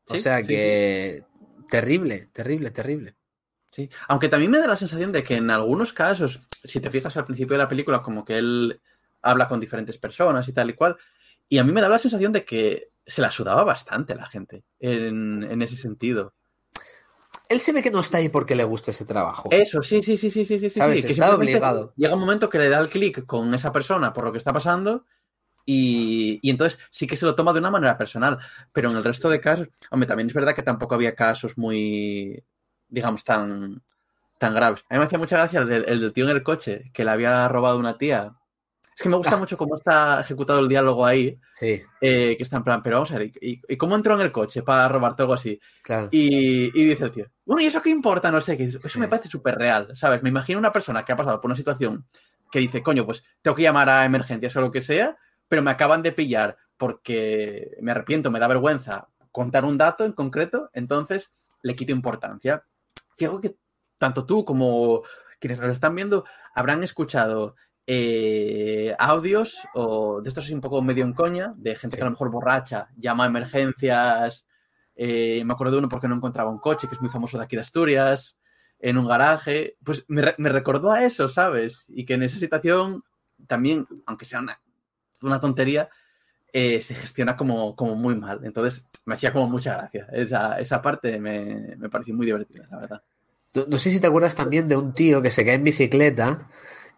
O 0.08 0.15
Sí, 0.15 0.21
sea 0.21 0.41
sí, 0.41 0.47
que 0.47 1.23
terrible, 1.69 2.29
terrible, 2.34 2.71
terrible. 2.71 3.15
Sí. 3.71 3.89
Aunque 4.08 4.29
también 4.29 4.51
me 4.51 4.58
da 4.60 4.67
la 4.67 4.75
sensación 4.77 5.12
de 5.12 5.23
que 5.23 5.36
en 5.36 5.49
algunos 5.51 5.93
casos, 5.93 6.41
si 6.63 6.79
te 6.79 6.89
fijas 6.89 7.15
al 7.17 7.25
principio 7.25 7.53
de 7.53 7.63
la 7.63 7.69
película, 7.69 8.01
como 8.01 8.25
que 8.25 8.38
él 8.38 8.82
habla 9.21 9.47
con 9.47 9.60
diferentes 9.60 9.97
personas 9.97 10.47
y 10.47 10.53
tal 10.53 10.69
y 10.71 10.73
cual, 10.73 10.97
y 11.47 11.58
a 11.60 11.63
mí 11.63 11.71
me 11.71 11.82
da 11.82 11.89
la 11.89 11.99
sensación 11.99 12.32
de 12.32 12.43
que 12.43 12.88
se 13.05 13.21
la 13.21 13.32
sudaba 13.32 13.63
bastante 13.63 14.15
la 14.15 14.25
gente 14.25 14.63
en, 14.79 15.43
en 15.43 15.62
ese 15.62 15.77
sentido. 15.77 16.34
Él 17.49 17.59
se 17.59 17.71
ve 17.73 17.81
que 17.81 17.89
no 17.89 17.99
está 17.99 18.19
ahí 18.19 18.29
porque 18.29 18.55
le 18.55 18.63
gusta 18.63 18.91
ese 18.91 19.05
trabajo. 19.05 19.49
Eso, 19.51 19.81
sí, 19.81 20.03
sí, 20.03 20.17
sí, 20.17 20.29
sí, 20.29 20.45
sí, 20.45 20.59
sí, 20.59 20.69
sí. 20.69 20.79
¿Sabes? 20.79 21.01
sí, 21.01 21.07
que 21.07 21.13
Está 21.13 21.35
obligado. 21.35 21.93
Llega 21.97 22.13
un 22.13 22.19
momento 22.19 22.47
que 22.47 22.59
le 22.59 22.69
da 22.69 22.79
el 22.79 22.89
clic 22.89 23.25
con 23.25 23.51
esa 23.55 23.71
persona 23.71 24.13
por 24.13 24.23
lo 24.23 24.31
que 24.31 24.38
está 24.38 24.53
pasando 24.53 25.05
y, 25.65 26.39
y 26.43 26.51
entonces 26.51 26.79
sí 26.91 27.07
que 27.07 27.15
se 27.15 27.25
lo 27.25 27.33
toma 27.33 27.51
de 27.51 27.59
una 27.59 27.71
manera 27.71 27.97
personal. 27.97 28.38
Pero 28.71 28.91
en 28.91 28.97
el 28.97 29.03
resto 29.03 29.29
de 29.29 29.41
casos, 29.41 29.67
hombre, 29.89 30.07
también 30.07 30.29
es 30.29 30.33
verdad 30.33 30.53
que 30.53 30.62
tampoco 30.62 30.93
había 30.93 31.15
casos 31.15 31.57
muy, 31.57 32.43
digamos, 32.88 33.23
tan, 33.23 33.81
tan 34.38 34.53
graves. 34.53 34.83
A 34.88 34.93
mí 34.93 34.99
me 34.99 35.05
hacía 35.05 35.17
mucha 35.17 35.38
gracia 35.38 35.62
el 35.62 35.71
el 35.71 36.01
del 36.01 36.13
tío 36.13 36.29
en 36.29 36.35
el 36.35 36.43
coche 36.43 36.91
que 36.93 37.03
le 37.03 37.12
había 37.12 37.47
robado 37.47 37.79
una 37.79 37.97
tía. 37.97 38.35
Es 38.99 39.03
que 39.03 39.07
me 39.07 39.15
gusta 39.15 39.38
mucho 39.38 39.55
cómo 39.55 39.77
está 39.77 40.19
ejecutado 40.19 40.59
el 40.59 40.67
diálogo 40.67 41.05
ahí, 41.05 41.39
Sí, 41.53 41.81
eh, 42.01 42.35
que 42.35 42.43
está 42.43 42.57
en 42.57 42.65
plan, 42.65 42.83
pero 42.83 42.97
vamos 42.97 43.09
a 43.13 43.17
ver, 43.17 43.31
¿y, 43.41 43.62
y 43.65 43.77
cómo 43.77 43.95
entró 43.95 44.13
en 44.15 44.19
el 44.19 44.31
coche 44.33 44.62
para 44.62 44.89
robarte 44.89 45.21
algo 45.21 45.33
así? 45.35 45.57
claro. 45.81 46.09
Y, 46.12 46.65
y 46.77 46.85
dice 46.85 47.05
el 47.05 47.12
tío, 47.12 47.25
bueno, 47.45 47.62
¿y 47.62 47.67
eso 47.67 47.81
qué 47.81 47.91
importa? 47.91 48.29
No 48.29 48.41
sé, 48.41 48.57
que 48.57 48.65
eso 48.65 48.77
Sí. 48.89 48.99
me 48.99 49.07
parece 49.07 49.29
súper 49.29 49.55
real, 49.55 49.95
¿sabes? 49.95 50.21
Me 50.21 50.27
imagino 50.27 50.59
una 50.59 50.73
persona 50.73 51.05
que 51.05 51.13
ha 51.13 51.15
pasado 51.15 51.39
por 51.39 51.47
una 51.47 51.55
situación 51.55 52.05
que 52.51 52.59
dice, 52.59 52.83
coño, 52.83 53.05
pues 53.05 53.23
tengo 53.41 53.55
que 53.55 53.63
llamar 53.63 53.89
a 53.89 54.03
emergencias 54.03 54.53
o 54.57 54.59
lo 54.59 54.69
que 54.69 54.81
sea, 54.81 55.15
pero 55.47 55.62
me 55.62 55.71
acaban 55.71 56.01
de 56.03 56.12
pillar 56.12 56.57
porque 56.75 57.77
me 57.79 57.91
arrepiento, 57.91 58.31
me 58.31 58.39
da 58.39 58.49
vergüenza 58.49 59.07
contar 59.31 59.63
un 59.63 59.77
dato 59.77 60.03
en 60.03 60.12
concreto, 60.12 60.69
entonces 60.73 61.31
le 61.62 61.73
quito 61.73 61.93
importancia. 61.93 62.65
Fijo 63.15 63.39
que 63.39 63.55
tanto 63.97 64.25
tú 64.25 64.43
como 64.43 65.03
quienes 65.39 65.59
lo 65.59 65.71
están 65.71 65.95
viendo 65.95 66.25
habrán 66.53 66.83
escuchado 66.83 67.55
eh, 67.91 68.95
audios 68.99 69.58
o 69.73 70.21
de 70.21 70.30
estos 70.30 70.45
así 70.45 70.54
un 70.54 70.62
poco 70.62 70.80
medio 70.84 71.04
en 71.04 71.13
coña, 71.13 71.54
de 71.58 71.75
gente 71.75 71.95
que 71.97 72.04
a 72.04 72.06
lo 72.06 72.12
mejor 72.12 72.30
borracha 72.30 72.88
llama 72.97 73.23
a 73.23 73.28
emergencias. 73.28 74.45
eh, 74.95 75.41
me 75.43 75.54
acuerdo 75.54 75.73
de 75.73 75.80
uno 75.80 75.89
porque 75.89 76.08
no 76.08 76.15
encontraba 76.15 76.52
un 76.52 76.60
coche, 76.60 76.88
que 76.88 76.95
es 76.95 77.02
muy 77.02 77.10
famoso 77.10 77.38
de 77.38 77.45
aquí 77.45 77.56
de 77.56 77.63
Asturias, 77.63 78.38
en 78.80 78.97
un 78.97 79.08
garaje. 79.08 79.75
Pues 79.84 80.04
me, 80.08 80.21
re- 80.21 80.36
me 80.38 80.49
recordó 80.49 80.91
a 80.91 81.04
eso, 81.04 81.30
¿sabes? 81.30 81.86
Y 81.89 82.06
que 82.06 82.13
en 82.13 82.23
esa 82.23 82.38
situación 82.38 83.04
también, 83.47 83.88
aunque 84.06 84.25
sea 84.25 84.39
una, 84.39 84.62
una 85.23 85.39
tontería, 85.39 85.89
eh, 86.54 86.82
se 86.82 86.93
gestiona 86.95 87.36
como, 87.38 87.75
como 87.75 87.95
muy 87.95 88.15
mal. 88.15 88.41
Entonces 88.43 88.84
me 89.06 89.15
hacía 89.15 89.34
como 89.34 89.47
mucha 89.49 89.75
gracia. 89.78 90.08
Esa, 90.12 90.60
esa 90.60 90.80
parte 90.82 91.19
me, 91.19 91.75
me 91.78 91.89
pareció 91.89 92.13
muy 92.13 92.25
divertida, 92.28 92.67
la 92.69 92.78
verdad. 92.80 93.02
No, 93.56 93.65
no 93.67 93.78
sé 93.80 93.89
si 93.89 93.99
te 93.99 94.06
acuerdas 94.08 94.36
también 94.36 94.67
de 94.67 94.75
un 94.75 94.93
tío 94.93 95.21
que 95.23 95.32
se 95.32 95.43
cae 95.43 95.56
en 95.56 95.63
bicicleta 95.63 96.47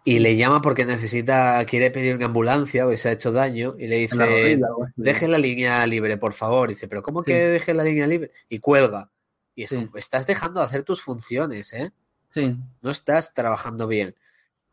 y 0.04 0.18
le 0.18 0.36
llama 0.36 0.60
porque 0.60 0.84
necesita, 0.84 1.64
quiere 1.64 1.90
pedir 1.90 2.16
una 2.16 2.26
ambulancia 2.26 2.86
o 2.86 2.96
se 2.96 3.08
ha 3.08 3.12
hecho 3.12 3.30
daño 3.32 3.74
y 3.78 3.86
le 3.86 3.96
dice, 3.98 4.16
rodilla, 4.16 4.66
deje 4.96 5.28
la 5.28 5.38
línea 5.38 5.86
libre, 5.86 6.16
por 6.18 6.32
favor. 6.32 6.70
Y 6.70 6.74
dice, 6.74 6.88
pero 6.88 7.02
¿cómo 7.02 7.22
que 7.22 7.32
Sí. 7.32 7.50
deje 7.52 7.74
la 7.74 7.84
línea 7.84 8.06
libre? 8.06 8.30
Y 8.48 8.58
cuelga. 8.58 9.10
Y 9.54 9.64
es 9.64 9.70
Sí. 9.70 9.76
como, 9.76 9.96
estás 9.96 10.26
dejando 10.26 10.60
de 10.60 10.66
hacer 10.66 10.82
tus 10.82 11.02
funciones, 11.02 11.72
¿eh? 11.72 11.92
Sí, 12.34 12.56
No 12.80 12.90
estás 12.90 13.32
trabajando 13.34 13.86
bien. 13.86 14.14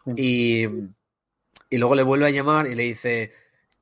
Sí. 0.06 0.12
Y, 0.16 0.68
y 1.70 1.78
luego 1.78 1.94
le 1.94 2.04
vuelve 2.04 2.26
a 2.26 2.30
llamar 2.32 2.66
y 2.68 2.74
le 2.76 2.84
dice 2.84 3.32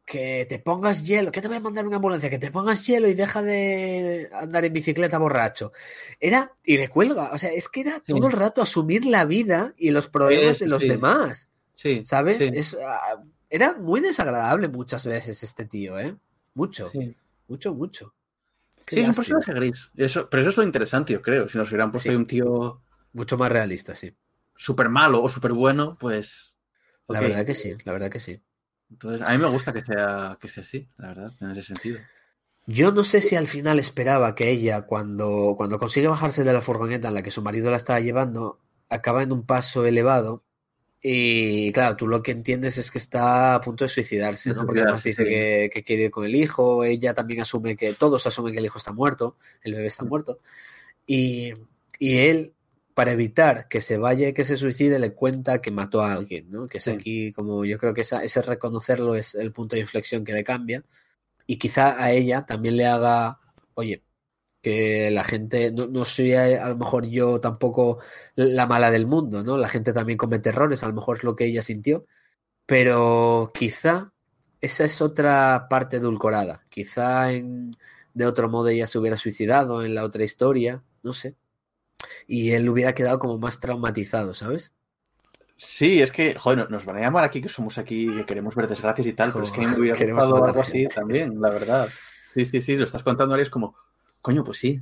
que 0.07 0.45
te 0.47 0.57
pongas 0.57 1.03
hielo, 1.05 1.33
que 1.33 1.41
te 1.41 1.49
voy 1.49 1.57
a 1.57 1.59
mandar 1.59 1.85
una 1.85 1.97
ambulancia, 1.97 2.29
que 2.29 2.39
te 2.39 2.49
pongas 2.49 2.87
hielo 2.87 3.09
y 3.09 3.13
deja 3.13 3.43
de 3.43 4.29
andar 4.31 4.63
en 4.63 4.71
bicicleta 4.71 5.17
borracho. 5.17 5.73
Era, 6.21 6.53
y 6.63 6.77
le 6.77 6.87
cuelga, 6.87 7.31
o 7.33 7.37
sea, 7.37 7.51
es 7.51 7.67
que 7.67 7.81
era 7.81 7.97
Sí. 7.97 8.13
todo 8.13 8.27
el 8.27 8.31
rato 8.31 8.61
asumir 8.61 9.05
la 9.05 9.25
vida 9.25 9.73
y 9.77 9.91
los 9.91 10.07
problemas 10.07 10.59
de 10.59 10.67
los 10.67 10.81
sí. 10.81 10.87
demás, 10.87 11.51
sí. 11.75 12.03
¿sabes? 12.05 12.37
Sí, 12.37 12.49
Es, 12.53 12.77
ah, 12.81 13.21
era 13.49 13.73
muy 13.73 13.99
desagradable 13.99 14.69
muchas 14.69 15.05
veces 15.05 15.43
este 15.43 15.65
tío, 15.65 15.99
¿eh? 15.99 16.15
Mucho, 16.53 16.89
mucho, 17.49 17.75
mucho. 17.75 18.13
Qué 18.85 18.95
Sí, 18.95 19.01
es 19.01 19.09
un 19.09 19.15
personaje 19.15 19.53
gris. 19.53 19.91
Eso, 19.97 20.29
pero 20.29 20.41
eso 20.41 20.51
es 20.51 20.57
lo 20.57 20.63
interesante, 20.63 21.11
yo 21.11 21.21
creo. 21.21 21.49
Si 21.49 21.57
nos 21.57 21.67
hubieran 21.67 21.91
puesto 21.91 22.09
ahí 22.09 22.15
un 22.15 22.25
tío 22.25 22.81
Mucho 23.11 23.37
más 23.37 23.51
realista, 23.51 23.93
sí. 23.93 24.15
súper 24.55 24.87
malo 24.87 25.21
o 25.21 25.27
súper 25.27 25.51
bueno, 25.51 25.97
pues. 25.99 26.55
La 27.09 27.19
verdad 27.19 27.45
que 27.45 27.55
sí, 27.55 27.75
la 27.83 27.91
verdad 27.91 28.09
que 28.09 28.21
sí. 28.21 28.41
Entonces, 28.89 29.27
a 29.27 29.31
mí 29.33 29.37
me 29.37 29.49
gusta 29.49 29.73
que 29.73 29.83
sea, 29.83 30.37
que 30.39 30.47
sea 30.47 30.63
así, 30.63 30.87
la 30.97 31.07
verdad, 31.09 31.31
en 31.41 31.51
ese 31.51 31.61
sentido. 31.61 31.99
Yo 32.65 32.91
no 32.91 33.03
sé 33.03 33.21
si 33.21 33.35
al 33.35 33.47
final 33.47 33.79
esperaba 33.79 34.35
que 34.35 34.49
ella, 34.49 34.81
cuando, 34.81 35.55
cuando 35.57 35.79
consigue 35.79 36.07
bajarse 36.07 36.43
de 36.43 36.53
la 36.53 36.61
furgoneta 36.61 37.07
en 37.07 37.13
la 37.13 37.21
que 37.23 37.31
su 37.31 37.41
marido 37.41 37.71
la 37.71 37.77
estaba 37.77 37.99
llevando, 37.99 38.59
acaba 38.89 39.23
en 39.23 39.31
un 39.31 39.45
paso 39.45 39.85
elevado. 39.85 40.43
Y 41.01 41.71
claro, 41.73 41.95
tú 41.95 42.07
lo 42.07 42.23
que 42.23 42.31
entiendes 42.31 42.77
es 42.77 42.91
que 42.91 42.97
está 42.97 43.55
a 43.55 43.61
punto 43.61 43.85
de 43.85 43.89
suicidarse, 43.89 44.53
¿no? 44.53 44.65
Porque 44.65 44.81
además 44.81 45.03
dice 45.03 45.23
que 45.71 45.83
quiere 45.85 46.03
ir 46.03 46.11
con 46.11 46.25
el 46.25 46.35
hijo, 46.35 46.83
ella 46.83 47.13
también 47.13 47.41
asume 47.41 47.77
que, 47.77 47.93
todos 47.93 48.25
asumen 48.25 48.53
que 48.53 48.59
el 48.59 48.65
hijo 48.65 48.79
está 48.79 48.91
muerto, 48.91 49.37
el 49.61 49.73
bebé 49.73 49.87
está 49.87 50.03
Mm. 50.03 50.09
muerto. 50.09 50.39
Y, 51.05 51.53
y 51.99 52.17
él, 52.17 52.53
para 52.97 53.11
evitar 53.11 53.67
que 53.67 53.79
se 53.79 53.99
vaya 53.99 54.27
y 54.29 54.33
que 54.33 54.43
se 54.43 54.57
suicide, 54.57 54.97
le 54.97 55.13
cuenta 55.13 55.61
que 55.61 55.69
mató 55.69 56.01
a 56.01 56.11
alguien, 56.13 56.49
¿no? 56.49 56.67
Que 56.67 56.79
es 56.79 56.85
Sí. 56.85 56.89
aquí 56.89 57.31
como 57.31 57.63
yo 57.63 57.77
creo 57.77 57.93
que 57.93 58.01
esa, 58.01 58.23
ese 58.23 58.41
reconocerlo 58.41 59.13
es 59.13 59.35
el 59.35 59.51
punto 59.53 59.75
de 59.75 59.81
inflexión 59.81 60.25
que 60.25 60.33
le 60.33 60.43
cambia. 60.43 60.83
Y 61.47 61.59
quizá 61.59 62.01
a 62.03 62.11
ella 62.11 62.45
también 62.47 62.75
le 62.77 62.87
haga, 62.87 63.39
oye, 63.75 64.03
que 64.61 65.11
la 65.11 65.23
gente, 65.23 65.71
no, 65.71 65.87
no 65.87 66.05
soy 66.05 66.33
a, 66.33 66.65
a 66.65 66.69
lo 66.69 66.77
mejor 66.77 67.07
yo 67.07 67.39
tampoco 67.41 67.99
la 68.35 68.65
mala 68.67 68.91
del 68.91 69.07
mundo, 69.07 69.43
¿no? 69.43 69.57
La 69.57 69.69
gente 69.69 69.93
también 69.93 70.17
comete 70.17 70.49
errores, 70.49 70.83
a 70.83 70.87
lo 70.87 70.93
mejor 70.95 71.17
es 71.17 71.23
lo 71.23 71.35
que 71.35 71.45
ella 71.45 71.61
sintió, 71.61 72.07
pero 72.65 73.51
quizá 73.53 74.13
esa 74.61 74.85
es 74.85 75.01
otra 75.01 75.67
parte 75.69 75.97
edulcorada. 75.97 76.63
Quizá 76.69 77.31
en, 77.33 77.71
de 78.15 78.25
otro 78.27 78.49
modo 78.49 78.69
ella 78.69 78.87
se 78.87 78.99
hubiera 78.99 79.17
suicidado 79.17 79.83
en 79.85 79.95
la 79.95 80.03
otra 80.05 80.23
historia, 80.23 80.83
no 81.03 81.13
sé. 81.13 81.35
Y 82.27 82.51
él 82.51 82.67
hubiera 82.69 82.93
quedado 82.93 83.19
como 83.19 83.37
más 83.37 83.59
traumatizado, 83.59 84.33
¿sabes? 84.33 84.73
Sí, 85.55 86.01
es 86.01 86.11
que, 86.11 86.35
joder, 86.35 86.69
nos 86.69 86.85
van 86.85 86.97
a 86.97 87.01
llamar 87.01 87.23
aquí 87.23 87.41
que 87.41 87.49
somos 87.49 87.77
aquí, 87.79 88.13
que 88.15 88.25
queremos 88.25 88.53
ver 88.53 88.67
desgracias 88.67 89.07
y 89.07 89.13
tal, 89.13 89.33
pero 89.33 89.45
es 89.45 89.51
que 89.51 89.61
a 89.61 89.67
mí 89.67 89.69
me 89.75 89.79
hubiera 89.81 89.97
gustado 89.97 90.45
algo 90.45 90.61
así 90.61 90.71
gente. 90.81 90.93
también, 90.95 91.41
la 91.41 91.49
verdad. 91.49 91.89
Sí, 92.33 92.45
sí, 92.45 92.61
sí, 92.61 92.75
lo 92.75 92.85
estás 92.85 93.01
contando 93.01 93.33
ahora 93.33 93.41
y 93.41 93.43
es 93.45 93.49
como, 93.49 93.75
coño, 94.21 94.43
pues 94.43 94.59
sí. 94.59 94.79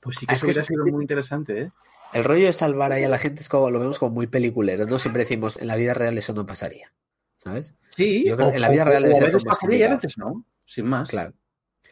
Pues 0.00 0.16
sí 0.16 0.26
que 0.26 0.34
es 0.34 0.40
que 0.40 0.46
hubiera 0.46 0.64
sido 0.64 0.84
muy 0.86 1.04
interesante, 1.04 1.60
¿eh? 1.62 1.72
El 2.12 2.24
rollo 2.24 2.46
de 2.46 2.52
salvar 2.52 2.90
ahí 2.90 3.04
a 3.04 3.08
la 3.08 3.18
gente 3.18 3.42
es 3.42 3.48
como, 3.48 3.70
lo 3.70 3.78
vemos 3.78 3.98
como 3.98 4.12
muy 4.14 4.26
peliculero, 4.26 4.86
¿no? 4.86 4.98
Siempre 4.98 5.22
decimos, 5.22 5.56
en 5.58 5.66
la 5.68 5.76
vida 5.76 5.94
real 5.94 6.16
eso 6.18 6.32
no 6.32 6.46
pasaría, 6.46 6.92
¿sabes? 7.36 7.74
Sí, 7.94 8.24
Yo 8.26 8.34
creo 8.36 8.48
o- 8.48 8.50
que 8.50 8.56
en 8.56 8.62
la 8.62 8.70
vida 8.70 8.84
real 8.86 9.02
debe 9.02 9.14
ser 9.14 9.30
como 9.30 9.44
más 9.44 9.58
pasaría 9.58 9.78
y 9.78 9.82
a 9.82 9.88
veces 9.94 10.18
no, 10.18 10.44
sin 10.66 10.86
más. 10.88 11.10
Claro. 11.10 11.34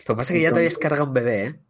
Lo 0.09 0.15
que 0.15 0.17
pasa 0.17 0.33
es 0.33 0.37
que 0.39 0.43
ya 0.43 0.53
te 0.53 0.59
habías 0.59 0.79
cargado 0.79 1.05
un 1.05 1.13
bebé, 1.13 1.45
¿eh? 1.45 1.61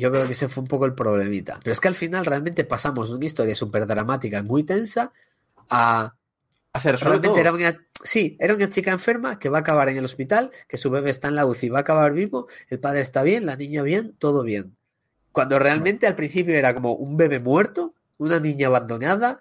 Yo 0.00 0.10
creo 0.10 0.26
que 0.26 0.32
ese 0.32 0.48
fue 0.48 0.62
un 0.62 0.68
poco 0.68 0.86
el 0.86 0.94
problemita. 0.94 1.58
Pero 1.62 1.72
es 1.72 1.80
que 1.80 1.88
al 1.88 1.94
final 1.94 2.26
realmente 2.26 2.64
pasamos 2.64 3.08
de 3.08 3.16
una 3.16 3.26
historia 3.26 3.56
súper 3.56 3.86
dramática, 3.86 4.42
muy 4.42 4.62
tensa, 4.62 5.12
a 5.70 6.14
sobre 6.80 6.96
realmente 6.96 7.40
era 7.40 7.52
una, 7.52 7.80
sí, 8.02 8.36
era 8.38 8.54
una 8.54 8.68
chica 8.68 8.92
enferma 8.92 9.38
que 9.38 9.48
va 9.48 9.58
a 9.58 9.60
acabar 9.60 9.88
en 9.88 9.96
el 9.96 10.04
hospital, 10.04 10.50
que 10.68 10.76
su 10.76 10.90
bebé 10.90 11.10
está 11.10 11.28
en 11.28 11.36
la 11.36 11.46
UCI, 11.46 11.68
va 11.68 11.78
a 11.78 11.80
acabar 11.82 12.12
vivo, 12.12 12.48
el 12.68 12.80
padre 12.80 13.00
está 13.00 13.22
bien, 13.22 13.46
la 13.46 13.56
niña 13.56 13.82
bien, 13.82 14.14
todo 14.18 14.42
bien. 14.42 14.76
Cuando 15.32 15.58
realmente 15.58 16.06
al 16.06 16.14
principio 16.14 16.54
era 16.54 16.74
como 16.74 16.94
un 16.94 17.16
bebé 17.16 17.40
muerto, 17.40 17.94
una 18.18 18.40
niña 18.40 18.68
abandonada, 18.68 19.40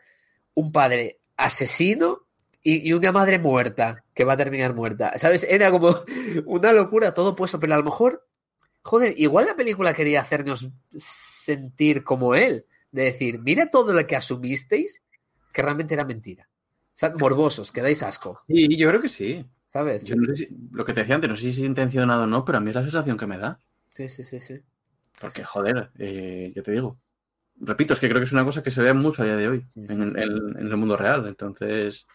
un 0.53 0.71
padre 0.71 1.19
asesino 1.37 2.23
y, 2.61 2.89
y 2.89 2.93
una 2.93 3.11
madre 3.11 3.39
muerta, 3.39 4.03
que 4.13 4.25
va 4.25 4.33
a 4.33 4.37
terminar 4.37 4.73
muerta. 4.73 5.17
¿Sabes? 5.17 5.45
Era 5.49 5.71
como 5.71 5.95
una 6.45 6.73
locura 6.73 7.13
todo 7.13 7.35
puesto, 7.35 7.59
pero 7.59 7.73
a 7.73 7.77
lo 7.77 7.83
mejor, 7.83 8.25
joder, 8.85 9.13
igual 9.17 9.45
la 9.45 9.55
película 9.55 9.93
quería 9.93 10.21
hacernos 10.21 10.69
sentir 10.97 12.03
como 12.03 12.35
él, 12.35 12.65
de 12.91 13.03
decir, 13.11 13.39
mira 13.39 13.67
todo 13.69 13.93
lo 13.93 14.05
que 14.07 14.15
asumisteis, 14.15 15.03
que 15.53 15.61
realmente 15.61 15.93
era 15.93 16.05
mentira. 16.05 16.47
O 16.95 16.97
sea, 16.97 17.13
morbosos, 17.17 17.71
que 17.73 17.81
dais 17.81 18.01
asco, 18.03 18.39
Sí, 18.47 18.77
yo 18.77 18.87
creo 18.89 19.01
que 19.01 19.09
sí. 19.09 19.45
¿sabes? 19.67 20.05
Yo 20.05 20.15
no 20.15 20.27
sé 20.27 20.35
si- 20.45 20.49
lo 20.71 20.85
que 20.85 20.93
te 20.93 21.01
decía 21.01 21.15
antes, 21.15 21.29
no 21.29 21.35
sé 21.35 21.41
si 21.43 21.49
es 21.49 21.57
intencionado 21.59 22.23
o 22.23 22.27
no, 22.27 22.45
pero 22.45 22.57
a 22.57 22.61
mí 22.61 22.69
es 22.69 22.75
la 22.75 22.83
sensación 22.83 23.17
que 23.17 23.27
me 23.27 23.37
da. 23.37 23.59
Sí, 23.93 24.07
sí, 24.09 24.23
sí, 24.23 24.39
sí. 24.39 24.61
Porque, 25.19 25.43
joder, 25.43 25.91
eh, 25.97 26.51
ya 26.55 26.61
te 26.63 26.71
digo. 26.71 26.97
Repito, 27.59 27.93
es 27.93 27.99
que 27.99 28.09
creo 28.09 28.19
que 28.21 28.25
es 28.25 28.33
una 28.33 28.45
cosa 28.45 28.63
que 28.63 28.71
se 28.71 28.81
ve 28.81 28.93
mucho 28.93 29.21
a 29.21 29.25
día 29.25 29.37
de 29.37 29.47
hoy 29.47 29.65
en, 29.75 30.01
el- 30.01 30.17
en- 30.19 30.57
en 30.59 30.67
el 30.67 30.77
mundo 30.77 30.97
real. 30.97 31.27
Entonces, 31.27 32.05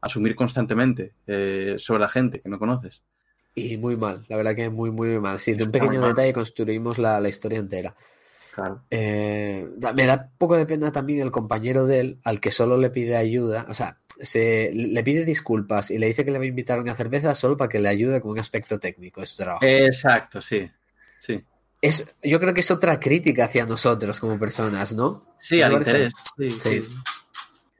asumir 0.00 0.34
constantemente 0.36 1.14
eh, 1.26 1.76
sobre 1.78 2.00
la 2.00 2.08
gente 2.08 2.40
que 2.40 2.48
no 2.50 2.58
conoces. 2.58 3.02
Y 3.54 3.76
muy 3.76 3.96
mal, 3.96 4.24
la 4.28 4.36
verdad 4.36 4.54
que 4.54 4.70
muy, 4.70 4.90
muy 4.90 5.18
mal. 5.18 5.38
Sí, 5.40 5.54
de 5.54 5.64
un 5.64 5.70
muy 5.70 5.80
pequeño 5.80 6.02
detalle 6.02 6.32
construimos 6.32 6.98
la, 6.98 7.20
la 7.20 7.28
historia 7.28 7.58
entera. 7.58 7.94
Claro. 8.54 8.82
Eh, 8.90 9.68
me 9.94 10.06
da 10.06 10.28
un 10.32 10.38
poco 10.38 10.56
de 10.56 10.66
pena 10.66 10.92
también 10.92 11.20
el 11.20 11.30
compañero 11.30 11.86
de 11.86 12.00
él, 12.00 12.18
al 12.24 12.40
que 12.40 12.52
solo 12.52 12.76
le 12.76 12.90
pide 12.90 13.16
ayuda, 13.16 13.66
o 13.68 13.74
sea, 13.74 13.98
se, 14.20 14.70
le 14.74 15.02
pide 15.02 15.24
disculpas 15.24 15.90
y 15.90 15.98
le 15.98 16.06
dice 16.06 16.24
que 16.24 16.30
le 16.30 16.38
va 16.38 16.44
a 16.44 16.48
invitar 16.48 16.78
a 16.78 16.82
una 16.82 16.94
cerveza 16.94 17.34
solo 17.34 17.56
para 17.56 17.68
que 17.68 17.80
le 17.80 17.88
ayude 17.88 18.20
con 18.20 18.32
un 18.32 18.38
aspecto 18.38 18.78
técnico 18.78 19.20
de 19.20 19.26
su 19.26 19.36
trabajo. 19.36 19.64
Exacto, 19.64 20.40
sí. 20.42 20.70
Sí, 21.20 21.42
Es, 21.82 22.14
yo 22.22 22.40
creo 22.40 22.54
que 22.54 22.60
es 22.60 22.70
otra 22.70 22.98
crítica 23.00 23.44
hacia 23.44 23.66
nosotros 23.66 24.18
como 24.20 24.38
personas, 24.38 24.94
¿no? 24.94 25.26
sí 25.38 25.58
¿No 25.60 25.66
al 25.66 25.72
parece? 25.72 25.90
interés. 25.90 26.12
Sí, 26.36 26.50
Sí. 26.50 26.82
sí. 26.82 26.88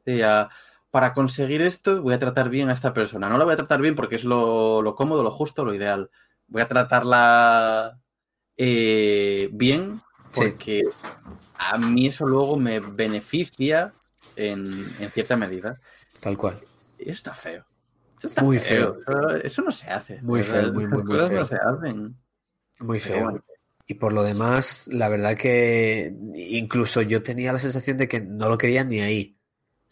Sí, 0.06 0.22
a- 0.22 0.48
para 0.90 1.14
conseguir 1.14 1.62
esto 1.62 2.02
voy 2.02 2.14
a 2.14 2.18
tratar 2.18 2.48
bien 2.48 2.68
a 2.68 2.72
esta 2.72 2.92
persona. 2.92 3.28
No 3.28 3.38
la 3.38 3.44
voy 3.44 3.54
a 3.54 3.58
tratar 3.58 3.80
bien 3.80 3.94
porque 3.94 4.16
es 4.16 4.24
lo, 4.24 4.82
lo 4.82 4.94
cómodo, 4.94 5.22
lo 5.22 5.30
justo, 5.30 5.64
lo 5.64 5.74
ideal. 5.74 6.10
Voy 6.48 6.62
a 6.62 6.68
tratarla 6.68 7.98
eh, 8.56 9.48
bien 9.52 10.00
Sí. 10.32 10.42
porque 10.42 10.82
a 11.58 11.76
mí 11.76 12.06
eso 12.06 12.24
luego 12.26 12.56
me 12.56 12.78
beneficia 12.78 13.92
en, 14.36 14.64
en 15.00 15.10
cierta 15.10 15.36
medida. 15.36 15.80
Tal 16.20 16.36
cual. 16.36 16.58
Y 16.98 17.04
eso 17.04 17.12
está 17.12 17.34
feo. 17.34 17.64
Eso 18.18 18.28
está 18.28 18.42
Muy 18.42 18.58
Eso, 18.58 18.96
eso 19.42 19.62
no 19.62 19.72
se 19.72 19.88
hace. 19.90 20.20
Muy 20.22 20.42
feo, 20.44 20.72
muy, 20.72 20.86
muy, 20.86 21.02
muy 21.02 21.16
cosas 21.16 21.28
feo. 21.30 21.38
No 21.40 21.46
se 21.46 21.56
hacen. 21.56 22.16
Muy 22.80 23.00
feo. 23.00 23.24
bueno. 23.24 23.44
Y 23.86 23.94
por 23.94 24.12
lo 24.12 24.22
demás, 24.22 24.88
la 24.92 25.08
verdad 25.08 25.36
que 25.36 26.14
incluso 26.36 27.02
yo 27.02 27.22
tenía 27.22 27.52
la 27.52 27.58
sensación 27.58 27.96
de 27.96 28.06
que 28.06 28.20
no 28.20 28.48
lo 28.48 28.56
querían 28.56 28.88
ni 28.88 29.00
ahí. 29.00 29.36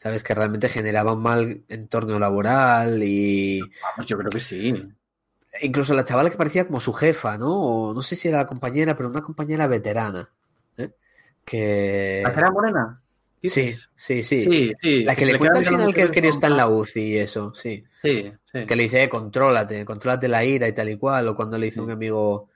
¿Sabes? 0.00 0.22
Que 0.22 0.32
realmente 0.32 0.68
generaba 0.68 1.12
un 1.12 1.22
mal 1.22 1.64
entorno 1.68 2.20
laboral 2.20 3.02
y 3.02 3.58
Vamos, 3.82 4.06
yo 4.06 4.16
creo 4.16 4.30
que 4.30 4.38
sí. 4.38 4.72
incluso 5.60 5.92
la 5.92 6.04
chavala 6.04 6.30
que 6.30 6.36
parecía 6.36 6.68
como 6.68 6.78
su 6.78 6.92
jefa, 6.92 7.36
¿no? 7.36 7.52
O 7.52 7.92
no 7.94 8.00
sé 8.00 8.14
si 8.14 8.28
era 8.28 8.38
la 8.38 8.46
compañera, 8.46 8.94
pero 8.94 9.08
una 9.08 9.22
compañera 9.22 9.66
veterana. 9.66 10.30
¿eh? 10.76 10.90
Que... 11.44 12.20
¿La 12.24 12.32
que 12.32 12.38
era 12.38 12.50
morena? 12.52 13.02
Sí, 13.42 13.72
sí, 13.96 14.22
sí. 14.22 14.42
sí, 14.44 14.72
sí. 14.80 15.02
La 15.04 15.16
que 15.16 15.26
le 15.26 15.36
cuenta 15.36 15.58
al 15.58 15.64
final 15.64 15.92
que 15.92 16.02
el 16.02 16.08
mucho 16.08 16.14
querido 16.14 16.32
está 16.32 16.46
en 16.46 16.56
la 16.56 16.68
UCI 16.68 17.00
y 17.00 17.16
eso, 17.18 17.52
sí. 17.56 17.82
Sí, 18.00 18.32
sí. 18.52 18.66
Que 18.66 18.76
le 18.76 18.84
dice, 18.84 19.02
eh, 19.02 19.08
contrólate, 19.08 19.84
contrólate 19.84 20.28
la 20.28 20.44
ira 20.44 20.68
y 20.68 20.72
tal 20.72 20.88
y 20.90 20.96
cual. 20.96 21.26
O 21.26 21.34
cuando 21.34 21.58
le 21.58 21.66
dice 21.66 21.80
a 21.80 21.82
un 21.82 21.88
Sí. 21.88 21.92
amigo, 21.94 22.50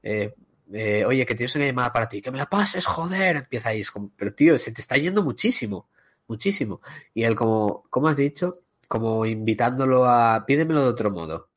eh, 0.00 0.32
eh, 0.72 1.04
oye, 1.04 1.26
que 1.26 1.34
tienes 1.34 1.56
una 1.56 1.66
llamada 1.66 1.92
para 1.92 2.08
ti, 2.08 2.22
que 2.22 2.30
me 2.30 2.38
la 2.38 2.46
pases, 2.46 2.86
joder. 2.86 3.34
Empieza 3.36 3.70
ahí, 3.70 3.80
es 3.80 3.90
como, 3.90 4.12
pero 4.16 4.32
tío, 4.32 4.56
se 4.58 4.70
te 4.70 4.80
está 4.80 4.96
yendo 4.96 5.24
muchísimo, 5.24 5.88
muchísimo. 6.28 6.80
Y 7.12 7.24
él 7.24 7.34
como, 7.36 7.84
¿cómo 7.90 8.08
has 8.08 8.16
dicho? 8.16 8.60
Como 8.88 9.26
invitándolo 9.26 10.06
a, 10.06 10.44
pídemelo 10.46 10.82
de 10.82 10.88
otro 10.88 11.10
modo, 11.10 11.48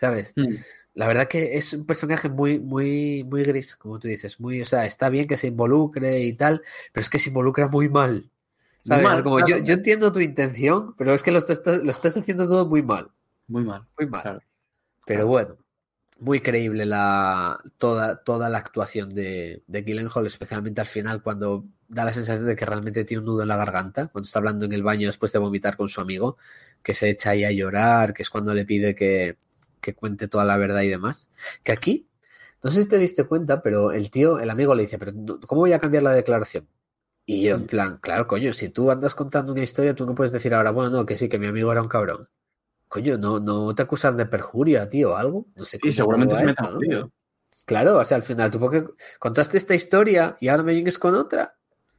¿sabes? 0.00 0.32
Mm. 0.36 0.54
La 0.94 1.06
verdad 1.06 1.28
que 1.28 1.56
es 1.56 1.72
un 1.74 1.86
personaje 1.86 2.28
muy, 2.28 2.58
muy, 2.58 3.24
muy 3.24 3.44
gris, 3.44 3.76
como 3.76 3.98
tú 3.98 4.08
dices, 4.08 4.40
muy, 4.40 4.60
o 4.60 4.66
sea, 4.66 4.84
está 4.84 5.08
bien 5.08 5.28
que 5.28 5.36
se 5.36 5.46
involucre 5.46 6.20
y 6.22 6.32
tal, 6.32 6.62
pero 6.92 7.02
es 7.02 7.10
que 7.10 7.18
se 7.18 7.28
involucra 7.30 7.68
muy 7.68 7.88
mal. 7.88 8.30
¿Sabes? 8.82 9.04
mal, 9.04 9.22
como, 9.22 9.36
claro. 9.36 9.58
yo, 9.58 9.64
yo 9.64 9.74
entiendo 9.74 10.10
tu 10.12 10.20
intención, 10.20 10.94
pero 10.96 11.12
es 11.14 11.22
que 11.22 11.30
lo 11.30 11.38
estás, 11.38 11.62
lo 11.64 11.90
estás 11.90 12.16
haciendo 12.16 12.48
todo 12.48 12.66
muy 12.66 12.82
mal, 12.82 13.10
Muy 13.46 13.64
mal. 13.64 13.86
muy 13.98 14.08
mal. 14.08 14.22
Claro. 14.22 14.42
Pero 15.06 15.26
bueno, 15.26 15.56
muy 16.18 16.40
creíble 16.40 16.84
la, 16.84 17.60
toda, 17.78 18.22
toda 18.22 18.48
la 18.48 18.58
actuación 18.58 19.14
de, 19.14 19.62
de 19.66 19.82
Gyllenhaal, 19.82 20.26
especialmente 20.26 20.80
al 20.80 20.86
final, 20.86 21.22
cuando 21.22 21.64
da 21.88 22.04
la 22.04 22.12
sensación 22.12 22.46
de 22.46 22.54
que 22.54 22.66
realmente 22.66 23.04
tiene 23.04 23.20
un 23.20 23.26
nudo 23.26 23.42
en 23.42 23.48
la 23.48 23.56
garganta, 23.56 24.08
cuando 24.08 24.26
está 24.26 24.38
hablando 24.38 24.66
en 24.66 24.72
el 24.72 24.82
baño 24.82 25.08
después 25.08 25.32
de 25.32 25.38
vomitar 25.38 25.76
con 25.76 25.88
su 25.88 26.00
amigo, 26.00 26.36
que 26.82 26.94
se 26.94 27.10
echa 27.10 27.30
ahí 27.30 27.44
a 27.44 27.50
llorar, 27.50 28.14
que 28.14 28.22
es 28.22 28.30
cuando 28.30 28.54
le 28.54 28.64
pide 28.64 28.94
que, 28.94 29.36
que 29.80 29.94
cuente 29.94 30.28
toda 30.28 30.44
la 30.44 30.56
verdad 30.56 30.82
y 30.82 30.88
demás. 30.88 31.30
Que 31.62 31.72
aquí, 31.72 32.08
no 32.62 32.70
sé 32.70 32.82
si 32.82 32.88
te 32.88 32.98
diste 32.98 33.24
cuenta, 33.24 33.62
pero 33.62 33.92
el 33.92 34.10
tío, 34.10 34.38
el 34.38 34.50
amigo 34.50 34.74
le 34.74 34.82
dice, 34.82 34.98
pero 34.98 35.12
¿cómo 35.46 35.62
voy 35.62 35.72
a 35.72 35.78
cambiar 35.78 36.02
la 36.02 36.12
declaración? 36.12 36.68
Y 37.24 37.42
yo, 37.42 37.56
en 37.56 37.66
plan, 37.66 37.98
claro, 38.00 38.26
coño, 38.26 38.52
si 38.54 38.70
tú 38.70 38.90
andas 38.90 39.14
contando 39.14 39.52
una 39.52 39.62
historia, 39.62 39.94
tú 39.94 40.06
no 40.06 40.14
puedes 40.14 40.32
decir 40.32 40.54
ahora, 40.54 40.70
bueno, 40.70 40.90
no, 40.90 41.06
que 41.06 41.16
sí, 41.16 41.28
que 41.28 41.38
mi 41.38 41.46
amigo 41.46 41.70
era 41.70 41.82
un 41.82 41.88
cabrón. 41.88 42.28
Coño, 42.88 43.18
no, 43.18 43.38
no 43.38 43.74
te 43.74 43.82
acusan 43.82 44.16
de 44.16 44.24
perjuria, 44.24 44.88
tío, 44.88 45.12
o 45.12 45.16
algo. 45.16 45.46
No 45.54 45.64
sé 45.66 45.78
cómo 45.78 45.92
seguramente 45.92 46.36
se 46.36 46.46
esto, 46.46 46.78
mete 46.78 46.94
¿no? 46.94 47.12
Claro, 47.66 47.98
o 47.98 48.04
sea, 48.06 48.16
al 48.16 48.22
final, 48.22 48.50
tú 48.50 48.58
porque 48.58 48.86
contaste 49.18 49.58
esta 49.58 49.74
historia 49.74 50.38
y 50.40 50.48
ahora 50.48 50.62
me 50.62 50.72
vienes 50.72 50.98
con 50.98 51.14
otra. 51.14 51.57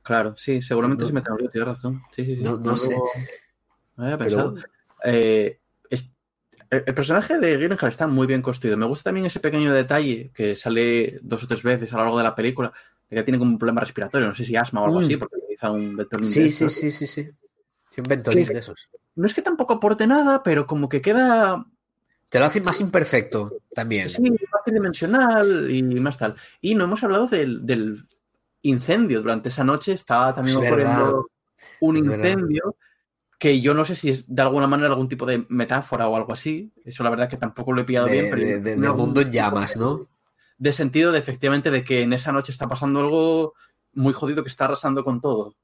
Claro, 0.10 0.34
sí, 0.36 0.60
seguramente 0.64 1.04
No- 1.04 1.08
se 1.10 1.14
mete 1.14 1.32
un 1.32 1.38
lío, 1.38 1.50
tienes 1.50 1.68
razón. 1.68 2.02
Sí, 2.16 2.26
sí, 2.26 2.36
sí. 2.38 2.42
No- 2.42 2.58
no 2.58 2.76
sé. 2.76 2.96
no 3.96 4.04
había 4.06 4.18
Pero 4.18 4.54
pensado. 4.56 4.56
Eh, 5.04 5.60
es- 5.88 6.10
el, 6.72 6.84
el 6.88 6.94
personaje 6.96 7.38
de 7.38 7.58
Gyllenhaal 7.60 7.92
está 7.92 8.08
muy 8.08 8.26
bien 8.26 8.42
construido. 8.42 8.76
Me 8.76 8.88
gusta 8.88 9.04
también 9.04 9.28
ese 9.28 9.40
pequeño 9.40 9.72
detalle 9.72 10.32
que 10.34 10.56
sale 10.56 11.20
dos 11.22 11.44
o 11.44 11.48
tres 11.48 11.62
veces 11.62 11.94
a 11.94 11.98
lo 11.98 12.02
largo 12.06 12.18
de 12.18 12.24
la 12.24 12.34
película, 12.34 12.74
de 13.08 13.18
que 13.18 13.22
tiene 13.24 13.38
como 13.38 13.52
un 13.52 13.60
problema 13.60 13.82
respiratorio, 13.82 14.28
no 14.30 14.34
sé 14.34 14.46
si 14.46 14.56
asma 14.56 14.82
o 14.82 14.86
algo 14.86 15.00
Mm. 15.00 15.04
así, 15.04 15.18
porque 15.18 15.36
utiliza 15.38 15.70
un 15.70 15.96
Ventolin 15.96 16.28
de 16.28 16.34
sí, 16.34 16.52
sí, 16.52 16.70
sí, 16.70 16.90
sí, 16.90 17.06
sí. 17.06 17.30
Sí, 17.92 18.02
un 18.02 18.10
ventolín 18.10 18.48
¿Qué? 18.48 18.54
de 18.54 18.60
esos. 18.62 18.90
No 19.16 19.28
es 19.28 19.34
que 19.36 19.44
tampoco 19.44 19.74
aporte 19.74 20.08
nada, 20.08 20.42
pero 20.42 20.66
como 20.66 20.90
que 20.90 21.02
queda 21.04 21.66
Te 22.30 22.40
lo 22.40 22.46
hacen 22.46 22.64
más 22.64 22.80
imperfecto 22.82 23.62
también. 23.76 24.10
Sí, 24.10 24.22
más 24.24 24.64
tridimensional 24.66 25.70
y 25.70 25.84
más 25.84 26.18
tal. 26.18 26.36
Y 26.62 26.74
no 26.74 26.86
hemos 26.86 27.04
hablado 27.04 27.28
del, 27.28 27.64
del 27.66 28.06
incendio. 28.64 29.22
Durante 29.22 29.50
esa 29.50 29.64
noche 29.64 29.94
estaba 29.94 30.34
también 30.36 30.58
Es 30.58 30.64
ocurriendo 30.66 30.96
verdad. 30.96 31.14
un 31.82 31.98
Es 31.98 32.08
verdad. 32.08 32.30
incendio 32.30 32.76
que 33.40 33.62
yo 33.62 33.74
no 33.74 33.86
sé 33.86 33.96
si 33.96 34.10
es 34.10 34.26
de 34.34 34.42
alguna 34.42 34.68
manera 34.68 34.90
algún 34.90 35.08
tipo 35.08 35.26
de 35.26 35.46
metáfora 35.50 36.08
o 36.10 36.16
algo 36.16 36.34
así. 36.34 36.74
Eso 36.84 37.04
la 37.04 37.10
verdad 37.10 37.30
que 37.30 37.38
tampoco 37.38 37.72
lo 37.74 37.82
he 37.82 37.86
pillado 37.86 38.08
De- 38.08 38.14
bien, 38.14 38.30
pero 38.30 38.42
de- 38.44 38.60
de- 38.62 38.76
del 38.76 38.94
mundo 38.94 39.22
en 39.22 39.32
llamas, 39.32 39.78
¿no? 39.78 40.08
De 40.58 40.74
sentido 40.74 41.12
de 41.12 41.20
efectivamente 41.20 41.72
de 41.72 41.84
que 41.86 42.02
en 42.02 42.12
esa 42.14 42.32
noche 42.34 42.52
está 42.52 42.68
pasando 42.68 43.00
algo 43.00 43.54
muy 43.94 44.12
jodido 44.14 44.44
que 44.44 44.50
está 44.50 44.66
arrasando 44.66 45.04
con 45.06 45.22
todo. 45.22 45.56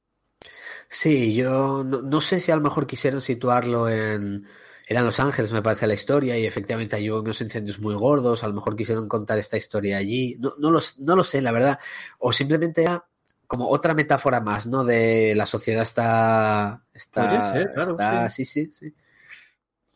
Sí, 0.89 1.33
yo 1.35 1.83
no, 1.83 2.01
no 2.01 2.21
sé 2.21 2.39
si 2.39 2.51
a 2.51 2.55
lo 2.55 2.61
mejor 2.61 2.87
quisieron 2.87 3.21
situarlo 3.21 3.89
en... 3.89 4.45
Eran 4.88 5.05
Los 5.05 5.19
Ángeles, 5.19 5.51
me 5.51 5.61
parece 5.61 5.88
la 5.88 5.93
historia, 5.95 6.38
y 6.38 6.45
efectivamente 6.45 6.95
hay 6.95 7.09
unos 7.09 7.41
incendios 7.41 7.79
muy 7.79 7.95
gordos, 7.95 8.43
a 8.43 8.47
lo 8.47 8.53
mejor 8.53 8.75
quisieron 8.75 9.07
contar 9.07 9.38
esta 9.39 9.57
historia 9.57 9.97
allí. 9.97 10.36
No, 10.39 10.53
no, 10.59 10.71
lo, 10.71 10.79
no 10.99 11.15
lo 11.15 11.23
sé, 11.23 11.41
la 11.41 11.51
verdad. 11.51 11.79
O 12.19 12.31
simplemente 12.31 12.83
era 12.83 13.03
como 13.47 13.67
otra 13.69 13.93
metáfora 13.93 14.41
más, 14.41 14.67
¿no? 14.67 14.83
De 14.83 15.33
la 15.36 15.45
sociedad 15.45 15.83
está... 15.83 16.83
está, 16.93 17.51
ser, 17.51 17.71
claro, 17.73 17.91
está- 17.91 18.29
sí. 18.29 18.45
sí, 18.45 18.65
sí, 18.65 18.71
sí. 18.89 18.95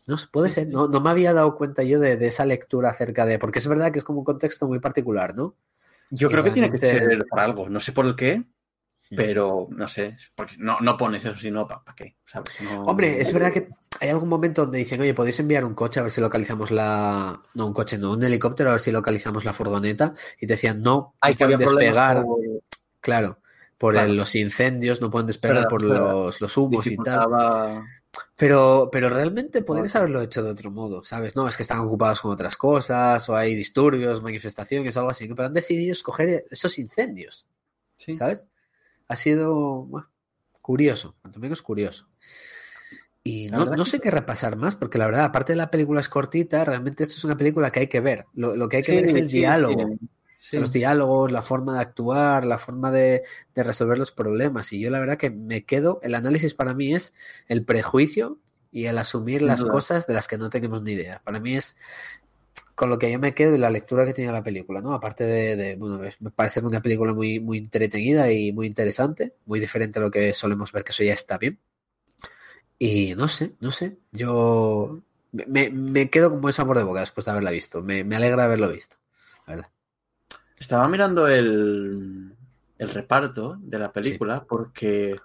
No 0.07 0.17
puede 0.31 0.49
Sí, 0.49 0.55
ser. 0.55 0.65
sí. 0.67 0.73
No, 0.73 0.87
no 0.87 1.01
me 1.01 1.09
había 1.11 1.33
dado 1.33 1.55
cuenta 1.55 1.83
yo 1.83 1.99
de, 1.99 2.17
de 2.17 2.27
esa 2.27 2.45
lectura 2.45 2.89
acerca 2.89 3.25
de... 3.27 3.37
Porque 3.37 3.59
es 3.59 3.67
verdad 3.67 3.91
que 3.91 3.99
es 3.99 4.05
como 4.05 4.19
un 4.19 4.25
contexto 4.25 4.67
muy 4.67 4.79
particular, 4.79 5.35
¿no? 5.35 5.55
Yo 6.09 6.29
creo 6.31 6.43
que 6.43 6.49
tiene 6.51 6.71
que 6.71 6.79
ser 6.79 7.25
por 7.29 7.39
algo. 7.39 7.69
No 7.69 7.79
sé 7.79 7.91
por 7.91 8.05
el 8.07 8.15
qué, 8.15 8.37
Sí. 8.37 8.45
Pero 9.15 9.67
no 9.71 9.87
sé. 9.87 10.15
Porque 10.35 10.55
no, 10.59 10.79
no 10.81 10.95
pones 10.97 11.25
eso, 11.25 11.37
sino 11.37 11.67
¿para 11.67 11.81
qué? 11.95 12.15
¿Sabes? 12.25 12.49
No- 12.61 12.83
Hombre, 12.85 13.19
es 13.21 13.31
verdad 13.33 13.51
que 13.51 13.69
hay 13.99 14.09
algún 14.09 14.29
momento 14.29 14.61
donde 14.63 14.77
dicen, 14.77 15.01
oye, 15.01 15.13
podéis 15.13 15.39
enviar 15.39 15.65
un 15.65 15.73
coche 15.73 15.99
a 15.99 16.03
ver 16.03 16.11
si 16.11 16.21
localizamos 16.21 16.71
la... 16.71 17.41
No, 17.53 17.65
un 17.67 17.73
coche, 17.73 17.97
no, 17.97 18.11
un 18.13 18.23
helicóptero 18.23 18.69
a 18.69 18.73
ver 18.73 18.81
si 18.81 18.91
localizamos 18.91 19.45
la 19.45 19.53
furgoneta. 19.53 20.13
Y 20.39 20.47
te 20.47 20.53
decían, 20.53 20.81
no, 20.81 21.15
Hay 21.21 21.33
no 21.33 21.37
que 21.37 21.45
pueden 21.45 21.59
despegar. 21.59 22.23
por- 22.23 22.39
Claro, 23.01 23.39
por 23.77 23.93
Claro. 23.93 24.09
el- 24.11 24.17
los 24.17 24.35
incendios, 24.35 25.01
no 25.01 25.09
pueden 25.09 25.27
despegar 25.27 25.67
por 25.67 25.81
los, 25.81 26.39
los 26.41 26.57
humos 26.57 26.85
y 26.87 26.97
tal. 26.97 27.83
Pero, 28.35 28.89
pero 28.91 29.09
realmente 29.09 29.61
podrías 29.61 29.95
haberlo 29.95 30.21
hecho 30.21 30.41
de 30.43 30.49
otro 30.49 30.71
modo, 30.71 31.03
¿sabes? 31.05 31.35
No, 31.35 31.47
es 31.47 31.55
que 31.55 31.63
están 31.63 31.79
ocupados 31.79 32.21
con 32.21 32.31
otras 32.31 32.57
cosas, 32.57 33.29
o 33.29 33.35
hay 33.35 33.53
disturbios, 33.55 34.21
manifestaciones, 34.23 34.97
algo 34.97 35.11
así. 35.11 35.27
Pero 35.27 35.45
han 35.45 35.53
decidido 35.53 35.91
escoger 35.93 36.45
esos 36.49 36.79
incendios, 36.79 37.45
Sí. 37.97 38.17
¿sabes? 38.17 38.47
Ha 39.09 39.15
sido 39.17 39.83
bueno, 39.83 40.07
curioso, 40.61 41.15
cuanto 41.21 41.39
menos 41.39 41.61
curioso. 41.61 42.07
Y 43.23 43.49
no, 43.49 43.85
sé 43.85 43.99
qué 43.99 44.09
repasar 44.11 44.55
más, 44.55 44.75
porque 44.75 44.97
la 44.97 45.05
verdad, 45.05 45.25
aparte 45.25 45.51
de 45.53 45.57
la 45.57 45.69
película 45.69 45.99
es 45.99 46.09
cortita, 46.09 46.63
realmente 46.63 47.03
esto 47.03 47.15
es 47.15 47.23
una 47.25 47.37
película 47.37 47.71
que 47.71 47.81
hay 47.81 47.87
que 47.87 47.99
ver. 47.99 48.25
Lo, 48.33 48.55
lo 48.55 48.69
que 48.69 48.77
hay 48.77 48.83
que 48.83 48.91
Sí, 48.91 48.95
ver 48.95 49.05
es 49.05 49.15
el 49.15 49.29
sí, 49.29 49.37
diálogo. 49.39 49.89
sí. 50.39 50.57
Los 50.57 50.71
diálogos, 50.71 51.31
la 51.31 51.41
forma 51.41 51.73
de 51.75 51.81
actuar, 51.81 52.45
la 52.45 52.57
forma 52.57 52.91
de, 52.91 53.23
de 53.53 53.63
resolver 53.63 53.97
los 53.97 54.11
problemas. 54.13 54.71
Y 54.73 54.79
yo 54.79 54.89
la 54.89 54.99
verdad 54.99 55.17
que 55.17 55.29
me 55.29 55.65
quedo, 55.65 55.99
el 56.01 56.15
análisis 56.15 56.55
para 56.55 56.73
mí 56.73 56.95
es 56.95 57.13
el 57.47 57.65
prejuicio 57.65 58.39
y 58.71 58.85
el 58.85 58.97
asumir 58.97 59.41
las 59.41 59.63
cosas 59.63 60.07
de 60.07 60.13
las 60.13 60.27
que 60.27 60.37
no 60.37 60.49
tenemos 60.49 60.81
ni 60.81 60.93
idea. 60.93 61.21
Para 61.23 61.39
mí 61.39 61.55
es 61.55 61.75
con 62.79 62.89
lo 62.89 62.97
que 62.97 63.11
yo 63.11 63.19
me 63.19 63.33
quedo 63.33 63.55
y 63.55 63.57
la 63.57 63.69
lectura 63.69 64.05
que 64.05 64.13
tiene 64.13 64.31
la 64.31 64.41
película, 64.41 64.79
¿no? 64.79 64.93
Aparte 64.93 65.25
de, 65.25 65.57
de, 65.57 65.75
bueno, 65.75 65.99
me 66.21 66.31
parece 66.31 66.61
una 66.61 66.81
película 66.81 67.13
muy, 67.13 67.41
muy 67.41 67.57
entretenida 67.57 68.31
y 68.31 68.53
muy 68.53 68.67
interesante, 68.67 69.35
muy 69.45 69.59
diferente 69.59 69.99
a 69.99 70.01
lo 70.01 70.09
que 70.09 70.33
solemos 70.33 70.71
ver, 70.71 70.85
que 70.85 70.93
eso 70.93 71.03
ya 71.03 71.11
está 71.11 71.37
bien. 71.37 71.59
Y 72.77 73.15
no 73.15 73.27
sé, 73.27 73.51
no 73.59 73.71
sé. 73.71 73.97
Yo 74.13 75.01
me, 75.33 75.69
me 75.69 76.09
quedo 76.09 76.29
con 76.29 76.39
buen 76.39 76.53
sabor 76.53 76.77
de 76.77 76.85
boca 76.85 77.01
después 77.01 77.25
de 77.25 77.31
haberla 77.31 77.51
visto. 77.51 77.83
Me, 77.83 78.05
me 78.05 78.15
alegra 78.15 78.45
haberlo 78.45 78.69
visto. 78.69 78.95
La 79.45 79.55
verdad. 79.55 79.71
Estaba 80.57 80.87
mirando 80.87 81.27
el, 81.27 82.33
el 82.77 82.89
reparto 82.89 83.57
de 83.59 83.77
la 83.77 83.91
película 83.91 84.45
porque. 84.47 85.17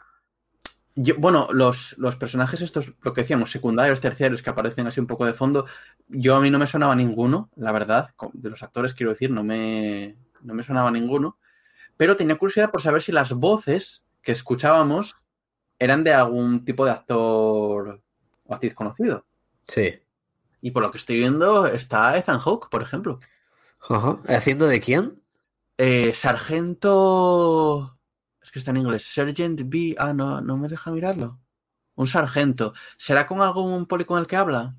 Yo, 0.97 1.15
bueno, 1.19 1.47
los, 1.53 1.97
los 1.99 2.17
personajes 2.17 2.63
estos, 2.63 2.93
lo 3.01 3.13
que 3.13 3.21
decíamos, 3.21 3.53
secundarios, 3.53 4.01
terciarios, 4.01 4.43
que 4.43 4.51
aparecen 4.51 4.89
así 4.89 4.99
un 4.99 5.07
poco 5.07 5.25
de 5.25 5.35
fondo, 5.35 5.67
yo 6.09 6.37
a 6.37 6.41
mí 6.41 6.51
no 6.51 6.59
me 6.59 6.67
sonaba 6.67 6.95
ninguno, 6.95 7.51
la 7.57 7.73
verdad, 7.73 8.15
de 8.33 8.51
los 8.51 8.63
actores 8.63 8.95
quiero 8.95 9.13
decir, 9.13 9.31
no 9.31 9.43
me, 9.43 10.17
no 10.43 10.55
me 10.55 10.63
sonaba 10.63 10.91
ninguno, 10.91 11.39
pero 11.97 12.17
tenía 12.17 12.37
curiosidad 12.37 12.71
por 12.71 12.83
saber 12.83 13.03
si 13.03 13.13
las 13.13 13.33
voces 13.33 14.05
que 14.23 14.33
escuchábamos 14.33 15.17
eran 15.79 16.05
de 16.05 16.13
algún 16.13 16.65
tipo 16.65 16.85
de 16.85 16.93
actor 16.93 18.03
o 18.45 18.55
actriz 18.55 18.75
conocido. 18.75 19.27
Sí. 19.63 20.01
Y 20.61 20.71
por 20.71 20.83
lo 20.83 20.91
que 20.91 20.99
estoy 20.99 21.17
viendo 21.17 21.67
está 21.67 22.17
Ethan 22.17 22.39
Hawke, 22.39 22.69
por 22.71 22.83
ejemplo. 22.83 23.19
Ajá. 23.89 24.19
¿Haciendo 24.29 24.67
de 24.67 24.81
quién? 24.81 25.23
Eh, 25.77 26.15
sargento. 26.15 27.99
Es 28.41 28.51
que 28.51 28.59
está 28.59 28.71
en 28.71 28.79
inglés. 28.79 29.05
Sergeant 29.13 29.61
B. 29.65 29.95
Ah, 29.99 30.13
no, 30.13 30.41
no 30.41 30.57
me 30.57 30.69
deja 30.69 30.91
mirarlo. 30.91 31.39
Un 31.97 32.07
sargento. 32.07 32.73
¿Será 32.97 33.27
con 33.27 33.41
algún 33.43 33.87
poli 33.87 34.05
con 34.05 34.19
el 34.19 34.27
que 34.27 34.37
habla? 34.37 34.75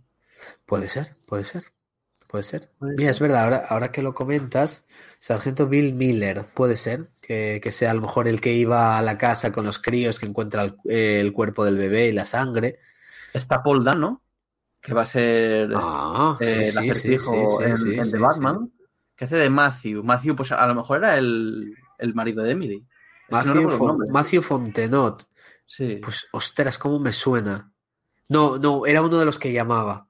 Puede 0.66 0.88
ser, 0.88 1.14
puede 1.28 1.44
ser. 1.44 1.64
Puede 2.28 2.44
ser. 2.44 2.70
Puede 2.80 2.96
Mira, 2.98 3.14
ser. 3.14 3.16
es 3.16 3.20
verdad, 3.20 3.44
ahora, 3.44 3.58
ahora 3.70 3.92
que 3.92 4.02
lo 4.02 4.14
comentas, 4.14 4.86
Sargento 5.20 5.68
Bill 5.68 5.94
Miller, 5.94 6.46
puede 6.54 6.76
ser 6.76 7.08
que, 7.22 7.60
que 7.64 7.72
sea 7.72 7.92
a 7.92 7.94
lo 7.94 8.02
mejor 8.02 8.28
el 8.28 8.42
que 8.42 8.54
iba 8.54 8.98
a 8.98 9.02
la 9.02 9.18
casa 9.18 9.52
con 9.52 9.66
los 9.66 9.80
críos, 9.80 10.20
que 10.20 10.26
encuentra 10.26 10.64
el, 10.64 10.76
el 10.86 11.34
cuerpo 11.34 11.64
del 11.64 11.78
bebé 11.78 12.08
y 12.08 12.12
la 12.12 12.26
sangre. 12.26 12.80
Está 13.34 13.62
Paul 13.64 13.84
Dano, 13.84 14.22
que 14.82 14.94
va 14.94 15.04
a 15.04 15.06
ser 15.06 15.72
Ah, 15.76 16.38
eh, 16.40 16.64
el 16.64 16.68
sí, 16.68 16.74
sí, 16.74 16.82
sí, 16.84 16.90
acertijo 16.90 17.58
sí, 17.60 17.64
en, 17.64 18.00
en 18.00 18.12
The. 18.12 18.18
Batman, 18.18 18.72
que 19.16 19.26
hace 19.26 19.36
de 19.38 19.50
Matthew. 19.50 20.04
Matthew, 20.04 20.36
pues 20.36 20.52
a 20.52 20.68
lo 20.68 20.76
mejor 20.76 20.98
era 20.98 21.18
el, 21.18 21.76
el 22.00 22.14
marido 22.14 22.44
de 22.44 22.52
Emily. 22.52 22.86
No 23.30 23.38
Matthew, 23.38 23.70
Fon-. 23.72 24.10
Matthew 24.12 24.42
Fontenot. 24.42 25.28
Sí. 25.66 26.00
Pues, 26.02 26.28
ostras, 26.32 26.78
cómo 26.78 27.00
me 27.00 27.12
suena. 27.12 27.72
No, 28.30 28.58
no, 28.58 28.86
era 28.86 29.02
uno 29.02 29.18
de 29.18 29.26
los 29.26 29.40
que 29.40 29.54
llamaba. 29.54 30.08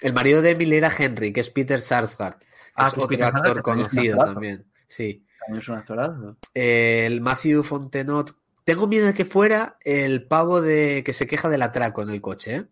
El 0.00 0.12
marido 0.12 0.42
de 0.42 0.50
Emily 0.50 0.76
era 0.76 0.92
Henry, 0.96 1.32
que 1.32 1.40
es 1.40 1.50
Peter 1.50 1.80
Sarsgaard. 1.80 2.36
Ah, 2.74 2.88
es 2.88 2.94
otro 2.96 3.16
Sarsgaard, 3.18 3.46
actor 3.46 3.62
conocido 3.62 4.18
también. 4.18 4.66
Sí. 4.86 5.24
También 5.40 5.62
es 5.62 5.68
un 5.68 5.76
actorazo. 5.76 6.36
El 6.54 7.20
Matthew 7.20 7.62
Fontenot. 7.62 8.34
Tengo 8.64 8.86
miedo 8.86 9.06
de 9.06 9.14
que 9.14 9.24
fuera 9.24 9.78
el 9.80 10.26
pavo 10.26 10.60
de 10.60 11.02
que 11.04 11.12
se 11.12 11.26
queja 11.26 11.48
del 11.48 11.62
atraco 11.62 12.02
en 12.02 12.10
el 12.10 12.20
coche, 12.20 12.54
¿eh? 12.56 12.66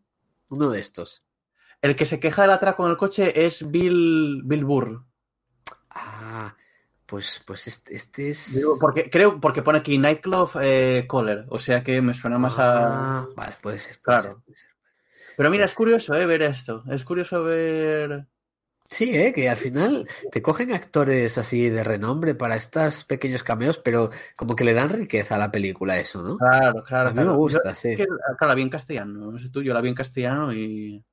Uno 0.50 0.70
de 0.70 0.80
estos. 0.80 1.24
El 1.82 1.96
que 1.96 2.06
se 2.06 2.20
queja 2.20 2.42
del 2.42 2.50
atraco 2.52 2.84
en 2.84 2.92
el 2.92 2.96
coche 2.96 3.46
es 3.46 3.70
Bill, 3.70 4.42
Bill 4.44 4.64
Burr. 4.64 5.04
Ah, 5.90 6.54
pues, 7.06 7.42
pues 7.46 7.66
este, 7.66 7.94
este 7.94 8.30
es. 8.30 8.54
Digo, 8.54 8.76
porque, 8.80 9.08
creo, 9.10 9.40
porque 9.40 9.62
pone 9.62 9.78
aquí 9.78 9.96
Nightclub 9.98 10.50
eh, 10.60 11.06
Caller, 11.08 11.46
o 11.48 11.58
sea 11.58 11.82
que 11.82 12.00
me 12.02 12.14
suena 12.14 12.38
más 12.38 12.58
a... 12.58 13.20
Ah, 13.20 13.26
vale, 13.34 13.56
puede 13.62 13.78
ser. 13.78 13.98
puede 14.00 14.20
Claro. 14.20 14.22
ser, 14.34 14.44
puede 14.44 14.56
ser. 14.58 14.70
Pero 15.38 15.50
mira, 15.50 15.66
es 15.66 15.74
curioso 15.76 16.16
eh, 16.16 16.26
ver 16.26 16.42
esto. 16.42 16.82
Es 16.90 17.04
curioso 17.04 17.44
ver... 17.44 18.26
Sí, 18.90 19.16
¿eh? 19.16 19.32
que 19.32 19.48
al 19.48 19.56
final 19.56 20.08
te 20.32 20.42
cogen 20.42 20.72
actores 20.72 21.38
así 21.38 21.68
de 21.68 21.84
renombre 21.84 22.34
para 22.34 22.56
estos 22.56 23.04
pequeños 23.04 23.44
cameos, 23.44 23.78
pero 23.78 24.10
como 24.34 24.56
que 24.56 24.64
le 24.64 24.74
dan 24.74 24.88
riqueza 24.88 25.36
a 25.36 25.38
la 25.38 25.52
película 25.52 25.96
eso, 25.96 26.22
¿no? 26.22 26.38
Claro, 26.38 26.82
claro. 26.82 27.10
A 27.10 27.12
mí 27.12 27.18
me 27.18 27.24
claro. 27.24 27.36
gusta, 27.36 27.72
Yo- 27.72 27.80
sí. 27.80 27.90
es 27.90 27.96
que, 27.98 28.06
claro, 28.06 28.48
la 28.48 28.54
vi 28.56 28.62
en 28.62 28.70
castellano. 28.70 29.30
No 29.30 29.38
sé 29.38 29.48
tú, 29.48 29.62
yo 29.62 29.72
la 29.72 29.80
vi 29.80 29.90
en 29.90 29.94
castellano 29.94 30.52
y... 30.52 31.04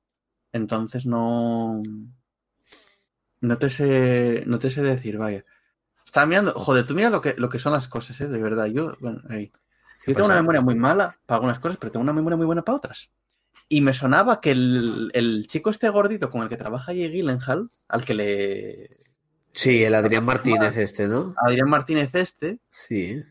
Entonces 0.52 1.06
no... 1.06 1.80
No 3.40 3.58
te 3.58 3.70
sé, 3.70 4.42
no 4.46 4.58
te 4.58 4.70
sé 4.70 4.82
decir, 4.82 5.18
vaya. 5.18 5.44
Estaba 6.04 6.26
mirando... 6.26 6.52
Joder, 6.54 6.84
tú 6.84 6.94
mira 6.94 7.10
lo 7.10 7.20
que, 7.20 7.34
lo 7.38 7.48
que 7.48 7.60
son 7.60 7.74
las 7.74 7.86
cosas, 7.86 8.20
¿eh? 8.22 8.26
De 8.26 8.42
verdad. 8.42 8.66
Yo, 8.66 8.96
bueno, 8.98 9.22
ahí. 9.28 9.52
¿Qué 10.04 10.10
Yo 10.10 10.16
tengo 10.16 10.26
una 10.26 10.36
memoria 10.36 10.62
muy 10.62 10.74
mala 10.74 11.16
para 11.26 11.36
algunas 11.36 11.60
cosas, 11.60 11.76
pero 11.78 11.92
tengo 11.92 12.02
una 12.02 12.12
memoria 12.12 12.36
muy 12.36 12.46
buena 12.46 12.62
para 12.62 12.78
otras. 12.78 13.10
Y 13.68 13.80
me 13.80 13.92
sonaba 13.94 14.40
que 14.40 14.52
el, 14.52 15.10
el 15.12 15.46
chico 15.48 15.70
este 15.70 15.88
gordito 15.88 16.30
con 16.30 16.42
el 16.42 16.48
que 16.48 16.56
trabaja 16.56 16.92
Jay 16.92 17.10
Gyllenhaal, 17.10 17.70
al 17.88 18.04
que 18.04 18.14
le... 18.14 18.90
Sí, 19.52 19.82
el 19.82 19.94
Adrián 19.94 20.24
Martínez 20.24 20.76
este, 20.76 21.08
¿no? 21.08 21.34
Adrián 21.44 21.68
Martínez 21.68 22.14
este, 22.14 22.60
Sí. 22.70 23.22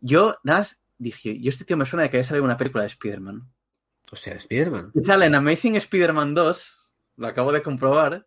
yo 0.00 0.36
nada 0.42 0.66
dije, 0.98 1.38
yo 1.40 1.50
este 1.50 1.64
tío 1.64 1.76
me 1.76 1.86
suena 1.86 2.02
de 2.04 2.10
que 2.10 2.16
haya 2.16 2.28
salido 2.28 2.44
una 2.44 2.56
película 2.56 2.82
de 2.82 2.88
Spider-Man. 2.88 3.48
O 4.10 4.16
sea, 4.16 4.38
Spiderman. 4.38 4.92
Sale 5.04 5.26
en 5.26 5.34
Amazing 5.34 5.76
Spider-Man 5.76 6.34
2, 6.34 6.90
lo 7.16 7.26
acabo 7.26 7.52
de 7.52 7.62
comprobar, 7.62 8.26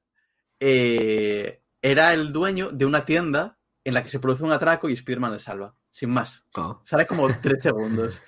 eh, 0.60 1.62
era 1.82 2.14
el 2.14 2.32
dueño 2.32 2.70
de 2.70 2.86
una 2.86 3.06
tienda 3.06 3.58
en 3.84 3.96
la 3.96 4.04
que 4.04 4.12
se 4.12 4.20
produce 4.20 4.44
un 4.44 4.52
atraco 4.52 4.90
y 4.90 4.94
Spider-Man 4.94 5.34
le 5.34 5.40
salva, 5.40 5.76
sin 5.90 6.12
más. 6.12 6.46
Oh. 6.56 6.82
Sale 6.86 7.08
como 7.08 7.28
tres 7.42 7.64
segundos. 7.64 8.22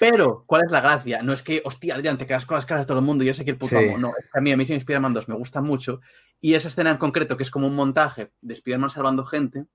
Pero, 0.00 0.44
¿cuál 0.46 0.62
es 0.64 0.70
la 0.72 0.80
gracia? 0.80 1.22
No 1.22 1.32
es 1.32 1.42
que, 1.42 1.60
hostia, 1.64 1.94
Adrián, 1.94 2.16
te 2.18 2.26
quedas 2.26 2.46
con 2.46 2.56
las 2.56 2.64
caras 2.66 2.84
de 2.84 2.88
todo 2.88 2.98
el 2.98 3.04
mundo 3.04 3.22
y 3.22 3.26
yo 3.28 3.34
sé 3.34 3.44
que 3.44 3.50
el 3.52 3.58
puto 3.58 3.78
Sí. 3.78 3.84
amo. 3.88 3.98
No, 3.98 4.08
es 4.18 4.24
que 4.32 4.38
a 4.38 4.40
mí 4.40 4.50
Amazing 4.50 4.78
Spider-Man 4.78 5.12
2 5.14 5.28
me 5.28 5.34
gusta 5.36 5.60
mucho. 5.60 6.00
Y 6.40 6.54
esa 6.54 6.68
escena 6.68 6.90
en 6.90 6.96
concreto, 6.96 7.36
que 7.36 7.42
es 7.42 7.50
como 7.50 7.66
un 7.66 7.74
montaje 7.76 8.32
de 8.40 8.54
Spider-Man 8.54 8.88
salvando 8.90 9.24
gente, 9.26 9.66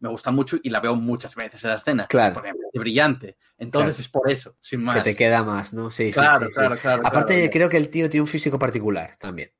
me 0.00 0.08
gusta 0.08 0.30
mucho 0.32 0.58
y 0.62 0.70
la 0.70 0.80
veo 0.80 0.96
muchas 0.96 1.34
veces 1.36 1.60
esa 1.60 1.74
escena. 1.74 2.06
Claro. 2.08 2.34
Porque 2.34 2.48
parece 2.50 2.78
brillante. 2.80 3.36
Entonces 3.58 3.96
Claro. 3.96 4.02
es 4.02 4.08
por 4.08 4.30
eso, 4.30 4.56
sin 4.60 4.82
más. 4.82 4.96
Que 4.96 5.02
te 5.10 5.16
queda 5.16 5.44
más, 5.44 5.72
¿no? 5.72 5.90
Sí, 5.90 6.06
sí, 6.06 6.12
Claro, 6.14 6.46
sí, 6.46 6.50
sí. 6.50 6.54
claro, 6.56 6.76
claro, 6.76 7.02
Aparte, 7.06 7.34
claro. 7.36 7.50
creo 7.52 7.68
que 7.68 7.76
el 7.76 7.90
tío 7.90 8.10
tiene 8.10 8.22
un 8.22 8.26
físico 8.28 8.58
particular 8.58 9.16
también. 9.18 9.50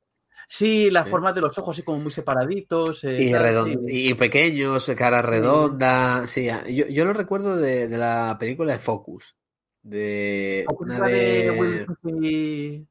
Sí, 0.49 0.91
la 0.91 1.05
forma 1.05 1.33
de 1.33 1.43
los 1.43 1.57
ojos 1.59 1.77
así 1.77 1.85
como 1.85 2.01
muy 2.01 2.11
separaditos. 2.11 3.05
eh, 3.05 3.17
Y, 3.23 3.31
tal, 3.31 3.43
redon- 3.45 3.87
sí. 3.87 4.09
y 4.09 4.15
pequeños, 4.15 4.91
cara 4.97 5.23
redonda. 5.23 6.27
Sí, 6.27 6.49
yo, 6.69 6.89
yo 6.89 7.05
lo 7.05 7.13
recuerdo 7.13 7.57
de, 7.57 7.87
de 7.87 7.97
la 7.99 8.37
película 8.41 8.73
de 8.73 8.81
Focus. 8.81 9.37
De 9.83 10.65
¿Cómo 10.67 10.81
una 10.81 11.01
de 11.09 11.51
Will 11.59 11.87
Smith 12.01 12.25
y- 12.25 12.87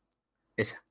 esa. 0.58 0.84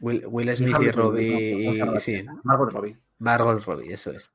Will, 0.00 0.24
Will 0.26 0.48
y 0.50 0.56
Smith 0.56 0.68
y 0.70 0.74
Harley 0.74 0.90
Robbie 0.92 1.62
y, 1.62 1.78
¿no? 1.78 1.94
y 1.96 1.98
sí, 1.98 2.24
Margot 2.44 2.70
Robbie. 2.72 2.96
Margot 3.18 3.62
Robbie, 3.64 3.92
eso 3.92 4.12
es. 4.12 4.32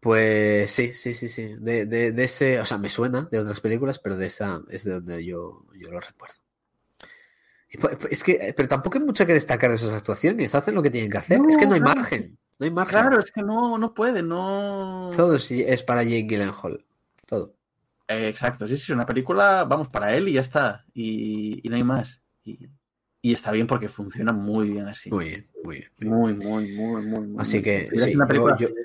Pues 0.00 0.70
sí, 0.70 0.92
sí, 0.94 1.12
sí, 1.14 1.28
sí. 1.28 1.54
De, 1.58 1.86
de, 1.86 2.12
de 2.12 2.24
ese, 2.24 2.58
o 2.60 2.64
sea, 2.64 2.78
me 2.78 2.88
suena 2.88 3.28
de 3.30 3.38
otras 3.38 3.60
películas, 3.60 3.98
pero 3.98 4.16
de 4.16 4.26
esa 4.26 4.62
es 4.70 4.84
de 4.84 4.92
donde 4.94 5.24
yo, 5.24 5.64
yo 5.74 5.90
lo 5.90 6.00
recuerdo. 6.00 6.36
Y 7.70 7.78
po- 7.78 7.90
es 8.10 8.22
que, 8.24 8.52
pero 8.56 8.68
tampoco 8.68 8.98
hay 8.98 9.04
mucho 9.04 9.26
que 9.26 9.32
destacar 9.34 9.70
de 9.70 9.78
sus 9.78 9.92
actuaciones. 9.92 10.54
Hacen 10.54 10.74
lo 10.74 10.82
que 10.82 10.90
tienen 10.90 11.10
que 11.10 11.18
hacer. 11.18 11.40
es 11.48 11.56
que 11.56 11.66
no 11.66 11.74
hay 11.74 11.80
No, 11.80 11.86
claro. 11.86 12.00
margen. 12.00 12.38
No 12.58 12.64
hay 12.64 12.70
margen. 12.70 13.00
Claro, 13.00 13.20
es 13.20 13.30
que 13.32 13.42
no, 13.42 13.78
no 13.78 13.94
puede, 13.94 14.22
no. 14.22 15.10
Todo 15.16 15.36
es, 15.36 15.50
es 15.50 15.82
para 15.82 16.02
Jake 16.02 16.22
Gyllenhaal. 16.28 16.84
Todo. 17.26 17.54
Eh, 18.08 18.28
exacto, 18.28 18.66
sí, 18.68 18.76
sí, 18.76 18.92
una 18.92 19.06
película, 19.06 19.64
vamos, 19.64 19.88
para 19.88 20.14
él 20.16 20.28
y 20.28 20.32
ya 20.34 20.40
está. 20.40 20.84
Y, 20.92 21.60
y 21.66 21.68
no 21.70 21.76
hay 21.76 21.84
más. 21.84 22.22
Y, 22.44 22.68
y 23.22 23.32
está 23.32 23.52
bien 23.52 23.66
porque 23.66 23.88
funciona 23.88 24.32
muy 24.32 24.70
bien 24.70 24.86
así. 24.88 25.10
Muy 25.10 25.28
bien, 25.28 25.46
muy 25.64 25.78
bien. 25.78 25.90
muy. 26.10 26.34
Muy, 26.34 26.72
muy, 26.74 27.02
muy, 27.06 27.26
muy. 27.28 27.40
Así 27.40 27.60
bien. 27.60 27.88
que, 27.88 27.96
Es 27.96 28.04
sí, 28.04 28.14
una 28.16 28.26
película 28.26 28.56
yo- 28.58 28.68
yo- 28.68 28.74
que- 28.74 28.82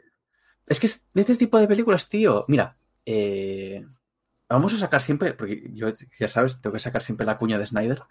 Es 0.68 0.80
que 0.80 0.88
es 0.88 1.06
de 1.14 1.22
este 1.22 1.36
tipo 1.38 1.58
de 1.60 1.68
películas, 1.68 2.08
tío. 2.10 2.46
Mira, 2.48 2.78
eh, 3.06 3.86
vamos 4.50 4.74
a 4.74 4.78
sacar 4.78 5.02
siempre, 5.02 5.34
porque 5.34 5.64
yo, 5.74 5.88
ya 6.20 6.28
sabes, 6.28 6.60
tengo 6.62 6.74
que 6.74 6.80
sacar 6.80 7.02
siempre 7.02 7.26
la 7.26 7.38
cuña 7.38 7.58
de 7.58 7.66
Snyder. 7.66 8.02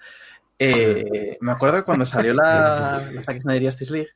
Eh, 0.59 1.37
me 1.41 1.53
acuerdo 1.53 1.77
que 1.77 1.83
cuando 1.85 2.07
salió 2.07 2.33
la, 2.33 2.99
la 3.13 3.23
Zack 3.23 3.43
Snyder 3.43 3.65
Justice 3.65 3.93
League, 3.93 4.09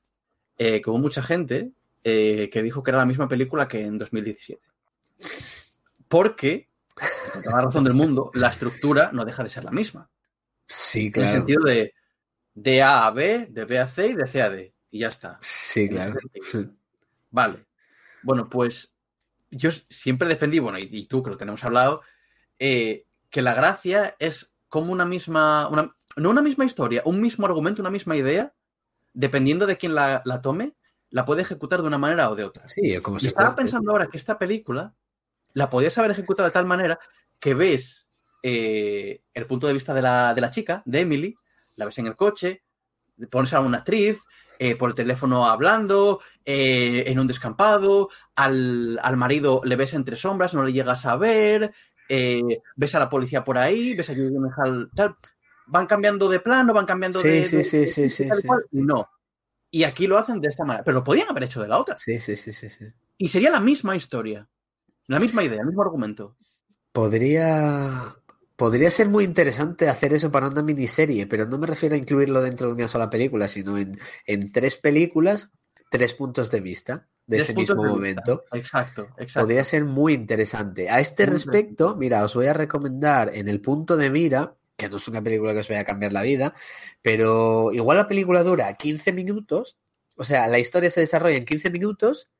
eh, 0.58 0.80
que 0.80 0.90
hubo 0.90 0.98
mucha 0.98 1.22
gente 1.22 1.70
eh, 2.02 2.48
que 2.50 2.62
dijo 2.62 2.82
que 2.82 2.90
era 2.90 2.98
la 2.98 3.04
misma 3.06 3.28
película 3.28 3.68
que 3.68 3.82
en 3.84 3.98
2017. 3.98 4.62
Porque, 6.08 6.69
con 7.32 7.42
toda 7.42 7.56
la 7.56 7.62
razón 7.66 7.84
del 7.84 7.94
mundo, 7.94 8.30
la 8.34 8.48
estructura 8.48 9.10
no 9.12 9.24
deja 9.24 9.42
de 9.44 9.50
ser 9.50 9.64
la 9.64 9.70
misma. 9.70 10.08
Sí, 10.66 11.00
En 11.00 11.06
el 11.06 11.12
claro. 11.12 11.32
sentido 11.32 11.62
de, 11.64 11.94
de 12.54 12.82
A 12.82 13.06
a 13.06 13.10
B, 13.10 13.46
de 13.50 13.64
B 13.64 13.78
a 13.78 13.88
C 13.88 14.08
y 14.08 14.14
de 14.14 14.26
C 14.26 14.42
a 14.42 14.50
D. 14.50 14.74
Y 14.90 15.00
ya 15.00 15.08
está. 15.08 15.38
Sí, 15.40 15.88
claro. 15.88 16.14
Vale. 17.30 17.66
Bueno, 18.22 18.48
pues 18.48 18.92
yo 19.50 19.70
siempre 19.72 20.28
defendí, 20.28 20.58
bueno, 20.58 20.78
y, 20.78 20.88
y 20.90 21.06
tú 21.06 21.22
que 21.22 21.30
lo 21.30 21.36
tenemos 21.36 21.64
hablado, 21.64 22.02
eh, 22.58 23.06
que 23.30 23.42
la 23.42 23.54
gracia 23.54 24.16
es 24.18 24.52
como 24.68 24.92
una 24.92 25.04
misma, 25.04 25.68
una- 25.68 25.94
no 26.16 26.30
una 26.30 26.42
misma 26.42 26.64
historia, 26.64 27.02
un 27.04 27.20
mismo 27.20 27.46
argumento, 27.46 27.82
una 27.82 27.90
misma 27.90 28.16
idea, 28.16 28.52
dependiendo 29.12 29.66
de 29.66 29.76
quién 29.76 29.94
la, 29.94 30.22
la 30.24 30.42
tome, 30.42 30.74
la 31.08 31.24
puede 31.24 31.42
ejecutar 31.42 31.80
de 31.82 31.88
una 31.88 31.98
manera 31.98 32.30
o 32.30 32.36
de 32.36 32.44
otra. 32.44 32.68
Sí, 32.68 32.96
como 33.00 33.16
Y 33.16 33.20
se 33.20 33.28
estaba 33.28 33.56
pensando 33.56 33.90
ahora 33.90 34.08
que 34.08 34.16
esta 34.16 34.38
película 34.38 34.94
la 35.54 35.68
podías 35.70 35.96
haber 35.98 36.10
ejecutado 36.12 36.48
de 36.48 36.52
tal 36.52 36.66
manera 36.66 36.98
que 37.38 37.54
ves 37.54 38.06
eh, 38.42 39.22
el 39.34 39.46
punto 39.46 39.66
de 39.66 39.72
vista 39.72 39.92
de 39.94 40.02
la, 40.02 40.34
de 40.34 40.40
la 40.40 40.50
chica, 40.50 40.82
de 40.84 41.00
Emily, 41.00 41.34
la 41.76 41.86
ves 41.86 41.98
en 41.98 42.06
el 42.06 42.16
coche, 42.16 42.62
pones 43.30 43.52
a 43.52 43.60
una 43.60 43.78
actriz, 43.78 44.20
eh, 44.58 44.76
por 44.76 44.90
el 44.90 44.94
teléfono 44.94 45.46
hablando, 45.48 46.20
eh, 46.44 47.04
en 47.06 47.18
un 47.18 47.26
descampado, 47.26 48.08
al, 48.34 48.98
al 49.02 49.16
marido 49.16 49.60
le 49.64 49.76
ves 49.76 49.94
entre 49.94 50.16
sombras, 50.16 50.54
no 50.54 50.62
le 50.64 50.72
llegas 50.72 51.06
a 51.06 51.16
ver, 51.16 51.72
ves 52.08 52.94
a 52.94 52.98
la 52.98 53.08
policía 53.08 53.44
por 53.44 53.56
ahí, 53.58 53.94
ves 53.94 54.10
a 54.10 54.14
Gyllenhaal, 54.14 54.90
tal. 54.94 55.16
van 55.66 55.86
cambiando 55.86 56.28
de 56.28 56.40
plano, 56.40 56.74
van 56.74 56.86
cambiando 56.86 57.20
Sí, 57.20 57.28
de, 57.28 57.44
sí, 57.44 57.56
de- 57.58 57.64
sí, 57.64 57.78
de- 57.78 57.86
sí, 57.88 58.08
sí, 58.08 58.28
tal 58.28 58.38
sí. 58.40 58.46
cual. 58.46 58.64
No. 58.72 59.08
Y 59.70 59.84
aquí 59.84 60.06
lo 60.08 60.18
hacen 60.18 60.40
de 60.40 60.48
esta 60.48 60.64
manera. 60.64 60.82
Pero 60.84 60.96
lo 60.98 61.04
podían 61.04 61.28
haber 61.30 61.44
hecho 61.44 61.62
de 61.62 61.68
la 61.68 61.78
otra. 61.78 61.96
Sí, 61.96 62.18
sí, 62.18 62.34
sí, 62.34 62.52
sí, 62.52 62.68
sí. 62.68 62.86
Y 63.18 63.28
sería 63.28 63.50
la 63.52 63.60
misma 63.60 63.94
historia. 63.94 64.48
La 65.10 65.18
misma 65.18 65.42
idea, 65.42 65.60
el 65.60 65.66
mismo 65.66 65.82
argumento. 65.82 66.36
Podría, 66.92 68.14
podría 68.54 68.92
ser 68.92 69.08
muy 69.08 69.24
interesante 69.24 69.88
hacer 69.88 70.12
eso 70.12 70.30
para 70.30 70.46
una 70.46 70.62
miniserie, 70.62 71.26
pero 71.26 71.46
no 71.46 71.58
me 71.58 71.66
refiero 71.66 71.96
a 71.96 71.98
incluirlo 71.98 72.40
dentro 72.40 72.68
de 72.68 72.74
una 72.74 72.86
sola 72.86 73.10
película, 73.10 73.48
sino 73.48 73.76
en, 73.76 73.98
en 74.24 74.52
tres 74.52 74.76
películas, 74.76 75.50
tres 75.90 76.14
puntos 76.14 76.52
de 76.52 76.60
vista 76.60 77.08
de 77.26 77.38
ese 77.38 77.54
mismo 77.54 77.82
de 77.82 77.88
momento. 77.88 78.44
Exacto, 78.52 79.08
exacto. 79.18 79.48
Podría 79.48 79.64
ser 79.64 79.84
muy 79.84 80.12
interesante. 80.12 80.88
A 80.88 81.00
este 81.00 81.26
respecto, 81.26 81.96
mira, 81.96 82.22
os 82.22 82.36
voy 82.36 82.46
a 82.46 82.52
recomendar 82.52 83.34
en 83.34 83.48
el 83.48 83.60
punto 83.60 83.96
de 83.96 84.10
mira, 84.10 84.54
que 84.76 84.88
no 84.88 84.98
es 84.98 85.08
una 85.08 85.22
película 85.22 85.52
que 85.54 85.58
os 85.58 85.68
vaya 85.68 85.80
a 85.80 85.84
cambiar 85.84 86.12
la 86.12 86.22
vida, 86.22 86.54
pero 87.02 87.72
igual 87.72 87.96
la 87.96 88.06
película 88.06 88.44
dura 88.44 88.72
15 88.74 89.12
minutos, 89.12 89.76
o 90.14 90.24
sea, 90.24 90.46
la 90.46 90.60
historia 90.60 90.88
se 90.88 91.00
desarrolla 91.00 91.36
en 91.36 91.46
15 91.46 91.70
minutos 91.70 92.30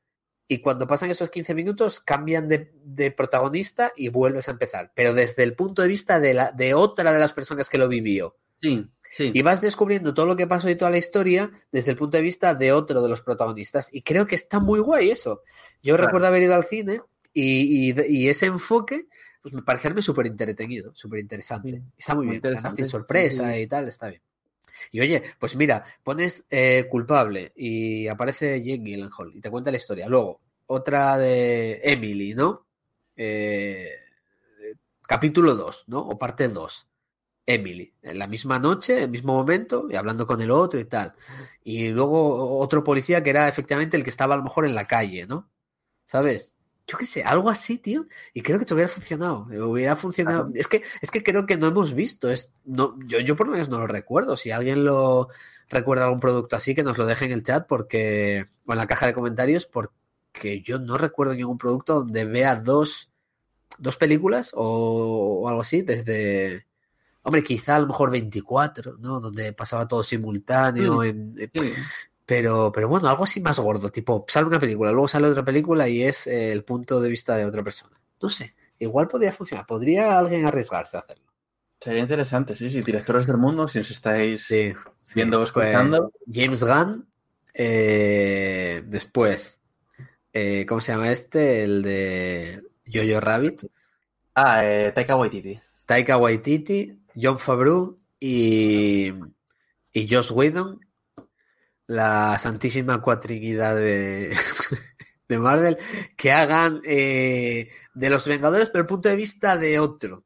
y 0.53 0.59
cuando 0.59 0.89
pasan 0.89 1.11
esos 1.13 1.31
15 1.31 1.55
minutos 1.55 2.01
cambian 2.01 2.49
de, 2.49 2.73
de 2.83 3.13
protagonista 3.13 3.93
y 3.97 4.09
vuelves 4.09 4.49
a 4.49 4.51
empezar, 4.51 4.91
pero 4.97 5.15
desde 5.15 5.45
el 5.45 5.55
punto 5.55 5.81
de 5.81 5.87
vista 5.87 6.19
de, 6.19 6.35
la, 6.35 6.51
de 6.51 6.75
otra 6.75 7.13
de 7.13 7.21
las 7.21 7.33
personas 7.33 7.69
que 7.69 7.79
lo 7.79 7.87
vivió. 7.87 8.37
Sí, 8.61 8.85
sí. 9.17 9.31
Y 9.33 9.43
vas 9.43 9.61
descubriendo 9.61 10.13
todo 10.13 10.27
lo 10.27 10.35
que 10.35 10.49
pasó 10.49 10.69
y 10.69 10.75
toda 10.75 10.91
la 10.91 10.99
historia 10.99 11.53
desde 11.71 11.93
el 11.93 11.97
punto 11.97 12.17
de 12.17 12.25
vista 12.25 12.57
de 12.57 12.73
otro 12.73 13.01
de 13.01 13.09
los 13.09 13.23
protagonistas. 13.23 13.91
Y 13.93 14.03
creo 14.03 14.27
que 14.27 14.35
está 14.35 14.59
muy 14.59 14.81
guay 14.81 15.11
eso. 15.13 15.43
Yo 15.83 15.95
Claro. 15.95 16.07
recuerdo 16.09 16.27
haber 16.27 16.43
ido 16.43 16.57
al 16.57 16.65
cine 16.65 17.01
y, 17.33 17.91
y- 17.93 17.95
y 18.09 18.29
ese 18.29 18.47
enfoque 18.47 19.07
pues 19.43 19.55
me 19.55 19.63
parecerme 19.63 20.03
súper 20.03 20.27
entretenido, 20.27 20.93
súper 20.97 21.21
interesante. 21.21 21.83
Está 21.97 22.15
muy 22.17 22.27
muy 22.27 22.41
bien. 22.41 22.59
Tiene 22.75 22.91
sorpresa 22.91 23.57
y 23.57 23.67
tal, 23.69 23.87
está 23.89 24.09
bien. 24.09 24.21
Y 24.91 25.01
oye, 25.01 25.23
pues 25.39 25.57
mira, 25.57 25.85
pones 26.03 26.47
eh, 26.51 26.87
culpable 26.91 27.53
y 27.57 28.09
aparece 28.09 28.63
Jake 28.63 28.83
Gyllenhaal 28.83 29.33
y 29.35 29.41
te 29.41 29.51
cuenta 29.51 29.71
la 29.71 29.77
historia. 29.77 30.09
Luego, 30.09 30.41
otra 30.67 31.19
de 31.19 31.81
Emily, 31.83 32.35
¿no? 32.35 32.67
Eh, 33.17 33.91
capítulo 35.07 35.55
2, 35.55 35.85
¿no? 35.89 36.01
O 36.01 36.19
parte 36.19 36.49
2. 36.49 36.87
Emily, 37.47 37.93
en 38.03 38.19
la 38.19 38.29
misma 38.29 38.59
noche, 38.61 39.03
el 39.03 39.11
mismo 39.11 39.35
momento, 39.35 39.89
y 39.91 39.97
hablando 39.97 40.27
con 40.27 40.41
el 40.41 40.51
otro 40.51 40.79
y 40.79 40.85
tal. 40.85 41.15
Y 41.65 41.89
luego 41.89 42.59
otro 42.59 42.85
policía 42.85 43.23
que 43.23 43.31
era 43.31 43.49
efectivamente 43.49 43.97
el 43.97 44.05
que 44.05 44.11
estaba 44.11 44.35
a 44.35 44.37
lo 44.37 44.45
mejor 44.45 44.67
en 44.67 44.75
la 44.75 44.87
calle, 44.87 45.27
¿no? 45.27 45.51
¿Sabes? 46.05 46.55
Yo 46.87 46.99
qué 46.99 47.07
sé, 47.07 47.23
algo 47.23 47.49
así, 47.51 47.79
tío. 47.79 48.07
Y 48.35 48.43
creo 48.43 48.59
que 48.59 48.65
te 48.65 48.75
hubiera 48.75 48.89
funcionado. 48.89 49.47
Hubiera 49.69 49.95
funcionado. 49.97 50.47
Claro. 50.47 50.53
Es 50.61 50.67
que, 50.67 50.83
es 51.01 51.11
que 51.11 51.23
creo 51.23 51.47
que 51.47 51.57
no 51.57 51.69
hemos 51.69 51.95
visto. 51.95 52.29
Es, 52.31 52.51
no, 52.65 52.97
yo, 53.07 53.21
yo 53.21 53.37
por 53.37 53.47
lo 53.47 53.53
menos 53.53 53.69
no 53.69 53.79
lo 53.79 53.87
recuerdo. 53.87 54.37
Si 54.37 54.51
alguien 54.51 54.85
lo 54.85 55.29
recuerda 55.69 56.05
algún 56.05 56.19
producto 56.21 56.57
así, 56.57 56.75
que 56.75 56.83
nos 56.83 56.99
lo 56.99 57.07
deje 57.07 57.27
en 57.27 57.33
el 57.33 57.43
chat 57.45 57.67
porque. 57.69 58.47
o 58.67 58.73
en 58.73 58.79
la 58.79 58.87
caja 58.89 59.07
de 59.07 59.13
comentarios, 59.13 59.67
porque 59.67 60.63
yo 60.63 60.79
no 60.81 60.99
recuerdo 60.99 61.35
ningún 61.35 61.59
producto 61.59 61.95
donde 62.01 62.25
vea 62.25 62.57
dos, 62.57 63.11
dos 63.79 63.97
películas 63.97 64.51
o, 64.55 65.43
o 65.45 65.49
algo 65.49 65.61
así 65.61 65.83
desde. 65.83 66.67
Hombre, 67.23 67.45
quizá 67.45 67.77
a 67.77 67.81
lo 67.81 67.87
mejor 67.87 68.11
24, 68.11 68.97
¿no? 68.99 69.21
Donde 69.21 69.53
pasaba 69.53 69.87
todo 69.87 70.03
simultáneo. 70.03 70.97
Mm. 70.97 71.05
en- 71.05 71.35
en- 71.39 71.51
Sí. 71.55 71.73
Pero, 72.31 72.71
pero 72.73 72.89
bueno, 72.89 73.09
algo 73.09 73.25
así 73.25 73.41
más 73.41 73.59
gordo, 73.59 73.91
tipo, 73.91 74.25
sale 74.29 74.47
una 74.47 74.61
película, 74.61 74.93
luego 74.93 75.09
sale 75.09 75.27
otra 75.27 75.45
película 75.45 75.89
y 75.89 76.05
es 76.05 76.29
eh, 76.29 76.53
el 76.53 76.63
punto 76.63 77.01
de 77.01 77.09
vista 77.09 77.35
de 77.37 77.45
otra 77.45 77.65
persona. 77.65 78.01
No 78.23 78.29
sé, 78.29 78.55
igual 78.79 79.09
podría 79.09 79.33
funcionar, 79.33 79.67
podría 79.67 80.17
alguien 80.17 80.47
arriesgarse 80.47 80.97
a 80.97 81.01
hacerlo. 81.01 81.25
Sería 81.81 82.03
interesante, 82.03 82.55
sí, 82.55 82.71
sí. 82.71 82.83
Directores 82.83 83.27
del 83.27 83.37
mundo, 83.37 83.67
si 83.67 83.81
os 83.81 83.91
estáis 83.91 84.45
Sí, 84.45 84.73
sí. 85.01 85.15
viendo 85.17 85.39
o 85.39 85.41
Pues, 85.53 85.67
escuchando. 85.71 86.13
James 86.33 86.63
Gunn, 86.63 87.09
eh, 87.53 88.85
después, 88.87 89.59
eh, 90.33 90.65
¿cómo 90.69 90.81
se 90.81 90.93
llama 90.93 91.11
este? 91.11 91.65
El 91.65 91.83
de 91.83 92.63
Jojo 92.87 93.19
Rabbit, 93.19 93.63
Ah, 94.37 94.65
eh, 94.65 94.93
Taika 94.95 95.17
Waititi. 95.17 95.59
Taika 95.85 96.17
Waititi, 96.17 96.97
John 97.21 97.41
Favreau 97.41 97.99
y, 98.21 99.13
y 99.93 100.09
Josh 100.09 100.31
Whedon, 100.31 100.79
la 101.91 102.39
santísima 102.39 103.03
cuatrinidad 103.03 103.75
de, 103.75 104.33
de 105.29 105.39
Marvel, 105.39 105.77
que 106.17 106.31
hagan 106.31 106.81
eh, 106.85 107.69
de 107.95 108.11
los 108.11 108.29
Vengadores, 108.29 108.71
pero 108.71 108.83
el 108.83 108.87
punto 108.87 109.09
de 109.09 109.17
vista 109.17 109.57
de 109.57 109.81
otro, 109.81 110.25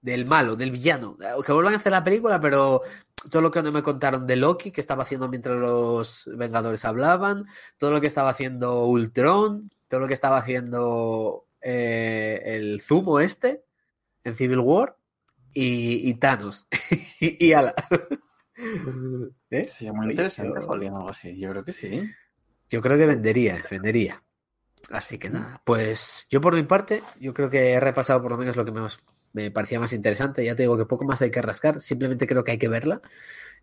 del 0.00 0.24
malo, 0.24 0.54
del 0.54 0.70
villano. 0.70 1.18
Que 1.44 1.52
vuelvan 1.52 1.74
a 1.74 1.78
hacer 1.78 1.90
la 1.90 2.04
película, 2.04 2.40
pero 2.40 2.82
todo 3.28 3.42
lo 3.42 3.50
que 3.50 3.60
no 3.60 3.72
me 3.72 3.82
contaron 3.82 4.24
de 4.24 4.36
Loki, 4.36 4.70
que 4.70 4.80
estaba 4.80 5.02
haciendo 5.02 5.28
mientras 5.28 5.58
los 5.58 6.30
Vengadores 6.36 6.84
hablaban, 6.84 7.44
todo 7.76 7.90
lo 7.90 8.00
que 8.00 8.06
estaba 8.06 8.30
haciendo 8.30 8.84
Ultron, 8.84 9.68
todo 9.88 9.98
lo 9.98 10.06
que 10.06 10.14
estaba 10.14 10.38
haciendo 10.38 11.48
eh, 11.60 12.40
el 12.44 12.82
Zumo 12.82 13.18
este 13.18 13.64
en 14.22 14.36
Civil 14.36 14.60
War 14.60 14.96
y, 15.52 16.08
y 16.08 16.14
Thanos. 16.14 16.68
y, 17.20 17.48
y 17.48 17.52
ala. 17.52 17.74
¿Eh? 19.50 19.68
Sí, 19.72 19.90
muy 19.90 20.10
interesante, 20.10 20.58
algo 20.58 21.08
así. 21.08 21.38
Yo 21.38 21.50
creo 21.50 21.64
que 21.64 21.72
sí. 21.72 22.02
Yo 22.68 22.80
creo 22.80 22.96
que 22.96 23.06
vendería, 23.06 23.64
vendería. 23.70 24.22
Así 24.90 25.18
que 25.18 25.28
nada, 25.28 25.60
pues 25.64 26.26
yo 26.30 26.40
por 26.40 26.54
mi 26.54 26.62
parte, 26.62 27.02
yo 27.20 27.34
creo 27.34 27.50
que 27.50 27.72
he 27.72 27.80
repasado 27.80 28.22
por 28.22 28.32
lo 28.32 28.38
menos 28.38 28.56
lo 28.56 28.64
que 28.64 28.72
más 28.72 28.98
me 29.32 29.50
parecía 29.50 29.78
más 29.78 29.92
interesante. 29.92 30.44
Ya 30.44 30.56
te 30.56 30.62
digo 30.62 30.76
que 30.76 30.86
poco 30.86 31.04
más 31.04 31.20
hay 31.22 31.30
que 31.30 31.42
rascar, 31.42 31.80
simplemente 31.80 32.26
creo 32.26 32.42
que 32.44 32.52
hay 32.52 32.58
que 32.58 32.68
verla 32.68 33.00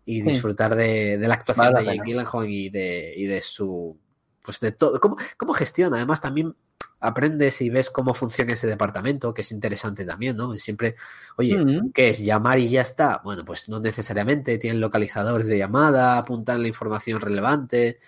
y 0.04 0.20
Sí. 0.20 0.24
disfrutar 0.24 0.74
de, 0.76 1.18
de 1.18 1.28
la 1.28 1.34
actuación 1.34 1.72
Vale 1.74 1.90
de 1.90 1.96
Jake. 1.96 2.10
Gyllenhaal 2.10 2.48
y 2.48 2.70
de, 2.70 3.14
y 3.16 3.26
de 3.26 3.40
su, 3.40 3.98
pues 4.42 4.60
de 4.60 4.72
todo, 4.72 5.00
cómo, 5.00 5.16
cómo 5.36 5.52
gestiona. 5.54 5.96
Además 5.96 6.20
también 6.20 6.54
aprendes 7.00 7.60
y 7.60 7.70
ves 7.70 7.90
cómo 7.90 8.14
funciona 8.14 8.52
ese 8.52 8.66
departamento, 8.66 9.32
que 9.32 9.42
es 9.42 9.52
interesante 9.52 10.04
también, 10.04 10.36
¿no? 10.36 10.52
Siempre, 10.54 10.96
oye, 11.36 11.56
Mm. 11.56 11.92
¿Qué 11.92 12.10
es? 12.10 12.18
¿Llamar 12.18 12.58
y 12.58 12.70
ya 12.70 12.80
está? 12.82 13.20
Bueno, 13.24 13.44
pues 13.44 13.68
no 13.68 13.80
necesariamente. 13.80 14.58
Tienen 14.58 14.80
localizadores 14.80 15.48
de 15.48 15.58
llamada, 15.58 16.18
apuntan 16.18 16.62
la 16.62 16.68
información 16.68 17.20
relevante. 17.20 17.98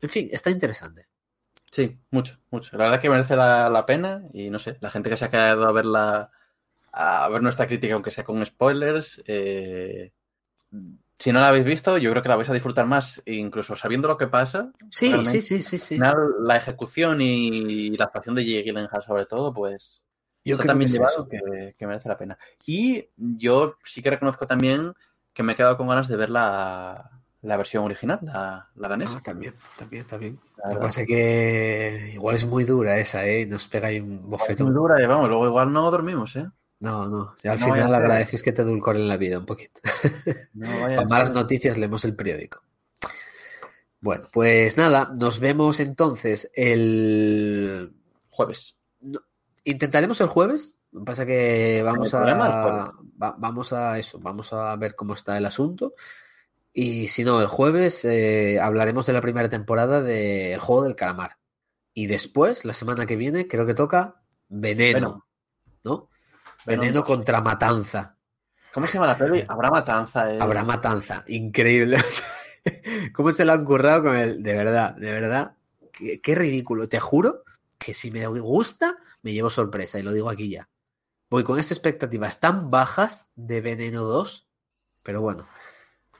En 0.00 0.08
fin, 0.10 0.28
está 0.32 0.50
interesante. 0.50 1.06
Sí, 1.70 1.98
mucho, 2.10 2.38
mucho. 2.50 2.76
La 2.76 2.84
verdad 2.84 3.00
que 3.00 3.10
merece 3.10 3.36
la, 3.36 3.68
la 3.68 3.84
pena 3.84 4.22
y 4.32 4.48
no 4.48 4.58
sé, 4.58 4.76
la 4.80 4.90
gente 4.90 5.10
que 5.10 5.16
se 5.16 5.24
ha 5.24 5.30
quedado 5.30 5.66
a 5.66 5.72
ver 5.72 5.86
la, 5.86 6.30
a 6.92 7.28
ver 7.28 7.42
nuestra 7.42 7.66
crítica, 7.66 7.94
aunque 7.94 8.12
sea 8.12 8.22
con 8.24 8.44
spoilers, 8.46 9.22
eh, 9.26 10.12
si 11.18 11.32
no 11.32 11.40
la 11.40 11.48
habéis 11.48 11.64
visto, 11.64 11.96
yo 11.98 12.10
creo 12.10 12.22
que 12.22 12.28
la 12.28 12.36
vais 12.36 12.48
a 12.48 12.52
disfrutar 12.52 12.86
más, 12.86 13.22
incluso 13.26 13.76
sabiendo 13.76 14.08
lo 14.08 14.16
que 14.16 14.26
pasa. 14.26 14.70
Sí, 14.90 15.24
sí, 15.24 15.42
sí, 15.42 15.62
sí, 15.62 15.78
sí. 15.78 15.94
Al 15.94 15.98
final, 15.98 16.16
la 16.40 16.56
ejecución 16.56 17.20
y 17.20 17.90
la 17.96 18.06
actuación 18.06 18.34
de 18.34 18.44
Jake 18.44 18.64
Gyllenhaal 18.64 19.04
sobre 19.04 19.26
todo, 19.26 19.52
pues 19.52 20.02
Yo 20.44 20.54
está 20.54 20.66
también 20.66 20.88
que 20.90 20.98
llevado 20.98 21.28
que, 21.28 21.74
que 21.78 21.86
merece 21.86 22.08
la 22.08 22.18
pena. 22.18 22.38
Y 22.66 23.08
yo 23.16 23.76
sí 23.84 24.02
que 24.02 24.10
reconozco 24.10 24.46
también 24.46 24.92
que 25.32 25.42
me 25.42 25.52
he 25.52 25.56
quedado 25.56 25.76
con 25.76 25.88
ganas 25.88 26.08
de 26.08 26.16
ver 26.16 26.30
la, 26.30 27.10
la 27.42 27.56
versión 27.56 27.84
original, 27.84 28.18
la, 28.22 28.68
la 28.74 28.88
danesa. 28.88 29.18
Ah, 29.18 29.22
también, 29.22 29.54
también, 29.76 30.06
también. 30.06 30.40
Lo 30.64 30.70
que 30.70 30.76
pasa 30.80 31.00
es 31.02 31.06
que 31.06 32.10
igual 32.14 32.34
es 32.36 32.46
muy 32.46 32.64
dura 32.64 32.98
esa, 32.98 33.26
¿eh? 33.26 33.46
Nos 33.46 33.66
pega 33.68 33.88
ahí 33.88 34.00
un 34.00 34.28
Es 34.50 34.58
muy 34.60 34.72
bofetón. 34.72 34.74
dura 34.74 35.02
y 35.02 35.06
vamos, 35.06 35.28
luego 35.28 35.46
igual 35.46 35.72
no 35.72 35.90
dormimos, 35.90 36.36
¿eh? 36.36 36.46
No, 36.84 37.06
no. 37.08 37.34
Si 37.36 37.48
al 37.48 37.58
No 37.58 37.66
final 37.66 37.94
agradeces 37.94 38.42
que 38.42 38.52
te 38.52 38.62
edulcoren 38.62 39.08
la 39.08 39.16
vida 39.16 39.38
un 39.38 39.46
poquito. 39.46 39.80
No 40.52 40.66
Para 40.80 41.04
malas 41.06 41.32
noticias 41.32 41.78
leemos 41.78 42.04
el 42.04 42.14
periódico. 42.14 42.62
Bueno, 44.00 44.28
pues 44.32 44.76
nada, 44.76 45.10
nos 45.18 45.40
vemos 45.40 45.80
entonces 45.80 46.50
el 46.54 47.94
Jueves. 48.28 48.76
No, 49.00 49.20
intentaremos 49.64 50.20
el 50.20 50.26
jueves. 50.28 50.76
Lo 50.92 51.00
que 51.00 51.04
pasa 51.06 51.26
que 51.26 51.82
vamos 51.84 52.12
a 52.14 52.20
va- 53.22 53.34
vamos 53.38 53.72
a 53.72 53.98
eso, 53.98 54.18
vamos 54.20 54.52
a 54.52 54.76
ver 54.76 54.94
cómo 54.94 55.14
está 55.14 55.38
el 55.38 55.46
asunto. 55.46 55.94
Y 56.72 57.08
si 57.08 57.24
no, 57.24 57.40
el 57.40 57.46
jueves 57.46 58.04
eh, 58.04 58.58
hablaremos 58.60 59.06
de 59.06 59.12
la 59.12 59.20
primera 59.20 59.48
temporada 59.48 60.02
de 60.02 60.52
El 60.54 60.60
juego 60.60 60.82
del 60.84 60.96
calamar. 60.96 61.38
Y 61.94 62.08
después, 62.08 62.64
la 62.64 62.74
semana 62.74 63.06
que 63.06 63.16
viene, 63.16 63.46
creo 63.48 63.64
que 63.66 63.74
toca 63.74 64.20
Veneno. 64.48 65.26
¿no? 65.84 66.10
Veneno 66.66 67.04
contra 67.04 67.40
Matanza. 67.40 68.16
¿Cómo 68.72 68.86
se 68.86 68.94
llama 68.94 69.06
la 69.06 69.16
peli? 69.18 69.44
Habrá 69.48 69.70
matanza. 69.70 70.32
es- 70.32 70.40
Habrá 70.40 70.64
Matanza. 70.64 71.24
Increíble. 71.28 71.96
¿Cómo 73.14 73.30
se 73.32 73.44
lo 73.44 73.52
han 73.52 73.64
currado 73.64 74.02
con 74.04 74.16
el? 74.16 74.42
De 74.42 74.54
verdad, 74.54 74.94
de 74.96 75.12
verdad. 75.12 75.54
Qué, 75.92 76.20
qué 76.20 76.34
ridículo. 76.34 76.88
Te 76.88 76.98
juro 76.98 77.44
que 77.78 77.94
si 77.94 78.10
me 78.10 78.26
gusta, 78.26 78.96
me 79.22 79.32
llevo 79.32 79.50
sorpresa. 79.50 79.98
Y 79.98 80.02
lo 80.02 80.12
digo 80.12 80.28
aquí 80.30 80.50
ya. 80.50 80.68
Voy 81.30 81.44
con 81.44 81.58
estas 81.58 81.72
expectativas 81.78 82.40
tan 82.40 82.70
bajas 82.70 83.28
de 83.36 83.60
Veneno 83.60 84.02
2. 84.04 84.48
Pero 85.02 85.20
bueno, 85.20 85.46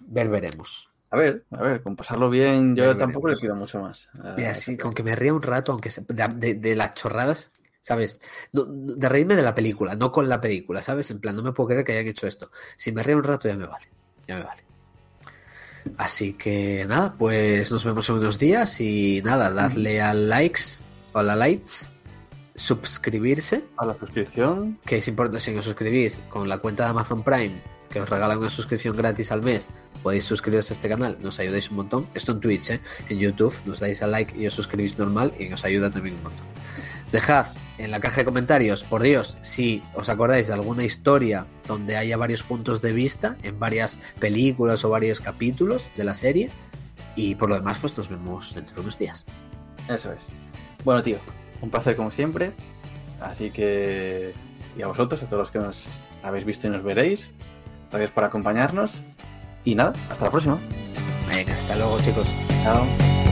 ver 0.01 0.28
veremos. 0.28 0.88
A 1.11 1.16
ver, 1.16 1.45
a 1.53 1.62
ver, 1.62 1.82
con 1.82 1.95
pasarlo 1.97 2.28
bien, 2.28 2.74
yo 2.74 2.97
tampoco 2.97 3.28
le 3.28 3.36
pido 3.36 3.55
mucho 3.55 3.80
más. 3.80 4.09
Ah, 4.22 4.34
Y 4.36 4.45
así, 4.45 4.76
con 4.76 4.92
que 4.92 5.05
me 5.05 5.14
ría 5.14 5.32
un 5.32 5.42
rato, 5.42 5.70
aunque 5.70 5.88
de- 6.09 6.55
de 6.55 6.74
las 6.76 6.95
chorradas, 6.95 7.53
¿sabes? 7.85 8.18
No- 8.53 8.64
de 8.66 9.09
reírme 9.11 9.37
de 9.37 9.43
la 9.43 9.55
película, 9.55 9.95
no 9.95 10.11
con 10.11 10.26
la 10.28 10.41
película, 10.41 10.82
¿sabes? 10.82 11.11
En 11.11 11.20
plan, 11.20 11.37
no 11.37 11.43
me 11.43 11.53
puedo 11.53 11.68
creer 11.68 11.85
que 11.85 11.93
hayan 11.93 12.07
hecho 12.07 12.26
esto. 12.26 12.51
Si 12.76 12.91
me 12.93 13.03
río 13.03 13.18
un 13.18 13.24
rato 13.24 13.47
ya 13.47 13.57
me 13.57 13.66
vale, 13.66 13.87
ya 14.26 14.37
me 14.37 14.43
vale. 14.45 14.64
Así 15.99 16.32
que 16.32 16.87
nada, 16.89 17.14
pues 17.18 17.70
nos 17.70 17.85
vemos 17.85 18.09
en 18.09 18.14
unos 18.16 18.39
días 18.39 18.80
y 18.80 19.20
nada, 19.22 19.51
dadle 19.51 20.01
a 20.01 20.14
likes 20.14 20.62
o 21.12 21.18
a 21.18 21.22
la 21.22 21.37
likes, 21.37 21.91
suscribirse, 22.55 23.64
A 23.76 23.85
la 23.85 23.95
suscripción. 23.99 24.78
que 24.87 24.97
es 24.97 25.09
importante 25.09 25.41
si 25.41 25.55
os 25.55 25.64
suscribís 25.64 26.22
con 26.30 26.49
la 26.49 26.57
cuenta 26.59 26.85
de 26.85 26.91
Amazon 26.91 27.22
Prime, 27.22 27.61
que 27.91 28.01
os 28.01 28.09
regalan 28.09 28.39
una 28.39 28.49
suscripción 28.49 28.97
gratis 28.97 29.30
al 29.30 29.43
mes, 29.43 29.68
podéis 30.03 30.24
suscribiros 30.24 30.70
a 30.70 30.74
este 30.74 30.89
canal, 30.89 31.18
nos 31.20 31.39
ayudáis 31.39 31.68
un 31.70 31.76
montón. 31.76 32.07
Esto 32.14 32.32
en 32.32 32.41
Twitch, 32.41 32.70
¿eh? 32.70 32.80
en 33.11 33.18
YouTube, 33.18 33.55
nos 33.66 33.80
dais 33.80 34.03
a 34.03 34.07
like 34.07 34.35
y 34.39 34.47
os 34.47 34.55
suscribís 34.55 34.99
normal 34.99 35.35
y 35.39 35.53
os 35.53 35.62
ayuda 35.66 35.91
también 35.91 36.14
un 36.16 36.22
montón. 36.22 36.47
Dejad 37.12 37.47
en 37.78 37.90
la 37.90 38.00
caja 38.00 38.18
de 38.18 38.24
comentarios, 38.24 38.84
por 38.84 39.02
Dios, 39.02 39.36
si 39.40 39.82
os 39.94 40.08
acordáis 40.08 40.46
de 40.46 40.54
alguna 40.54 40.84
historia 40.84 41.46
donde 41.66 41.96
haya 41.96 42.16
varios 42.16 42.42
puntos 42.42 42.80
de 42.82 42.92
vista 42.92 43.36
en 43.42 43.58
varias 43.58 44.00
películas 44.18 44.84
o 44.84 44.90
varios 44.90 45.20
capítulos 45.20 45.90
de 45.96 46.04
la 46.04 46.14
serie. 46.14 46.50
Y 47.16 47.34
por 47.34 47.48
lo 47.48 47.54
demás, 47.56 47.78
pues 47.80 47.96
nos 47.96 48.08
vemos 48.08 48.54
dentro 48.54 48.76
de 48.76 48.80
unos 48.82 48.98
días. 48.98 49.24
Eso 49.88 50.12
es. 50.12 50.18
Bueno, 50.84 51.02
tío, 51.02 51.18
un 51.60 51.70
placer 51.70 51.96
como 51.96 52.10
siempre. 52.10 52.52
Así 53.20 53.50
que. 53.50 54.34
Y 54.76 54.82
a 54.82 54.88
vosotros, 54.88 55.22
a 55.22 55.26
todos 55.26 55.42
los 55.42 55.50
que 55.50 55.58
nos 55.58 55.86
habéis 56.22 56.44
visto 56.44 56.66
y 56.66 56.70
nos 56.70 56.82
veréis. 56.82 57.30
Gracias 57.90 58.10
por 58.10 58.24
acompañarnos. 58.24 59.02
Y 59.64 59.74
nada, 59.74 59.92
hasta 60.10 60.24
la 60.26 60.30
próxima. 60.30 60.58
Venga, 61.28 61.54
hasta 61.54 61.76
luego, 61.76 61.98
chicos. 62.00 62.26
Chao. 62.62 63.23